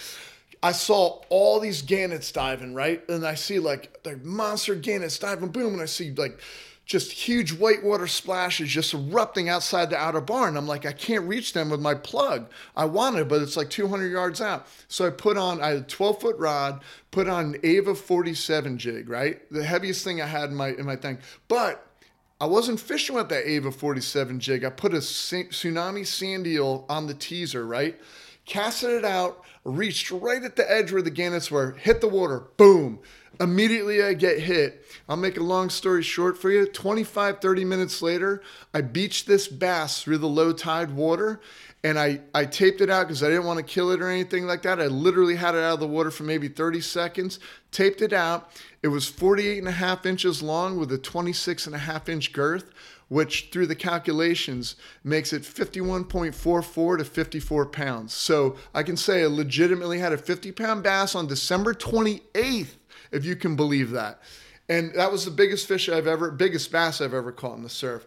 I 0.64 0.72
saw 0.72 1.22
all 1.30 1.60
these 1.60 1.82
gannets 1.82 2.32
diving, 2.32 2.76
right? 2.76 3.08
And 3.10 3.26
I 3.26 3.34
see 3.34 3.58
like 3.58 4.04
the 4.04 4.18
monster 4.18 4.76
gannets 4.76 5.18
diving, 5.18 5.50
boom, 5.50 5.74
and 5.74 5.82
I 5.82 5.86
see 5.86 6.12
like 6.12 6.40
just 6.86 7.12
huge 7.12 7.54
whitewater 7.54 8.08
splashes 8.08 8.70
just 8.70 8.94
erupting 8.94 9.48
outside 9.48 9.90
the 9.90 9.98
outer 9.98 10.20
barn. 10.20 10.58
I'm 10.58 10.68
like, 10.68 10.86
I 10.86 10.92
can't 10.92 11.28
reach 11.28 11.54
them 11.54 11.70
with 11.70 11.80
my 11.80 11.94
plug. 11.94 12.50
I 12.76 12.86
wanted, 12.86 13.30
but 13.30 13.42
it's 13.42 13.56
like 13.56 13.70
200 13.70 14.12
yards 14.12 14.42
out. 14.42 14.68
So 14.88 15.06
I 15.06 15.10
put 15.12 15.38
on, 15.38 15.62
I 15.62 15.70
had 15.70 15.78
a 15.78 15.82
12 15.84 16.20
foot 16.20 16.38
rod, 16.38 16.82
put 17.12 17.30
on 17.30 17.56
an 17.56 17.60
Ava 17.64 17.96
47 17.96 18.78
jig, 18.78 19.10
right? 19.10 19.40
The 19.52 19.64
heaviest 19.64 20.04
thing 20.04 20.22
I 20.22 20.26
had 20.26 20.50
in 20.50 20.56
my 20.56 20.70
in 20.70 20.86
my 20.86 20.96
thing, 20.96 21.20
but 21.48 21.88
I 22.42 22.46
wasn't 22.46 22.80
fishing 22.80 23.16
with 23.16 23.30
that 23.30 23.48
Ava 23.48 23.72
47 23.72 24.40
jig. 24.40 24.64
I 24.64 24.72
put 24.72 24.96
a 24.96 24.98
tsunami 24.98 26.08
sand 26.08 26.48
eel 26.48 26.86
on 26.90 27.06
the 27.06 27.14
teaser, 27.14 27.66
right? 27.68 28.00
Casted 28.46 28.90
it 28.90 29.06
out, 29.06 29.44
reached 29.64 30.10
right 30.10 30.44
at 30.44 30.56
the 30.56 30.70
edge 30.70 30.92
where 30.92 31.04
the 31.04 31.12
gannets 31.12 31.52
were, 31.52 31.74
hit 31.74 32.02
the 32.02 32.08
water, 32.08 32.48
boom. 32.58 33.00
Immediately 33.40 34.04
I 34.04 34.14
get 34.14 34.40
hit. 34.40 34.86
I'll 35.10 35.18
make 35.18 35.38
a 35.38 35.44
long 35.44 35.70
story 35.70 36.04
short 36.04 36.38
for 36.38 36.52
you. 36.52 36.66
25, 36.68 37.42
30 37.42 37.66
minutes 37.66 38.02
later, 38.02 38.42
I 38.74 38.82
beached 38.82 39.28
this 39.28 39.48
bass 39.48 40.04
through 40.04 40.20
the 40.20 40.28
low 40.28 40.54
tide 40.54 40.92
water 40.92 41.40
and 41.84 41.98
I, 41.98 42.22
I 42.34 42.46
taped 42.46 42.82
it 42.82 42.90
out 42.90 43.08
because 43.08 43.24
I 43.24 43.30
didn't 43.30 43.46
want 43.46 43.58
to 43.58 43.64
kill 43.64 43.92
it 43.92 44.02
or 44.02 44.10
anything 44.10 44.46
like 44.46 44.62
that. 44.64 44.80
I 44.80 44.86
literally 44.86 45.36
had 45.36 45.56
it 45.56 45.64
out 45.64 45.76
of 45.76 45.80
the 45.80 45.88
water 45.88 46.12
for 46.12 46.24
maybe 46.24 46.48
30 46.48 46.80
seconds, 46.82 47.40
taped 47.72 48.02
it 48.02 48.14
out. 48.14 48.52
It 48.84 48.90
was 48.90 49.08
48 49.08 49.58
and 49.58 49.68
a 49.68 49.72
half 49.72 50.06
inches 50.06 50.44
long 50.44 50.78
with 50.78 50.92
a 50.92 50.98
26 50.98 51.66
and 51.66 51.76
a 51.76 51.80
half 51.80 52.08
inch 52.08 52.34
girth, 52.34 52.72
which 53.08 53.50
through 53.52 53.66
the 53.68 53.76
calculations 53.76 54.76
makes 55.04 55.34
it 55.34 55.42
51.44 55.42 56.98
to 57.00 57.04
54 57.04 57.66
pounds. 57.66 58.14
So 58.14 58.58
I 58.76 58.84
can 58.84 58.96
say 58.96 59.24
I 59.24 59.28
legitimately 59.28 59.98
had 59.98 60.14
a 60.14 60.18
50 60.18 60.52
pound 60.52 60.84
bass 60.84 61.16
on 61.16 61.26
December 61.26 61.74
28th, 61.74 62.76
if 63.12 63.26
you 63.26 63.36
can 63.36 63.56
believe 63.56 63.92
that. 63.92 64.22
And 64.70 64.94
that 64.96 65.12
was 65.12 65.26
the 65.26 65.32
biggest 65.32 65.68
fish 65.68 65.90
I've 65.90 66.08
ever, 66.08 66.32
biggest 66.32 66.72
bass 66.72 67.02
I've 67.02 67.14
ever 67.14 67.32
caught 67.32 67.58
in 67.58 67.64
the 67.64 67.70
surf. 67.70 68.06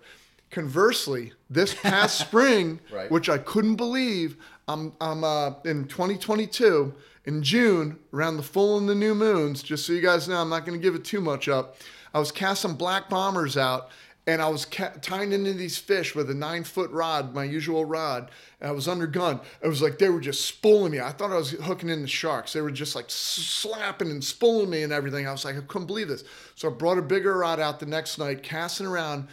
Conversely, 0.51 1.33
this 1.51 1.75
past 1.75 2.19
spring, 2.27 2.81
Right. 2.93 3.11
which 3.11 3.29
I 3.29 3.39
couldn't 3.39 3.77
believe, 3.77 4.37
I'm, 4.69 4.93
I'm 5.01 5.25
uh, 5.25 5.55
in 5.65 5.87
2022 5.87 6.95
in 7.27 7.43
June 7.43 7.99
around 8.13 8.37
the 8.37 8.43
full 8.43 8.79
and 8.79 8.89
the 8.89 8.95
new 8.95 9.15
moons. 9.15 9.63
Just 9.63 9.87
so 9.87 9.93
you 9.93 10.01
guys 10.01 10.29
know, 10.29 10.37
I'm 10.41 10.49
not 10.49 10.65
going 10.65 10.79
to 10.79 10.83
give 10.83 10.95
it 10.95 11.05
too 11.05 11.21
much 11.21 11.49
up. 11.49 11.77
I 12.15 12.19
was 12.19 12.31
casting 12.31 12.75
black 12.75 13.09
bombers 13.11 13.57
out, 13.57 13.89
and 14.27 14.41
I 14.41 14.49
was 14.49 14.65
ca- 14.65 14.93
tying 15.03 15.33
into 15.33 15.53
these 15.53 15.77
fish 15.77 16.15
with 16.15 16.31
a 16.31 16.35
nine 16.35 16.65
foot 16.65 16.91
rod, 16.91 17.35
my 17.35 17.45
usual 17.45 17.85
rod, 17.85 18.31
and 18.61 18.71
I 18.71 18.73
was 18.73 18.89
under 18.89 19.07
gun. 19.07 19.41
It 19.63 19.69
was 19.69 19.83
like 19.83 19.99
they 19.99 20.09
were 20.09 20.21
just 20.21 20.47
spooling 20.47 20.93
me. 20.93 21.01
I 21.01 21.11
thought 21.11 21.31
I 21.31 21.37
was 21.37 21.51
hooking 21.51 21.91
in 21.91 22.03
the 22.03 22.09
sharks. 22.09 22.53
They 22.53 22.63
were 22.63 22.71
just 22.71 22.95
like 22.95 23.07
slapping 23.09 24.11
and 24.11 24.25
spooling 24.25 24.71
me 24.71 24.83
and 24.83 24.93
everything. 24.93 25.29
I 25.29 25.33
was 25.33 25.45
like, 25.45 25.57
I 25.57 25.61
couldn't 25.61 25.87
believe 25.87 26.09
this. 26.09 26.25
So 26.55 26.71
I 26.71 26.73
brought 26.73 26.99
a 26.99 27.03
bigger 27.03 27.37
rod 27.37 27.61
out 27.61 27.81
the 27.81 27.87
next 27.87 28.19
night, 28.19 28.43
casting 28.43 28.87
around 28.87 29.29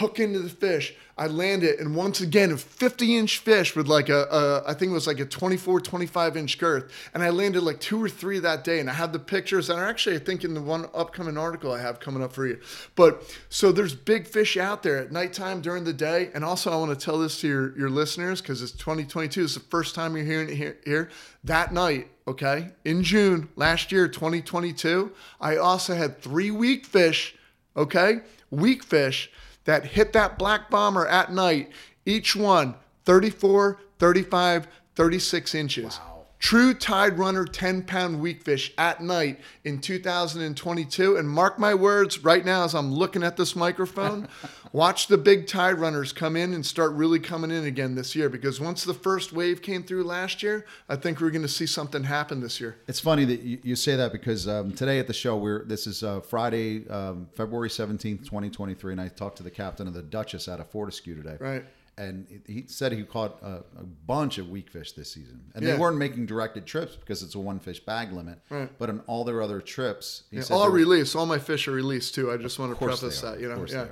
hook 0.00 0.18
into 0.18 0.38
the 0.38 0.48
fish. 0.48 0.94
I 1.18 1.26
land 1.26 1.62
it, 1.62 1.78
and 1.78 1.94
once 1.94 2.22
again, 2.22 2.50
a 2.50 2.56
50 2.56 3.18
inch 3.18 3.38
fish 3.38 3.76
with 3.76 3.86
like 3.86 4.08
a, 4.08 4.22
a 4.24 4.70
I 4.70 4.72
think 4.72 4.90
it 4.90 4.94
was 4.94 5.06
like 5.06 5.20
a 5.20 5.26
24, 5.26 5.82
25 5.82 6.36
inch 6.38 6.58
girth. 6.58 6.90
And 7.12 7.22
I 7.22 7.28
landed 7.28 7.62
like 7.62 7.78
two 7.78 8.02
or 8.02 8.08
three 8.08 8.38
that 8.38 8.64
day, 8.64 8.80
and 8.80 8.88
I 8.88 8.94
have 8.94 9.12
the 9.12 9.18
pictures. 9.18 9.68
And 9.68 9.78
actually, 9.78 10.16
I 10.16 10.18
think 10.20 10.44
in 10.44 10.54
the 10.54 10.62
one 10.62 10.86
upcoming 10.94 11.36
article 11.36 11.72
I 11.72 11.82
have 11.82 12.00
coming 12.00 12.22
up 12.22 12.32
for 12.32 12.46
you. 12.46 12.58
But 12.96 13.36
so 13.50 13.70
there's 13.70 13.94
big 13.94 14.26
fish 14.26 14.56
out 14.56 14.82
there 14.82 14.96
at 14.96 15.12
nighttime 15.12 15.60
during 15.60 15.84
the 15.84 15.92
day. 15.92 16.30
And 16.34 16.42
also, 16.42 16.72
I 16.72 16.76
want 16.76 16.98
to 16.98 17.04
tell 17.04 17.18
this 17.18 17.38
to 17.42 17.48
your, 17.48 17.78
your 17.78 17.90
listeners 17.90 18.40
because 18.40 18.62
it's 18.62 18.72
2022. 18.72 19.44
It's 19.44 19.54
the 19.54 19.60
first 19.60 19.94
time 19.94 20.16
you're 20.16 20.24
hearing 20.24 20.48
it 20.48 20.56
here, 20.56 20.78
here. 20.86 21.10
That 21.44 21.74
night, 21.74 22.08
okay, 22.26 22.70
in 22.86 23.02
June 23.02 23.50
last 23.56 23.92
year, 23.92 24.08
2022, 24.08 25.12
I 25.38 25.56
also 25.56 25.94
had 25.94 26.22
three 26.22 26.50
weak 26.50 26.86
fish, 26.86 27.34
okay, 27.76 28.20
weak 28.50 28.82
fish 28.82 29.30
that 29.64 29.84
hit 29.84 30.12
that 30.12 30.38
black 30.38 30.70
bomber 30.70 31.06
at 31.06 31.32
night, 31.32 31.70
each 32.06 32.34
one 32.34 32.74
34, 33.04 33.80
35, 33.98 34.68
36 34.94 35.54
inches. 35.54 36.00
True 36.40 36.72
tide 36.72 37.18
runner 37.18 37.44
10 37.44 37.82
pound 37.82 38.18
weak 38.18 38.42
fish 38.42 38.72
at 38.78 39.02
night 39.02 39.40
in 39.64 39.78
2022. 39.78 41.18
And 41.18 41.28
mark 41.28 41.58
my 41.58 41.74
words 41.74 42.24
right 42.24 42.42
now 42.42 42.64
as 42.64 42.74
I'm 42.74 42.90
looking 42.90 43.22
at 43.22 43.36
this 43.36 43.54
microphone, 43.54 44.26
watch 44.72 45.08
the 45.08 45.18
big 45.18 45.46
tide 45.46 45.74
runners 45.74 46.14
come 46.14 46.36
in 46.36 46.54
and 46.54 46.64
start 46.64 46.92
really 46.92 47.18
coming 47.18 47.50
in 47.50 47.66
again 47.66 47.94
this 47.94 48.16
year 48.16 48.30
because 48.30 48.58
once 48.58 48.84
the 48.84 48.94
first 48.94 49.34
wave 49.34 49.60
came 49.60 49.82
through 49.82 50.04
last 50.04 50.42
year, 50.42 50.64
I 50.88 50.96
think 50.96 51.20
we're 51.20 51.30
going 51.30 51.42
to 51.42 51.48
see 51.48 51.66
something 51.66 52.04
happen 52.04 52.40
this 52.40 52.58
year. 52.58 52.78
It's 52.88 53.00
funny 53.00 53.26
that 53.26 53.42
you, 53.42 53.58
you 53.62 53.76
say 53.76 53.96
that 53.96 54.10
because 54.10 54.48
um, 54.48 54.72
today 54.72 54.98
at 54.98 55.06
the 55.06 55.12
show, 55.12 55.36
we're 55.36 55.64
this 55.66 55.86
is 55.86 56.02
uh, 56.02 56.20
Friday, 56.20 56.88
um, 56.88 57.28
February 57.34 57.68
seventeenth, 57.68 58.26
twenty 58.26 58.48
twenty 58.48 58.72
three, 58.72 58.92
and 58.92 59.00
I 59.00 59.08
talked 59.08 59.36
to 59.36 59.42
the 59.42 59.50
captain 59.50 59.86
of 59.86 59.92
the 59.92 60.02
Duchess 60.02 60.48
out 60.48 60.58
of 60.58 60.70
Fortescue 60.70 61.14
today. 61.14 61.36
Right. 61.38 61.64
And 62.00 62.40
he 62.46 62.64
said 62.66 62.92
he 62.92 63.02
caught 63.04 63.38
a, 63.42 63.62
a 63.78 63.84
bunch 64.06 64.38
of 64.38 64.48
weak 64.48 64.70
fish 64.70 64.92
this 64.92 65.12
season, 65.12 65.42
and 65.54 65.62
Yeah. 65.62 65.72
they 65.74 65.78
weren't 65.78 65.98
making 65.98 66.24
directed 66.24 66.64
trips 66.64 66.96
because 66.96 67.22
it's 67.22 67.34
a 67.34 67.38
one 67.38 67.58
fish 67.60 67.80
bag 67.80 68.10
limit. 68.12 68.38
Right. 68.48 68.70
But 68.78 68.88
on 68.88 69.00
all 69.06 69.22
their 69.24 69.42
other 69.42 69.60
trips, 69.60 70.22
he 70.30 70.36
Yeah, 70.38 70.42
said 70.44 70.54
all 70.54 70.64
were- 70.70 70.70
released. 70.70 71.14
All 71.14 71.26
my 71.26 71.38
fish 71.38 71.68
are 71.68 71.72
released 71.72 72.14
too. 72.14 72.32
I 72.32 72.38
just 72.38 72.58
want 72.58 72.72
to 72.72 72.78
preface 72.84 73.20
that. 73.20 73.38
You 73.38 73.48
know, 73.50 73.66
yeah. 73.68 73.86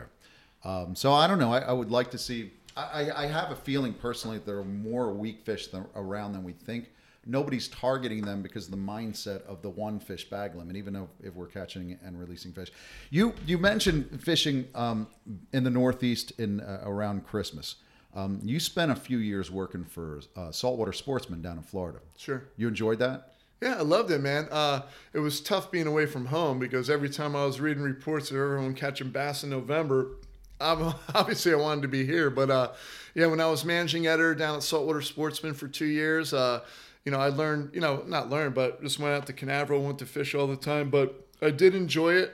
Um, 0.64 0.96
so 0.96 1.12
I 1.12 1.26
don't 1.26 1.38
know. 1.38 1.52
I, 1.52 1.58
I 1.60 1.72
would 1.72 1.90
like 1.90 2.10
to 2.12 2.18
see. 2.18 2.52
I, 2.76 2.82
I, 3.10 3.24
I 3.24 3.26
have 3.26 3.50
a 3.50 3.56
feeling 3.56 3.92
personally 3.92 4.38
that 4.38 4.46
there 4.46 4.58
are 4.58 4.64
more 4.64 5.12
weak 5.12 5.42
fish 5.44 5.66
than, 5.66 5.84
around 5.94 6.32
than 6.32 6.44
we 6.44 6.52
think. 6.52 6.90
Nobody's 7.26 7.68
targeting 7.68 8.22
them 8.22 8.40
because 8.40 8.64
of 8.66 8.70
the 8.70 8.78
mindset 8.78 9.42
of 9.46 9.60
the 9.60 9.68
one 9.68 10.00
fish 10.00 10.30
bag 10.30 10.54
limit, 10.54 10.76
even 10.76 10.94
though 10.94 11.10
if 11.22 11.34
we're 11.34 11.46
catching 11.46 11.98
and 12.02 12.18
releasing 12.18 12.52
fish. 12.52 12.70
You 13.10 13.34
you 13.46 13.58
mentioned 13.58 14.22
fishing 14.22 14.66
um, 14.74 15.08
in 15.52 15.62
the 15.64 15.70
Northeast 15.70 16.32
in 16.38 16.60
uh, 16.60 16.80
around 16.86 17.26
Christmas. 17.26 17.76
Um, 18.14 18.40
you 18.42 18.58
spent 18.58 18.90
a 18.90 18.96
few 18.96 19.18
years 19.18 19.50
working 19.50 19.84
for 19.84 20.20
uh, 20.34 20.50
Saltwater 20.50 20.92
Sportsman 20.92 21.42
down 21.42 21.58
in 21.58 21.62
Florida. 21.62 21.98
Sure. 22.16 22.44
You 22.56 22.68
enjoyed 22.68 22.98
that? 23.00 23.34
Yeah, 23.60 23.76
I 23.78 23.82
loved 23.82 24.10
it, 24.10 24.20
man. 24.20 24.48
Uh, 24.50 24.82
it 25.12 25.18
was 25.18 25.40
tough 25.40 25.70
being 25.70 25.86
away 25.86 26.06
from 26.06 26.26
home 26.26 26.58
because 26.58 26.88
every 26.88 27.10
time 27.10 27.34
I 27.34 27.44
was 27.44 27.60
reading 27.60 27.82
reports 27.82 28.30
of 28.30 28.36
everyone 28.36 28.74
catching 28.74 29.10
bass 29.10 29.42
in 29.42 29.50
November, 29.50 30.12
I'm, 30.60 30.94
obviously 31.14 31.52
I 31.52 31.56
wanted 31.56 31.82
to 31.82 31.88
be 31.88 32.06
here. 32.06 32.30
But 32.30 32.50
uh, 32.50 32.72
yeah, 33.14 33.26
when 33.26 33.40
I 33.40 33.46
was 33.46 33.64
managing 33.64 34.06
editor 34.06 34.34
down 34.34 34.56
at 34.56 34.62
Saltwater 34.62 35.02
Sportsman 35.02 35.54
for 35.54 35.66
two 35.66 35.86
years, 35.86 36.32
uh, 36.32 36.60
you 37.04 37.12
know, 37.12 37.18
I 37.18 37.28
learned, 37.28 37.70
you 37.74 37.80
know, 37.80 38.04
not 38.06 38.30
learned, 38.30 38.54
but 38.54 38.82
just 38.82 38.98
went 38.98 39.14
out 39.14 39.26
to 39.26 39.32
Canaveral, 39.32 39.82
went 39.82 39.98
to 40.00 40.06
fish 40.06 40.34
all 40.34 40.46
the 40.46 40.56
time. 40.56 40.88
But 40.88 41.26
I 41.42 41.50
did 41.50 41.74
enjoy 41.74 42.14
it. 42.14 42.32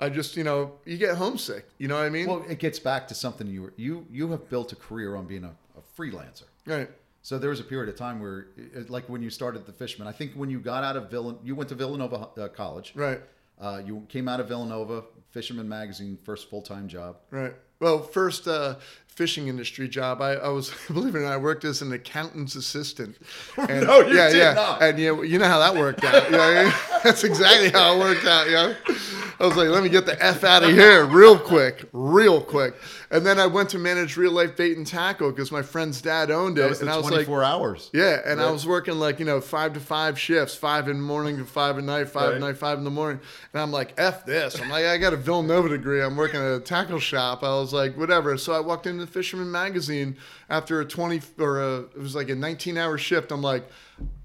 I 0.00 0.08
just, 0.08 0.36
you 0.36 0.44
know, 0.44 0.72
you 0.86 0.96
get 0.96 1.16
homesick. 1.16 1.66
You 1.78 1.88
know 1.88 1.96
what 1.96 2.04
I 2.06 2.10
mean? 2.10 2.26
Well, 2.26 2.44
it 2.48 2.58
gets 2.58 2.78
back 2.78 3.06
to 3.08 3.14
something 3.14 3.46
you 3.46 3.62
were 3.62 3.72
you 3.76 4.06
you 4.10 4.30
have 4.30 4.48
built 4.48 4.72
a 4.72 4.76
career 4.76 5.14
on 5.16 5.26
being 5.26 5.44
a, 5.44 5.54
a 5.76 5.82
freelancer. 6.00 6.44
right. 6.66 6.88
So 7.22 7.38
there 7.38 7.50
was 7.50 7.60
a 7.60 7.64
period 7.64 7.90
of 7.90 7.96
time 7.96 8.18
where, 8.18 8.46
it- 8.56 8.88
like 8.88 9.06
when 9.10 9.20
you 9.22 9.28
started 9.28 9.66
the 9.66 9.72
Fishman, 9.74 10.08
I 10.08 10.12
think 10.12 10.32
when 10.32 10.48
you 10.48 10.58
got 10.58 10.84
out 10.84 10.96
of 10.96 11.10
Villan, 11.10 11.36
you 11.44 11.54
went 11.54 11.68
to 11.68 11.74
Villanova 11.74 12.28
uh, 12.40 12.48
College. 12.48 12.92
Right. 12.94 13.20
Uh, 13.60 13.82
you 13.84 14.06
came 14.08 14.26
out 14.26 14.40
of 14.40 14.48
Villanova, 14.48 15.04
Fisherman 15.30 15.68
Magazine, 15.68 16.16
first 16.24 16.48
full 16.48 16.62
time 16.62 16.88
job. 16.88 17.16
Right. 17.30 17.52
Well, 17.78 18.02
first 18.02 18.48
uh, 18.48 18.76
fishing 19.06 19.48
industry 19.48 19.86
job. 19.86 20.22
I, 20.22 20.32
I 20.36 20.48
was, 20.48 20.72
believe 20.88 21.14
it 21.14 21.18
or 21.18 21.22
not, 21.22 21.32
I 21.32 21.36
worked 21.36 21.66
as 21.66 21.82
an 21.82 21.92
accountant's 21.92 22.54
assistant. 22.56 23.18
And, 23.58 23.86
No, 23.86 24.00
you 24.00 24.16
yeah, 24.16 24.28
did 24.30 24.38
yeah. 24.38 24.52
not. 24.54 24.82
And 24.82 24.98
yeah, 24.98 25.20
you 25.22 25.38
know 25.38 25.46
how 25.46 25.58
that 25.58 25.74
worked 25.74 26.02
out. 26.04 26.24
You 26.24 26.30
know 26.30 26.38
what 26.38 26.56
I 26.56 26.64
mean? 26.64 26.72
That's 27.04 27.22
exactly 27.24 27.68
how 27.70 27.96
it 27.96 27.98
worked 27.98 28.24
out. 28.26 28.46
You 28.46 28.52
know? 28.54 28.74
I 29.40 29.46
was 29.46 29.56
like, 29.56 29.70
let 29.70 29.82
me 29.82 29.88
get 29.88 30.04
the 30.04 30.22
f 30.22 30.44
out 30.44 30.62
of 30.62 30.70
here 30.70 31.06
real 31.06 31.38
quick, 31.38 31.88
real 31.94 32.42
quick. 32.42 32.74
And 33.10 33.24
then 33.24 33.40
I 33.40 33.46
went 33.46 33.70
to 33.70 33.78
manage 33.78 34.18
real 34.18 34.32
life 34.32 34.54
bait 34.54 34.76
and 34.76 34.86
tackle 34.86 35.30
because 35.30 35.50
my 35.50 35.62
friend's 35.62 36.02
dad 36.02 36.30
owned 36.30 36.58
it, 36.58 36.80
and 36.82 36.90
I 36.90 36.96
was 36.98 37.10
like, 37.10 37.26
four 37.26 37.42
hours. 37.42 37.88
yeah, 37.94 38.20
and 38.26 38.38
I 38.40 38.50
was 38.50 38.66
working 38.66 38.94
like 38.98 39.18
you 39.18 39.24
know 39.24 39.40
five 39.40 39.72
to 39.72 39.80
five 39.80 40.18
shifts, 40.18 40.54
five 40.54 40.88
in 40.88 40.98
the 40.98 41.02
morning 41.02 41.38
to 41.38 41.44
five 41.46 41.78
at 41.78 41.84
night, 41.84 42.08
five 42.10 42.28
Right. 42.28 42.34
at 42.34 42.40
night, 42.40 42.58
five 42.58 42.76
in 42.76 42.84
the 42.84 42.90
morning, 42.90 43.18
and 43.54 43.62
I'm 43.62 43.72
like, 43.72 43.94
f 43.96 44.26
this. 44.26 44.60
I'm 44.60 44.68
like, 44.68 44.84
I 44.84 44.98
got 44.98 45.14
a 45.14 45.16
Villanova 45.16 45.70
degree. 45.70 46.02
I'm 46.02 46.16
working 46.16 46.38
at 46.40 46.52
a 46.52 46.60
tackle 46.60 47.00
shop. 47.00 47.42
I 47.42 47.48
was 47.58 47.72
like, 47.72 47.96
whatever. 47.96 48.36
So 48.36 48.52
I 48.52 48.60
walked 48.60 48.86
into 48.86 49.06
Fisherman 49.06 49.50
Magazine 49.50 50.16
after 50.50 50.80
a 50.80 50.84
20 50.84 51.22
or 51.38 51.60
a 51.62 51.78
it 51.80 51.96
was 51.98 52.14
like 52.14 52.28
a 52.28 52.34
19 52.34 52.76
hour 52.76 52.98
shift. 52.98 53.32
I'm 53.32 53.40
like, 53.42 53.66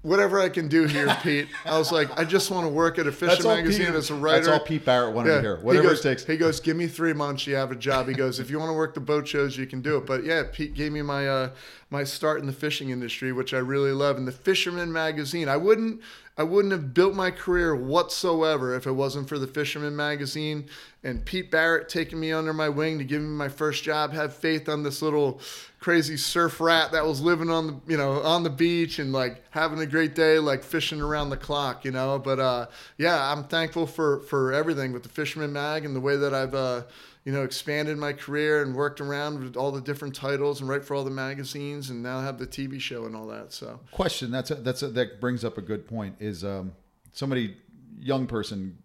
whatever 0.02 0.40
I 0.40 0.48
can 0.48 0.68
do 0.68 0.84
here, 0.86 1.14
Pete. 1.22 1.48
I 1.64 1.76
was 1.78 1.90
like, 1.90 2.16
I 2.18 2.24
just 2.24 2.50
want 2.50 2.64
to 2.64 2.68
work 2.68 2.98
at 2.98 3.06
a 3.06 3.10
all, 3.10 3.56
Magazine 3.56 3.86
Pete, 3.86 3.94
as 3.94 4.10
a 4.10 4.14
writer. 4.14 4.44
that's 4.44 4.48
all 4.48 4.60
Pete 4.64 4.84
Barrett 4.84 5.14
wanted 5.14 5.34
to 5.34 5.40
hear. 5.40 5.56
He 5.56 5.62
Whatever 5.64 5.88
goes- 5.88 6.00
it 6.00 6.08
takes. 6.08 6.24
He 6.24 6.36
goes, 6.36 6.60
give 6.60 6.76
me 6.76 6.86
three 6.86 7.12
months, 7.12 7.46
you 7.46 7.56
have 7.56 7.72
a 7.72 7.76
job. 7.76 8.08
He 8.08 8.14
goes, 8.14 8.38
if 8.38 8.50
you 8.50 8.58
want 8.58 8.70
to 8.70 8.74
work 8.74 8.94
the 8.94 9.00
boat 9.00 9.26
shows, 9.26 9.56
you 9.58 9.66
can 9.66 9.82
do 9.82 9.96
it. 9.96 10.06
But 10.06 10.24
yeah, 10.24 10.44
Pete 10.50 10.74
gave 10.74 10.92
me 10.92 11.02
my 11.02 11.28
uh, 11.28 11.50
my 11.90 12.02
start 12.02 12.40
in 12.40 12.46
the 12.46 12.52
fishing 12.52 12.90
industry, 12.90 13.32
which 13.32 13.54
I 13.54 13.58
really 13.58 13.92
love. 13.92 14.16
And 14.16 14.26
the 14.26 14.32
Fisherman 14.32 14.92
magazine, 14.92 15.48
I 15.48 15.56
wouldn't 15.56 16.00
I 16.38 16.42
wouldn't 16.42 16.72
have 16.72 16.92
built 16.92 17.14
my 17.14 17.30
career 17.30 17.74
whatsoever 17.74 18.74
if 18.74 18.86
it 18.86 18.92
wasn't 18.92 19.26
for 19.26 19.38
the 19.38 19.46
Fisherman 19.46 19.96
magazine 19.96 20.66
and 21.02 21.24
Pete 21.24 21.50
Barrett 21.50 21.88
taking 21.88 22.20
me 22.20 22.30
under 22.30 22.52
my 22.52 22.68
wing 22.68 22.98
to 22.98 23.04
give 23.04 23.22
me 23.22 23.28
my 23.28 23.48
first 23.48 23.84
job. 23.84 24.12
Have 24.12 24.34
faith 24.34 24.68
on 24.68 24.82
this 24.82 25.00
little 25.00 25.40
crazy 25.78 26.16
surf 26.16 26.60
rat 26.60 26.92
that 26.92 27.06
was 27.06 27.20
living 27.22 27.48
on 27.48 27.66
the 27.66 27.80
you 27.86 27.96
know 27.96 28.20
on 28.22 28.42
the 28.42 28.50
beach 28.50 28.98
and 28.98 29.12
like 29.12 29.44
having 29.50 29.78
a 29.78 29.86
great 29.86 30.14
day, 30.14 30.38
like 30.38 30.64
fishing 30.64 31.00
around 31.00 31.30
the 31.30 31.36
clock, 31.36 31.84
you 31.84 31.92
know. 31.92 32.18
But 32.18 32.40
uh, 32.40 32.66
yeah, 32.98 33.32
I'm 33.32 33.44
thankful 33.44 33.86
for 33.86 34.20
for 34.20 34.52
everything 34.52 34.92
with 34.92 35.04
the 35.04 35.08
Fisherman 35.08 35.52
mag 35.52 35.84
and 35.84 35.94
the 35.94 36.00
way 36.00 36.16
that 36.16 36.34
I've. 36.34 36.54
Uh, 36.54 36.82
you 37.26 37.32
know, 37.32 37.42
expanded 37.42 37.98
my 37.98 38.12
career 38.12 38.62
and 38.62 38.72
worked 38.72 39.00
around 39.00 39.42
with 39.42 39.56
all 39.56 39.72
the 39.72 39.80
different 39.80 40.14
titles 40.14 40.60
and 40.60 40.70
write 40.70 40.84
for 40.84 40.94
all 40.94 41.02
the 41.02 41.10
magazines 41.10 41.90
and 41.90 42.00
now 42.00 42.20
have 42.20 42.38
the 42.38 42.46
TV 42.46 42.80
show 42.80 43.04
and 43.04 43.16
all 43.16 43.26
that. 43.26 43.52
So 43.52 43.80
Question. 43.90 44.30
That's 44.30 44.52
a, 44.52 44.54
that's 44.54 44.82
a, 44.82 44.88
that 44.90 45.20
brings 45.20 45.44
up 45.44 45.58
a 45.58 45.60
good 45.60 45.88
point. 45.88 46.14
Is 46.20 46.44
um, 46.44 46.72
somebody 47.12 47.56
young 47.98 48.28
person, 48.28 48.78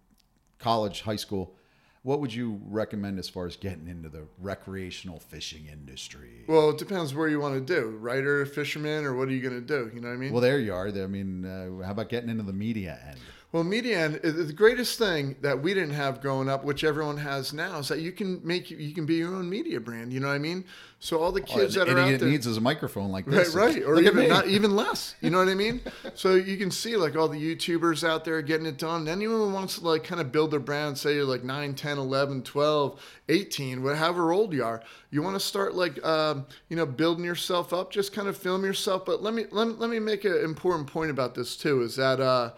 college, 0.58 1.02
high 1.02 1.18
school. 1.18 1.54
What 2.02 2.20
would 2.20 2.34
you 2.34 2.60
recommend 2.66 3.20
as 3.20 3.30
far 3.30 3.46
as 3.46 3.56
getting 3.56 3.88
into 3.88 4.10
the 4.10 4.24
recreational 4.40 5.20
fishing 5.20 5.68
industry? 5.72 6.46
Well, 6.48 6.72
it 6.72 6.80
depends 6.80 7.14
where 7.14 7.28
you 7.28 7.40
want 7.40 7.54
to 7.54 7.62
do. 7.62 7.90
Writer, 7.90 8.44
fisherman, 8.48 9.06
or 9.06 9.14
what 9.14 9.28
are 9.28 9.34
you 9.34 9.42
going 9.48 9.54
to 9.54 9.62
do? 9.62 9.92
You 9.94 10.02
know 10.02 10.08
what 10.08 10.16
I 10.16 10.18
mean? 10.18 10.32
Well, 10.32 10.42
there 10.42 10.58
you 10.58 10.74
are. 10.74 10.88
I 10.88 11.06
mean, 11.06 11.46
uh, 11.46 11.86
how 11.86 11.92
about 11.92 12.10
getting 12.10 12.32
into 12.32 12.42
the 12.42 12.54
media 12.54 12.98
end? 13.08 13.20
Well, 13.52 13.66
media 13.66 14.00
end, 14.00 14.22
uh, 14.24 14.32
the 14.32 14.54
greatest 14.54 14.98
thing 14.98 15.36
that 15.42 15.62
we 15.62 15.74
didn't 15.74 15.94
have 15.94 16.22
growing 16.22 16.48
up, 16.48 16.64
which 16.64 16.86
everyone 16.86 17.18
has 17.18 17.52
now, 17.52 17.80
is 17.80 17.90
that 17.90 18.00
you 18.00 18.14
can 18.14 18.40
make 18.46 18.72
you 18.72 18.94
can 18.94 19.06
be 19.06 19.16
your 19.16 19.36
own 19.36 19.50
media 19.50 19.82
brand. 19.82 20.14
You 20.14 20.22
know 20.22 20.28
what 20.28 20.36
I 20.36 20.40
mean? 20.40 20.64
So 21.00 21.20
all 21.20 21.34
the 21.34 21.42
kids 21.42 21.76
All 21.76 21.86
that 21.86 21.92
are 21.92 22.00
out 22.00 22.20
there, 22.20 22.30
needs 22.30 22.48
is 22.48 22.56
a 22.56 22.62
microphone 22.62 23.12
like 23.12 23.26
this. 23.26 23.54
right, 23.54 23.84
or 23.84 23.96
Look 23.96 24.06
even 24.06 24.30
not 24.30 24.48
even 24.48 24.74
less. 24.74 25.16
You 25.20 25.32
know 25.32 25.40
what 25.40 25.50
I 25.50 25.56
mean? 25.56 25.82
so 26.14 26.36
you 26.36 26.56
can 26.56 26.72
see 26.72 26.96
like 26.96 27.18
all 27.18 27.28
the 27.28 27.38
YouTubers 27.38 28.08
out 28.08 28.24
there 28.24 28.42
getting 28.42 28.66
it 28.68 28.78
done. 28.78 29.10
Anyone 29.10 29.40
who 29.40 29.50
wants 29.50 29.80
to 29.80 29.86
like 29.86 30.06
kind 30.06 30.22
of 30.22 30.32
build 30.32 30.52
their 30.52 30.62
brand, 30.62 30.98
say 30.98 31.16
you're 31.16 31.26
like 31.26 31.44
9, 31.44 31.74
10, 31.74 31.98
11, 31.98 32.44
12, 32.44 33.02
18, 33.28 33.84
whatever 33.84 34.32
old 34.32 34.54
you 34.54 34.64
are, 34.64 34.82
you 35.10 35.22
want 35.22 35.36
to 35.36 35.42
start 35.42 35.76
like 35.76 36.02
um, 36.06 36.46
you 36.70 36.78
know 36.78 36.86
building 36.86 37.26
yourself 37.26 37.74
up. 37.74 37.92
Just 37.92 38.14
kind 38.14 38.30
of 38.30 38.38
film 38.38 38.64
yourself. 38.64 39.04
But 39.04 39.22
let 39.22 39.34
me 39.34 39.44
let, 39.52 39.78
let 39.78 39.90
me 39.90 40.00
make 40.00 40.24
an 40.24 40.38
important 40.38 40.88
point 40.88 41.12
about 41.12 41.36
this 41.36 41.58
too. 41.58 41.82
Is 41.82 41.98
that 41.98 42.22
uh, 42.22 42.52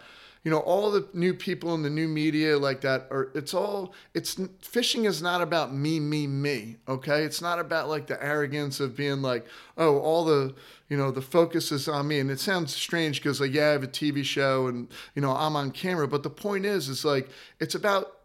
you 0.44 0.50
know 0.50 0.58
all 0.58 0.90
the 0.90 1.08
new 1.14 1.34
people 1.34 1.74
in 1.74 1.82
the 1.82 1.90
new 1.90 2.06
media 2.06 2.58
like 2.58 2.82
that 2.82 3.08
are 3.10 3.30
it's 3.34 3.54
all 3.54 3.94
it's 4.12 4.38
fishing 4.60 5.06
is 5.06 5.22
not 5.22 5.40
about 5.40 5.74
me 5.74 5.98
me 5.98 6.26
me 6.26 6.76
okay? 6.86 7.24
It's 7.24 7.40
not 7.40 7.58
about 7.58 7.88
like 7.88 8.06
the 8.06 8.22
arrogance 8.22 8.78
of 8.78 8.94
being 8.94 9.22
like 9.22 9.46
oh 9.78 9.98
all 9.98 10.24
the 10.24 10.54
you 10.88 10.96
know 10.96 11.10
the 11.10 11.22
focus 11.22 11.72
is 11.72 11.88
on 11.88 12.06
me. 12.06 12.20
And 12.20 12.30
it 12.30 12.38
sounds 12.38 12.74
strange 12.74 13.20
because 13.20 13.40
like 13.40 13.54
yeah 13.54 13.68
i 13.68 13.72
have 13.72 13.82
a 13.82 13.88
tv 13.88 14.22
show 14.22 14.66
and 14.66 14.88
you 15.14 15.22
know 15.22 15.32
i'm 15.32 15.56
on 15.56 15.70
camera. 15.70 16.06
But 16.06 16.22
the 16.22 16.30
point 16.30 16.66
is 16.66 16.88
is 16.88 17.04
like 17.04 17.30
it's 17.58 17.74
about 17.74 18.18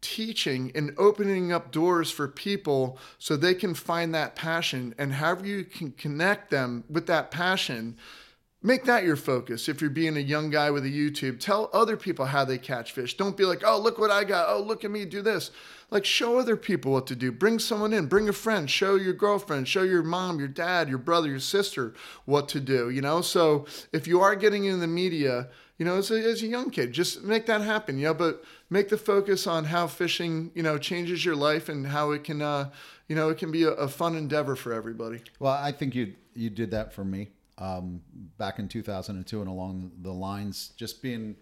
teaching 0.00 0.72
and 0.74 0.94
opening 0.98 1.52
up 1.52 1.70
doors 1.70 2.10
for 2.10 2.26
people 2.26 2.98
so 3.18 3.36
they 3.36 3.54
can 3.54 3.74
find 3.74 4.14
that 4.14 4.34
passion. 4.34 4.94
And 4.98 5.14
however 5.14 5.46
you 5.46 5.64
can 5.64 5.92
connect 5.92 6.50
them 6.50 6.84
with 6.88 7.06
that 7.06 7.30
passion 7.30 7.96
make 8.62 8.84
that 8.84 9.04
your 9.04 9.16
focus. 9.16 9.68
If 9.68 9.80
you're 9.80 9.90
being 9.90 10.16
a 10.16 10.20
young 10.20 10.50
guy 10.50 10.70
with 10.70 10.84
a 10.84 10.88
youtube 10.88 11.40
tell 11.40 11.70
other 11.72 11.96
people 11.96 12.26
how 12.26 12.44
they 12.44 12.58
catch 12.58 12.92
fish. 12.92 13.16
Don't 13.16 13.36
be 13.36 13.44
like 13.44 13.62
oh 13.64 13.78
look 13.78 13.98
what 13.98 14.10
i 14.10 14.24
got. 14.24 14.48
Oh 14.48 14.60
look 14.60 14.84
at 14.84 14.90
me 14.90 15.04
do 15.04 15.22
this. 15.22 15.50
Like 15.90 16.04
show 16.04 16.38
other 16.38 16.56
people 16.56 16.92
what 16.92 17.06
to 17.08 17.16
do. 17.16 17.32
Bring 17.32 17.58
someone 17.58 17.92
in. 17.92 18.06
Bring 18.06 18.28
a 18.28 18.32
friend. 18.32 18.70
Show 18.70 18.94
your 18.94 19.12
girlfriend. 19.12 19.66
Show 19.66 19.82
your 19.82 20.02
mom 20.02 20.38
your 20.38 20.48
dad 20.48 20.88
your 20.88 20.98
brother 20.98 21.28
your 21.28 21.40
sister 21.40 21.94
what 22.24 22.48
to 22.48 22.60
do 22.60 22.90
you 22.90 23.00
know? 23.00 23.20
So 23.20 23.66
if 23.92 24.06
you 24.06 24.20
are 24.20 24.34
getting 24.34 24.64
in 24.64 24.80
the 24.80 24.86
media 24.86 25.48
you 25.78 25.86
know 25.86 25.96
as 25.96 26.10
a, 26.10 26.22
as 26.22 26.42
a 26.42 26.46
young 26.46 26.70
kid 26.70 26.92
just 26.92 27.22
make 27.22 27.46
that 27.46 27.62
happen 27.62 27.98
you 27.98 28.06
know? 28.06 28.14
But 28.14 28.44
make 28.68 28.88
the 28.90 28.98
focus 28.98 29.46
on 29.46 29.64
how 29.64 29.86
fishing 29.86 30.50
you 30.54 30.62
know 30.62 30.76
changes 30.76 31.24
your 31.24 31.36
life 31.36 31.68
and 31.68 31.86
how 31.86 32.10
it 32.10 32.24
can 32.24 32.42
uh 32.42 32.70
you 33.08 33.16
know 33.16 33.30
it 33.30 33.38
can 33.38 33.50
be 33.50 33.64
a, 33.64 33.70
a 33.70 33.88
fun 33.88 34.16
endeavor 34.16 34.54
for 34.54 34.74
everybody. 34.74 35.22
Well, 35.38 35.54
I 35.54 35.72
think 35.72 35.94
you 35.94 36.14
you 36.34 36.50
did 36.50 36.70
that 36.72 36.92
for 36.92 37.04
me 37.04 37.30
um, 37.60 38.00
back 38.38 38.58
in 38.58 38.68
2002, 38.68 39.40
and 39.40 39.48
along 39.48 39.92
the 40.02 40.12
lines, 40.12 40.72
just 40.76 41.02
being. 41.02 41.36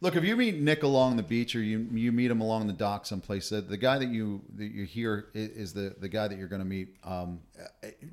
Look, 0.00 0.16
if 0.16 0.24
you 0.24 0.36
meet 0.36 0.60
Nick 0.60 0.82
along 0.82 1.16
the 1.16 1.22
beach, 1.22 1.56
or 1.56 1.62
you 1.62 1.88
you 1.92 2.12
meet 2.12 2.30
him 2.30 2.40
along 2.40 2.66
the 2.66 2.72
dock 2.72 3.06
someplace, 3.06 3.48
the, 3.48 3.60
the 3.60 3.76
guy 3.76 3.98
that 3.98 4.08
you 4.08 4.42
that 4.56 4.66
you 4.66 4.84
hear 4.84 5.26
is 5.34 5.72
the 5.72 5.94
the 5.98 6.08
guy 6.08 6.28
that 6.28 6.38
you're 6.38 6.48
going 6.48 6.62
to 6.62 6.66
meet. 6.66 6.96
Um, 7.04 7.40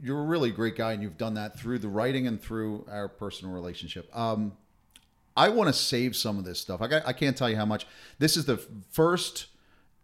you're 0.02 0.20
a 0.20 0.26
really 0.26 0.52
great 0.52 0.76
guy, 0.76 0.94
and 0.94 1.04
you've 1.04 1.18
done 1.18 1.36
that 1.36 1.60
through 1.60 1.80
the 1.80 1.90
writing 1.90 2.28
and 2.28 2.42
through 2.42 2.86
our 2.90 3.08
personal 3.08 3.54
relationship. 3.54 4.10
Um, 4.18 4.54
I 5.36 5.50
want 5.50 5.68
to 5.68 5.74
save 5.74 6.16
some 6.16 6.38
of 6.38 6.46
this 6.46 6.60
stuff. 6.60 6.82
I, 6.82 6.88
got, 6.88 7.08
I 7.08 7.14
can't 7.14 7.38
tell 7.38 7.50
you 7.50 7.56
how 7.56 7.66
much. 7.66 7.88
This 8.20 8.36
is 8.36 8.46
the 8.46 8.58
first 8.92 9.48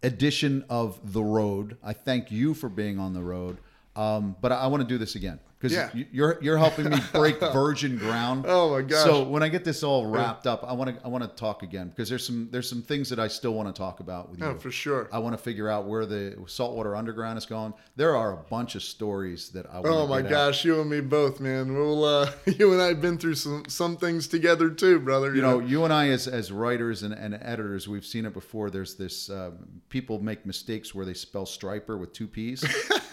edition 0.02 0.64
of 0.70 1.12
The 1.12 1.22
Road. 1.22 1.76
I 1.82 1.92
thank 1.92 2.30
you 2.30 2.54
for 2.54 2.68
being 2.68 2.98
on 2.98 3.12
the 3.12 3.22
road. 3.22 3.58
Um, 3.94 4.36
but 4.40 4.52
I, 4.52 4.60
I 4.60 4.66
want 4.68 4.82
to 4.82 4.88
do 4.88 4.96
this 4.96 5.16
again 5.16 5.38
because 5.58 5.72
Yeah. 5.72 5.90
you're 6.12 6.38
you're 6.40 6.56
helping 6.58 6.88
me 6.88 6.98
break 7.12 7.40
virgin 7.40 7.96
ground. 7.98 8.44
Oh, 8.46 8.70
my 8.76 8.82
gosh. 8.82 9.02
So 9.04 9.22
when 9.24 9.42
I 9.42 9.48
get 9.48 9.64
this 9.64 9.82
all 9.82 10.06
wrapped 10.06 10.46
up, 10.46 10.62
I 10.64 10.72
want 10.72 10.96
to 10.96 11.04
I 11.04 11.08
want 11.08 11.24
to 11.24 11.30
talk 11.30 11.62
again 11.62 11.88
because 11.88 12.08
there's 12.08 12.24
some 12.26 12.48
there's 12.52 12.68
some 12.68 12.82
things 12.82 13.08
that 13.10 13.18
I 13.18 13.28
still 13.28 13.54
want 13.54 13.74
to 13.74 13.78
talk 13.78 14.00
about 14.00 14.30
with 14.30 14.40
you. 14.40 14.46
oh 14.46 14.54
for 14.54 14.70
sure 14.70 15.08
I 15.12 15.18
want 15.18 15.36
to 15.36 15.42
figure 15.42 15.68
out 15.68 15.86
where 15.86 16.06
the 16.06 16.36
saltwater 16.46 16.94
underground 16.94 17.38
is 17.38 17.46
going. 17.46 17.74
There 17.96 18.16
are 18.16 18.32
a 18.34 18.36
bunch 18.36 18.74
of 18.76 18.82
stories 18.82 19.48
that 19.50 19.66
I. 19.70 19.80
Want 19.80 19.86
Oh 19.88 20.06
my 20.06 20.22
get 20.22 20.26
out. 20.32 20.48
gosh, 20.48 20.64
you 20.64 20.80
and 20.80 20.88
me 20.88 21.00
both, 21.00 21.40
man. 21.40 21.74
We'll 21.74 22.04
uh, 22.04 22.30
you 22.46 22.72
and 22.72 22.80
I 22.80 22.86
have 22.88 23.00
been 23.00 23.18
through 23.18 23.34
some 23.34 23.64
some 23.68 23.96
things 23.96 24.28
together 24.28 24.70
too, 24.70 25.00
brother. 25.00 25.34
you 25.34 25.42
know, 25.42 25.58
you 25.58 25.84
and 25.84 25.92
I 25.92 26.08
as 26.10 26.28
as 26.28 26.52
writers 26.52 27.02
and, 27.02 27.12
and 27.14 27.34
editors, 27.42 27.88
we've 27.88 28.06
seen 28.06 28.26
it 28.26 28.32
before. 28.32 28.70
There's 28.70 28.94
this 28.94 29.28
um, 29.28 29.58
people 29.88 30.20
make 30.22 30.46
mistakes 30.46 30.94
where 30.94 31.04
they 31.04 31.14
spell 31.14 31.46
striper 31.46 31.96
with 31.98 32.12
two 32.12 32.28
p's. 32.28 32.64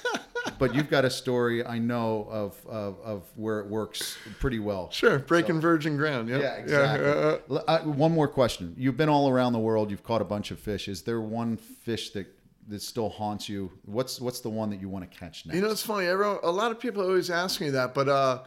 but 0.57 0.73
you've 0.75 0.89
got 0.89 1.05
a 1.05 1.09
story 1.09 1.65
I 1.65 1.79
know 1.79 2.27
of, 2.29 2.65
of 2.67 2.99
of 3.01 3.23
where 3.35 3.59
it 3.59 3.67
works 3.67 4.17
pretty 4.39 4.59
well. 4.59 4.89
sure, 4.91 5.19
breaking 5.19 5.61
virgin 5.61 5.97
ground. 5.97 6.29
Yep. 6.29 6.41
Yeah, 6.41 6.53
exactly. 6.55 7.57
uh, 7.57 7.61
uh, 7.67 7.79
one 7.83 8.11
more 8.11 8.27
question. 8.27 8.73
You've 8.77 8.97
been 8.97 9.09
all 9.09 9.29
around 9.29 9.53
the 9.53 9.59
world. 9.59 9.91
You've 9.91 10.03
caught 10.03 10.21
a 10.21 10.25
bunch 10.25 10.51
of 10.51 10.59
fish. 10.59 10.87
Is 10.87 11.01
there 11.03 11.21
one 11.21 11.57
fish 11.57 12.11
that 12.11 12.27
that 12.67 12.81
still 12.81 13.09
haunts 13.09 13.47
you? 13.47 13.71
What's 13.85 14.19
what's 14.19 14.39
the 14.39 14.49
one 14.49 14.69
that 14.71 14.81
you 14.81 14.89
want 14.89 15.09
to 15.09 15.17
catch 15.17 15.45
next? 15.45 15.55
you 15.55 15.61
know, 15.61 15.71
it's 15.71 15.83
funny. 15.83 16.07
Everyone, 16.07 16.39
a 16.43 16.51
lot 16.51 16.71
of 16.71 16.79
people 16.79 17.03
always 17.03 17.29
ask 17.29 17.61
me 17.61 17.69
that, 17.71 17.93
but 17.93 18.09
uh, 18.09 18.43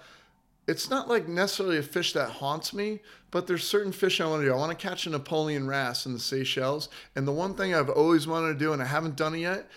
it's 0.67 0.91
not 0.91 1.09
like 1.09 1.29
necessarily 1.29 1.79
a 1.79 1.83
fish 1.83 2.13
that 2.13 2.29
haunts 2.29 2.75
me, 2.75 3.01
but 3.31 3.47
there's 3.47 3.65
certain 3.65 3.93
fish 3.93 4.21
I 4.21 4.27
want 4.27 4.43
to 4.43 4.47
do. 4.47 4.53
I 4.53 4.57
want 4.57 4.77
to 4.77 4.89
catch 4.89 5.07
a 5.07 5.11
Napoleon 5.11 5.67
wrasse 5.67 6.05
in 6.05 6.13
the 6.13 6.19
Seychelles, 6.19 6.89
and 7.17 7.27
the 7.27 7.33
one 7.33 7.55
thing 7.55 7.75
I've 7.75 7.89
always 7.89 8.27
wanted 8.27 8.53
to 8.53 8.59
do, 8.59 8.73
and 8.73 8.83
I 8.83 8.87
haven't 8.87 9.17
done 9.17 9.35
it 9.35 9.39
yet, 9.39 9.69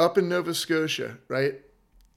up 0.00 0.16
in 0.16 0.28
Nova 0.28 0.54
Scotia, 0.54 1.18
right? 1.28 1.56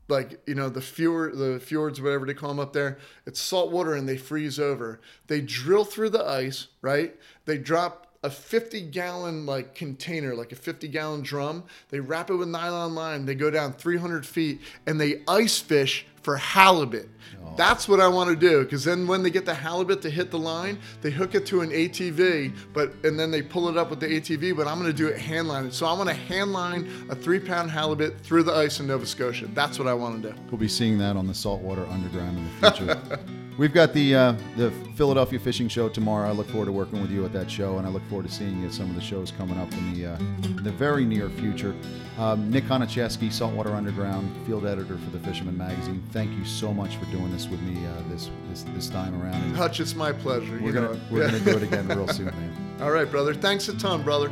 Like 0.08 0.42
you 0.48 0.56
know 0.56 0.70
the 0.70 0.82
fjord, 0.82 1.38
the 1.38 1.60
fjords, 1.60 2.02
whatever 2.02 2.26
they 2.26 2.34
call 2.34 2.50
them 2.50 2.60
up 2.60 2.74
there. 2.74 2.98
It's 3.26 3.40
salt 3.40 3.72
water 3.72 3.94
and 3.94 4.08
they 4.08 4.18
freeze 4.18 4.60
over. 4.60 5.02
They 5.28 5.42
drill 5.42 5.86
through 5.86 6.10
the 6.10 6.26
ice, 6.26 6.68
right? 6.82 7.16
They 7.46 7.58
drop 7.58 8.08
a 8.24 8.30
50 8.30 8.82
gallon 8.84 9.46
like 9.46 9.76
container, 9.76 10.34
like 10.34 10.54
a 10.54 10.56
50 10.56 10.88
gallon 10.88 11.22
drum. 11.22 11.66
They 11.90 12.00
wrap 12.00 12.30
it 12.30 12.36
with 12.36 12.48
nylon 12.48 12.96
line. 12.96 13.26
They 13.26 13.36
go 13.36 13.50
down 13.50 13.74
300 13.74 14.26
feet 14.26 14.62
and 14.88 15.00
they 15.00 15.22
ice 15.28 15.60
fish 15.60 16.06
for 16.24 16.38
halibut. 16.38 17.10
That's 17.56 17.88
what 17.88 18.00
I 18.00 18.08
want 18.08 18.30
to 18.32 18.36
do 18.36 18.64
because 18.64 18.84
then 18.84 19.06
when 19.06 19.22
they 19.22 19.30
get 19.30 19.46
the 19.46 19.54
halibut 19.54 20.02
to 20.04 20.10
hit 20.10 20.32
the 20.32 20.40
line, 20.40 20.80
they 21.02 21.12
hook 21.12 21.36
it 21.36 21.46
to 21.48 21.62
an 21.62 21.70
ATV, 21.70 22.52
but 22.74 22.94
and 23.04 23.20
then 23.20 23.30
they 23.30 23.42
pull 23.42 23.70
it 23.70 23.78
up 23.78 23.90
with 23.90 24.00
the 24.00 24.08
ATV. 24.08 24.56
But 24.56 24.68
I'm 24.68 24.80
going 24.80 24.92
to 24.92 24.98
do 24.98 25.08
it 25.08 25.20
hand. 25.20 25.74
So 25.74 25.86
I 25.86 25.94
want 25.94 26.10
to 26.10 26.16
hand 26.16 26.52
line 26.52 26.90
a 27.10 27.16
three 27.16 27.40
pound 27.40 27.70
halibut 27.70 28.20
through 28.22 28.44
the 28.44 28.54
ice 28.54 28.80
in 28.80 28.88
Nova 28.88 29.06
Scotia. 29.06 29.48
That's 29.54 29.78
what 29.78 29.88
I 29.88 29.94
want 29.94 30.22
to 30.24 30.32
do. 30.32 30.36
We'll 30.50 30.58
be 30.58 30.68
seeing 30.68 30.98
that 31.00 31.16
on 31.16 31.28
the 31.28 31.34
Saltwater 31.34 31.86
Underground 31.88 32.38
in 32.38 32.46
the 32.60 32.72
future. 32.72 33.20
We've 33.58 33.74
got 33.74 33.94
the 33.94 34.16
uh, 34.16 34.36
the 34.58 34.72
Philadelphia 34.96 35.38
Fishing 35.38 35.68
Show 35.68 35.88
tomorrow. 35.88 36.28
I 36.28 36.32
look 36.32 36.48
forward 36.48 36.66
to 36.66 36.72
working 36.72 37.02
with 37.02 37.12
you 37.12 37.24
at 37.24 37.34
that 37.34 37.52
show, 37.52 37.78
and 37.78 37.86
I 37.86 37.90
look 37.92 38.04
forward 38.10 38.28
to 38.28 38.34
seeing 38.34 38.62
you 38.62 38.68
at 38.68 38.74
some 38.74 38.90
of 38.90 38.96
the 38.96 39.02
shows 39.02 39.30
coming 39.32 39.60
up 39.60 39.72
in 39.74 39.94
the 39.94 40.14
uh, 40.14 40.18
in 40.18 40.64
the 40.64 40.72
very 40.72 41.06
near 41.06 41.30
future. 41.30 41.76
Um, 42.18 42.51
Nick 42.51 42.66
Honachefsky, 42.66 43.32
Saltwater 43.32 43.74
Underground 43.74 44.32
field 44.45 44.66
editor 44.66 44.97
for 44.97 45.09
the 45.09 45.20
Fisherman 45.20 45.57
Magazine. 45.57 46.03
Thank 46.11 46.32
you 46.38 46.45
so 46.45 46.72
much 46.72 46.95
for 46.97 47.05
doing 47.05 47.32
this 47.32 47.47
with 47.47 47.59
me 47.64 47.84
uh, 47.88 47.89
this, 48.09 48.30
this 48.49 48.64
this 48.76 48.89
time 48.89 49.20
around. 49.20 49.34
And 49.36 49.55
Hutch, 49.55 49.80
it's 49.80 49.95
my 49.95 50.11
pleasure. 50.11 50.59
we're 50.61 50.68
you 50.68 50.74
gonna 50.74 50.93
know. 50.93 50.99
we're 51.09 51.26
gonna 51.26 51.39
do 51.39 51.57
it 51.57 51.64
again 51.72 51.88
real 51.88 52.07
soon, 52.07 52.26
man. 52.28 52.78
All 52.82 52.91
right, 52.91 53.09
brother. 53.09 53.34
Thanks 53.34 53.68
a 53.68 53.78
ton, 53.78 54.03
brother. 54.03 54.30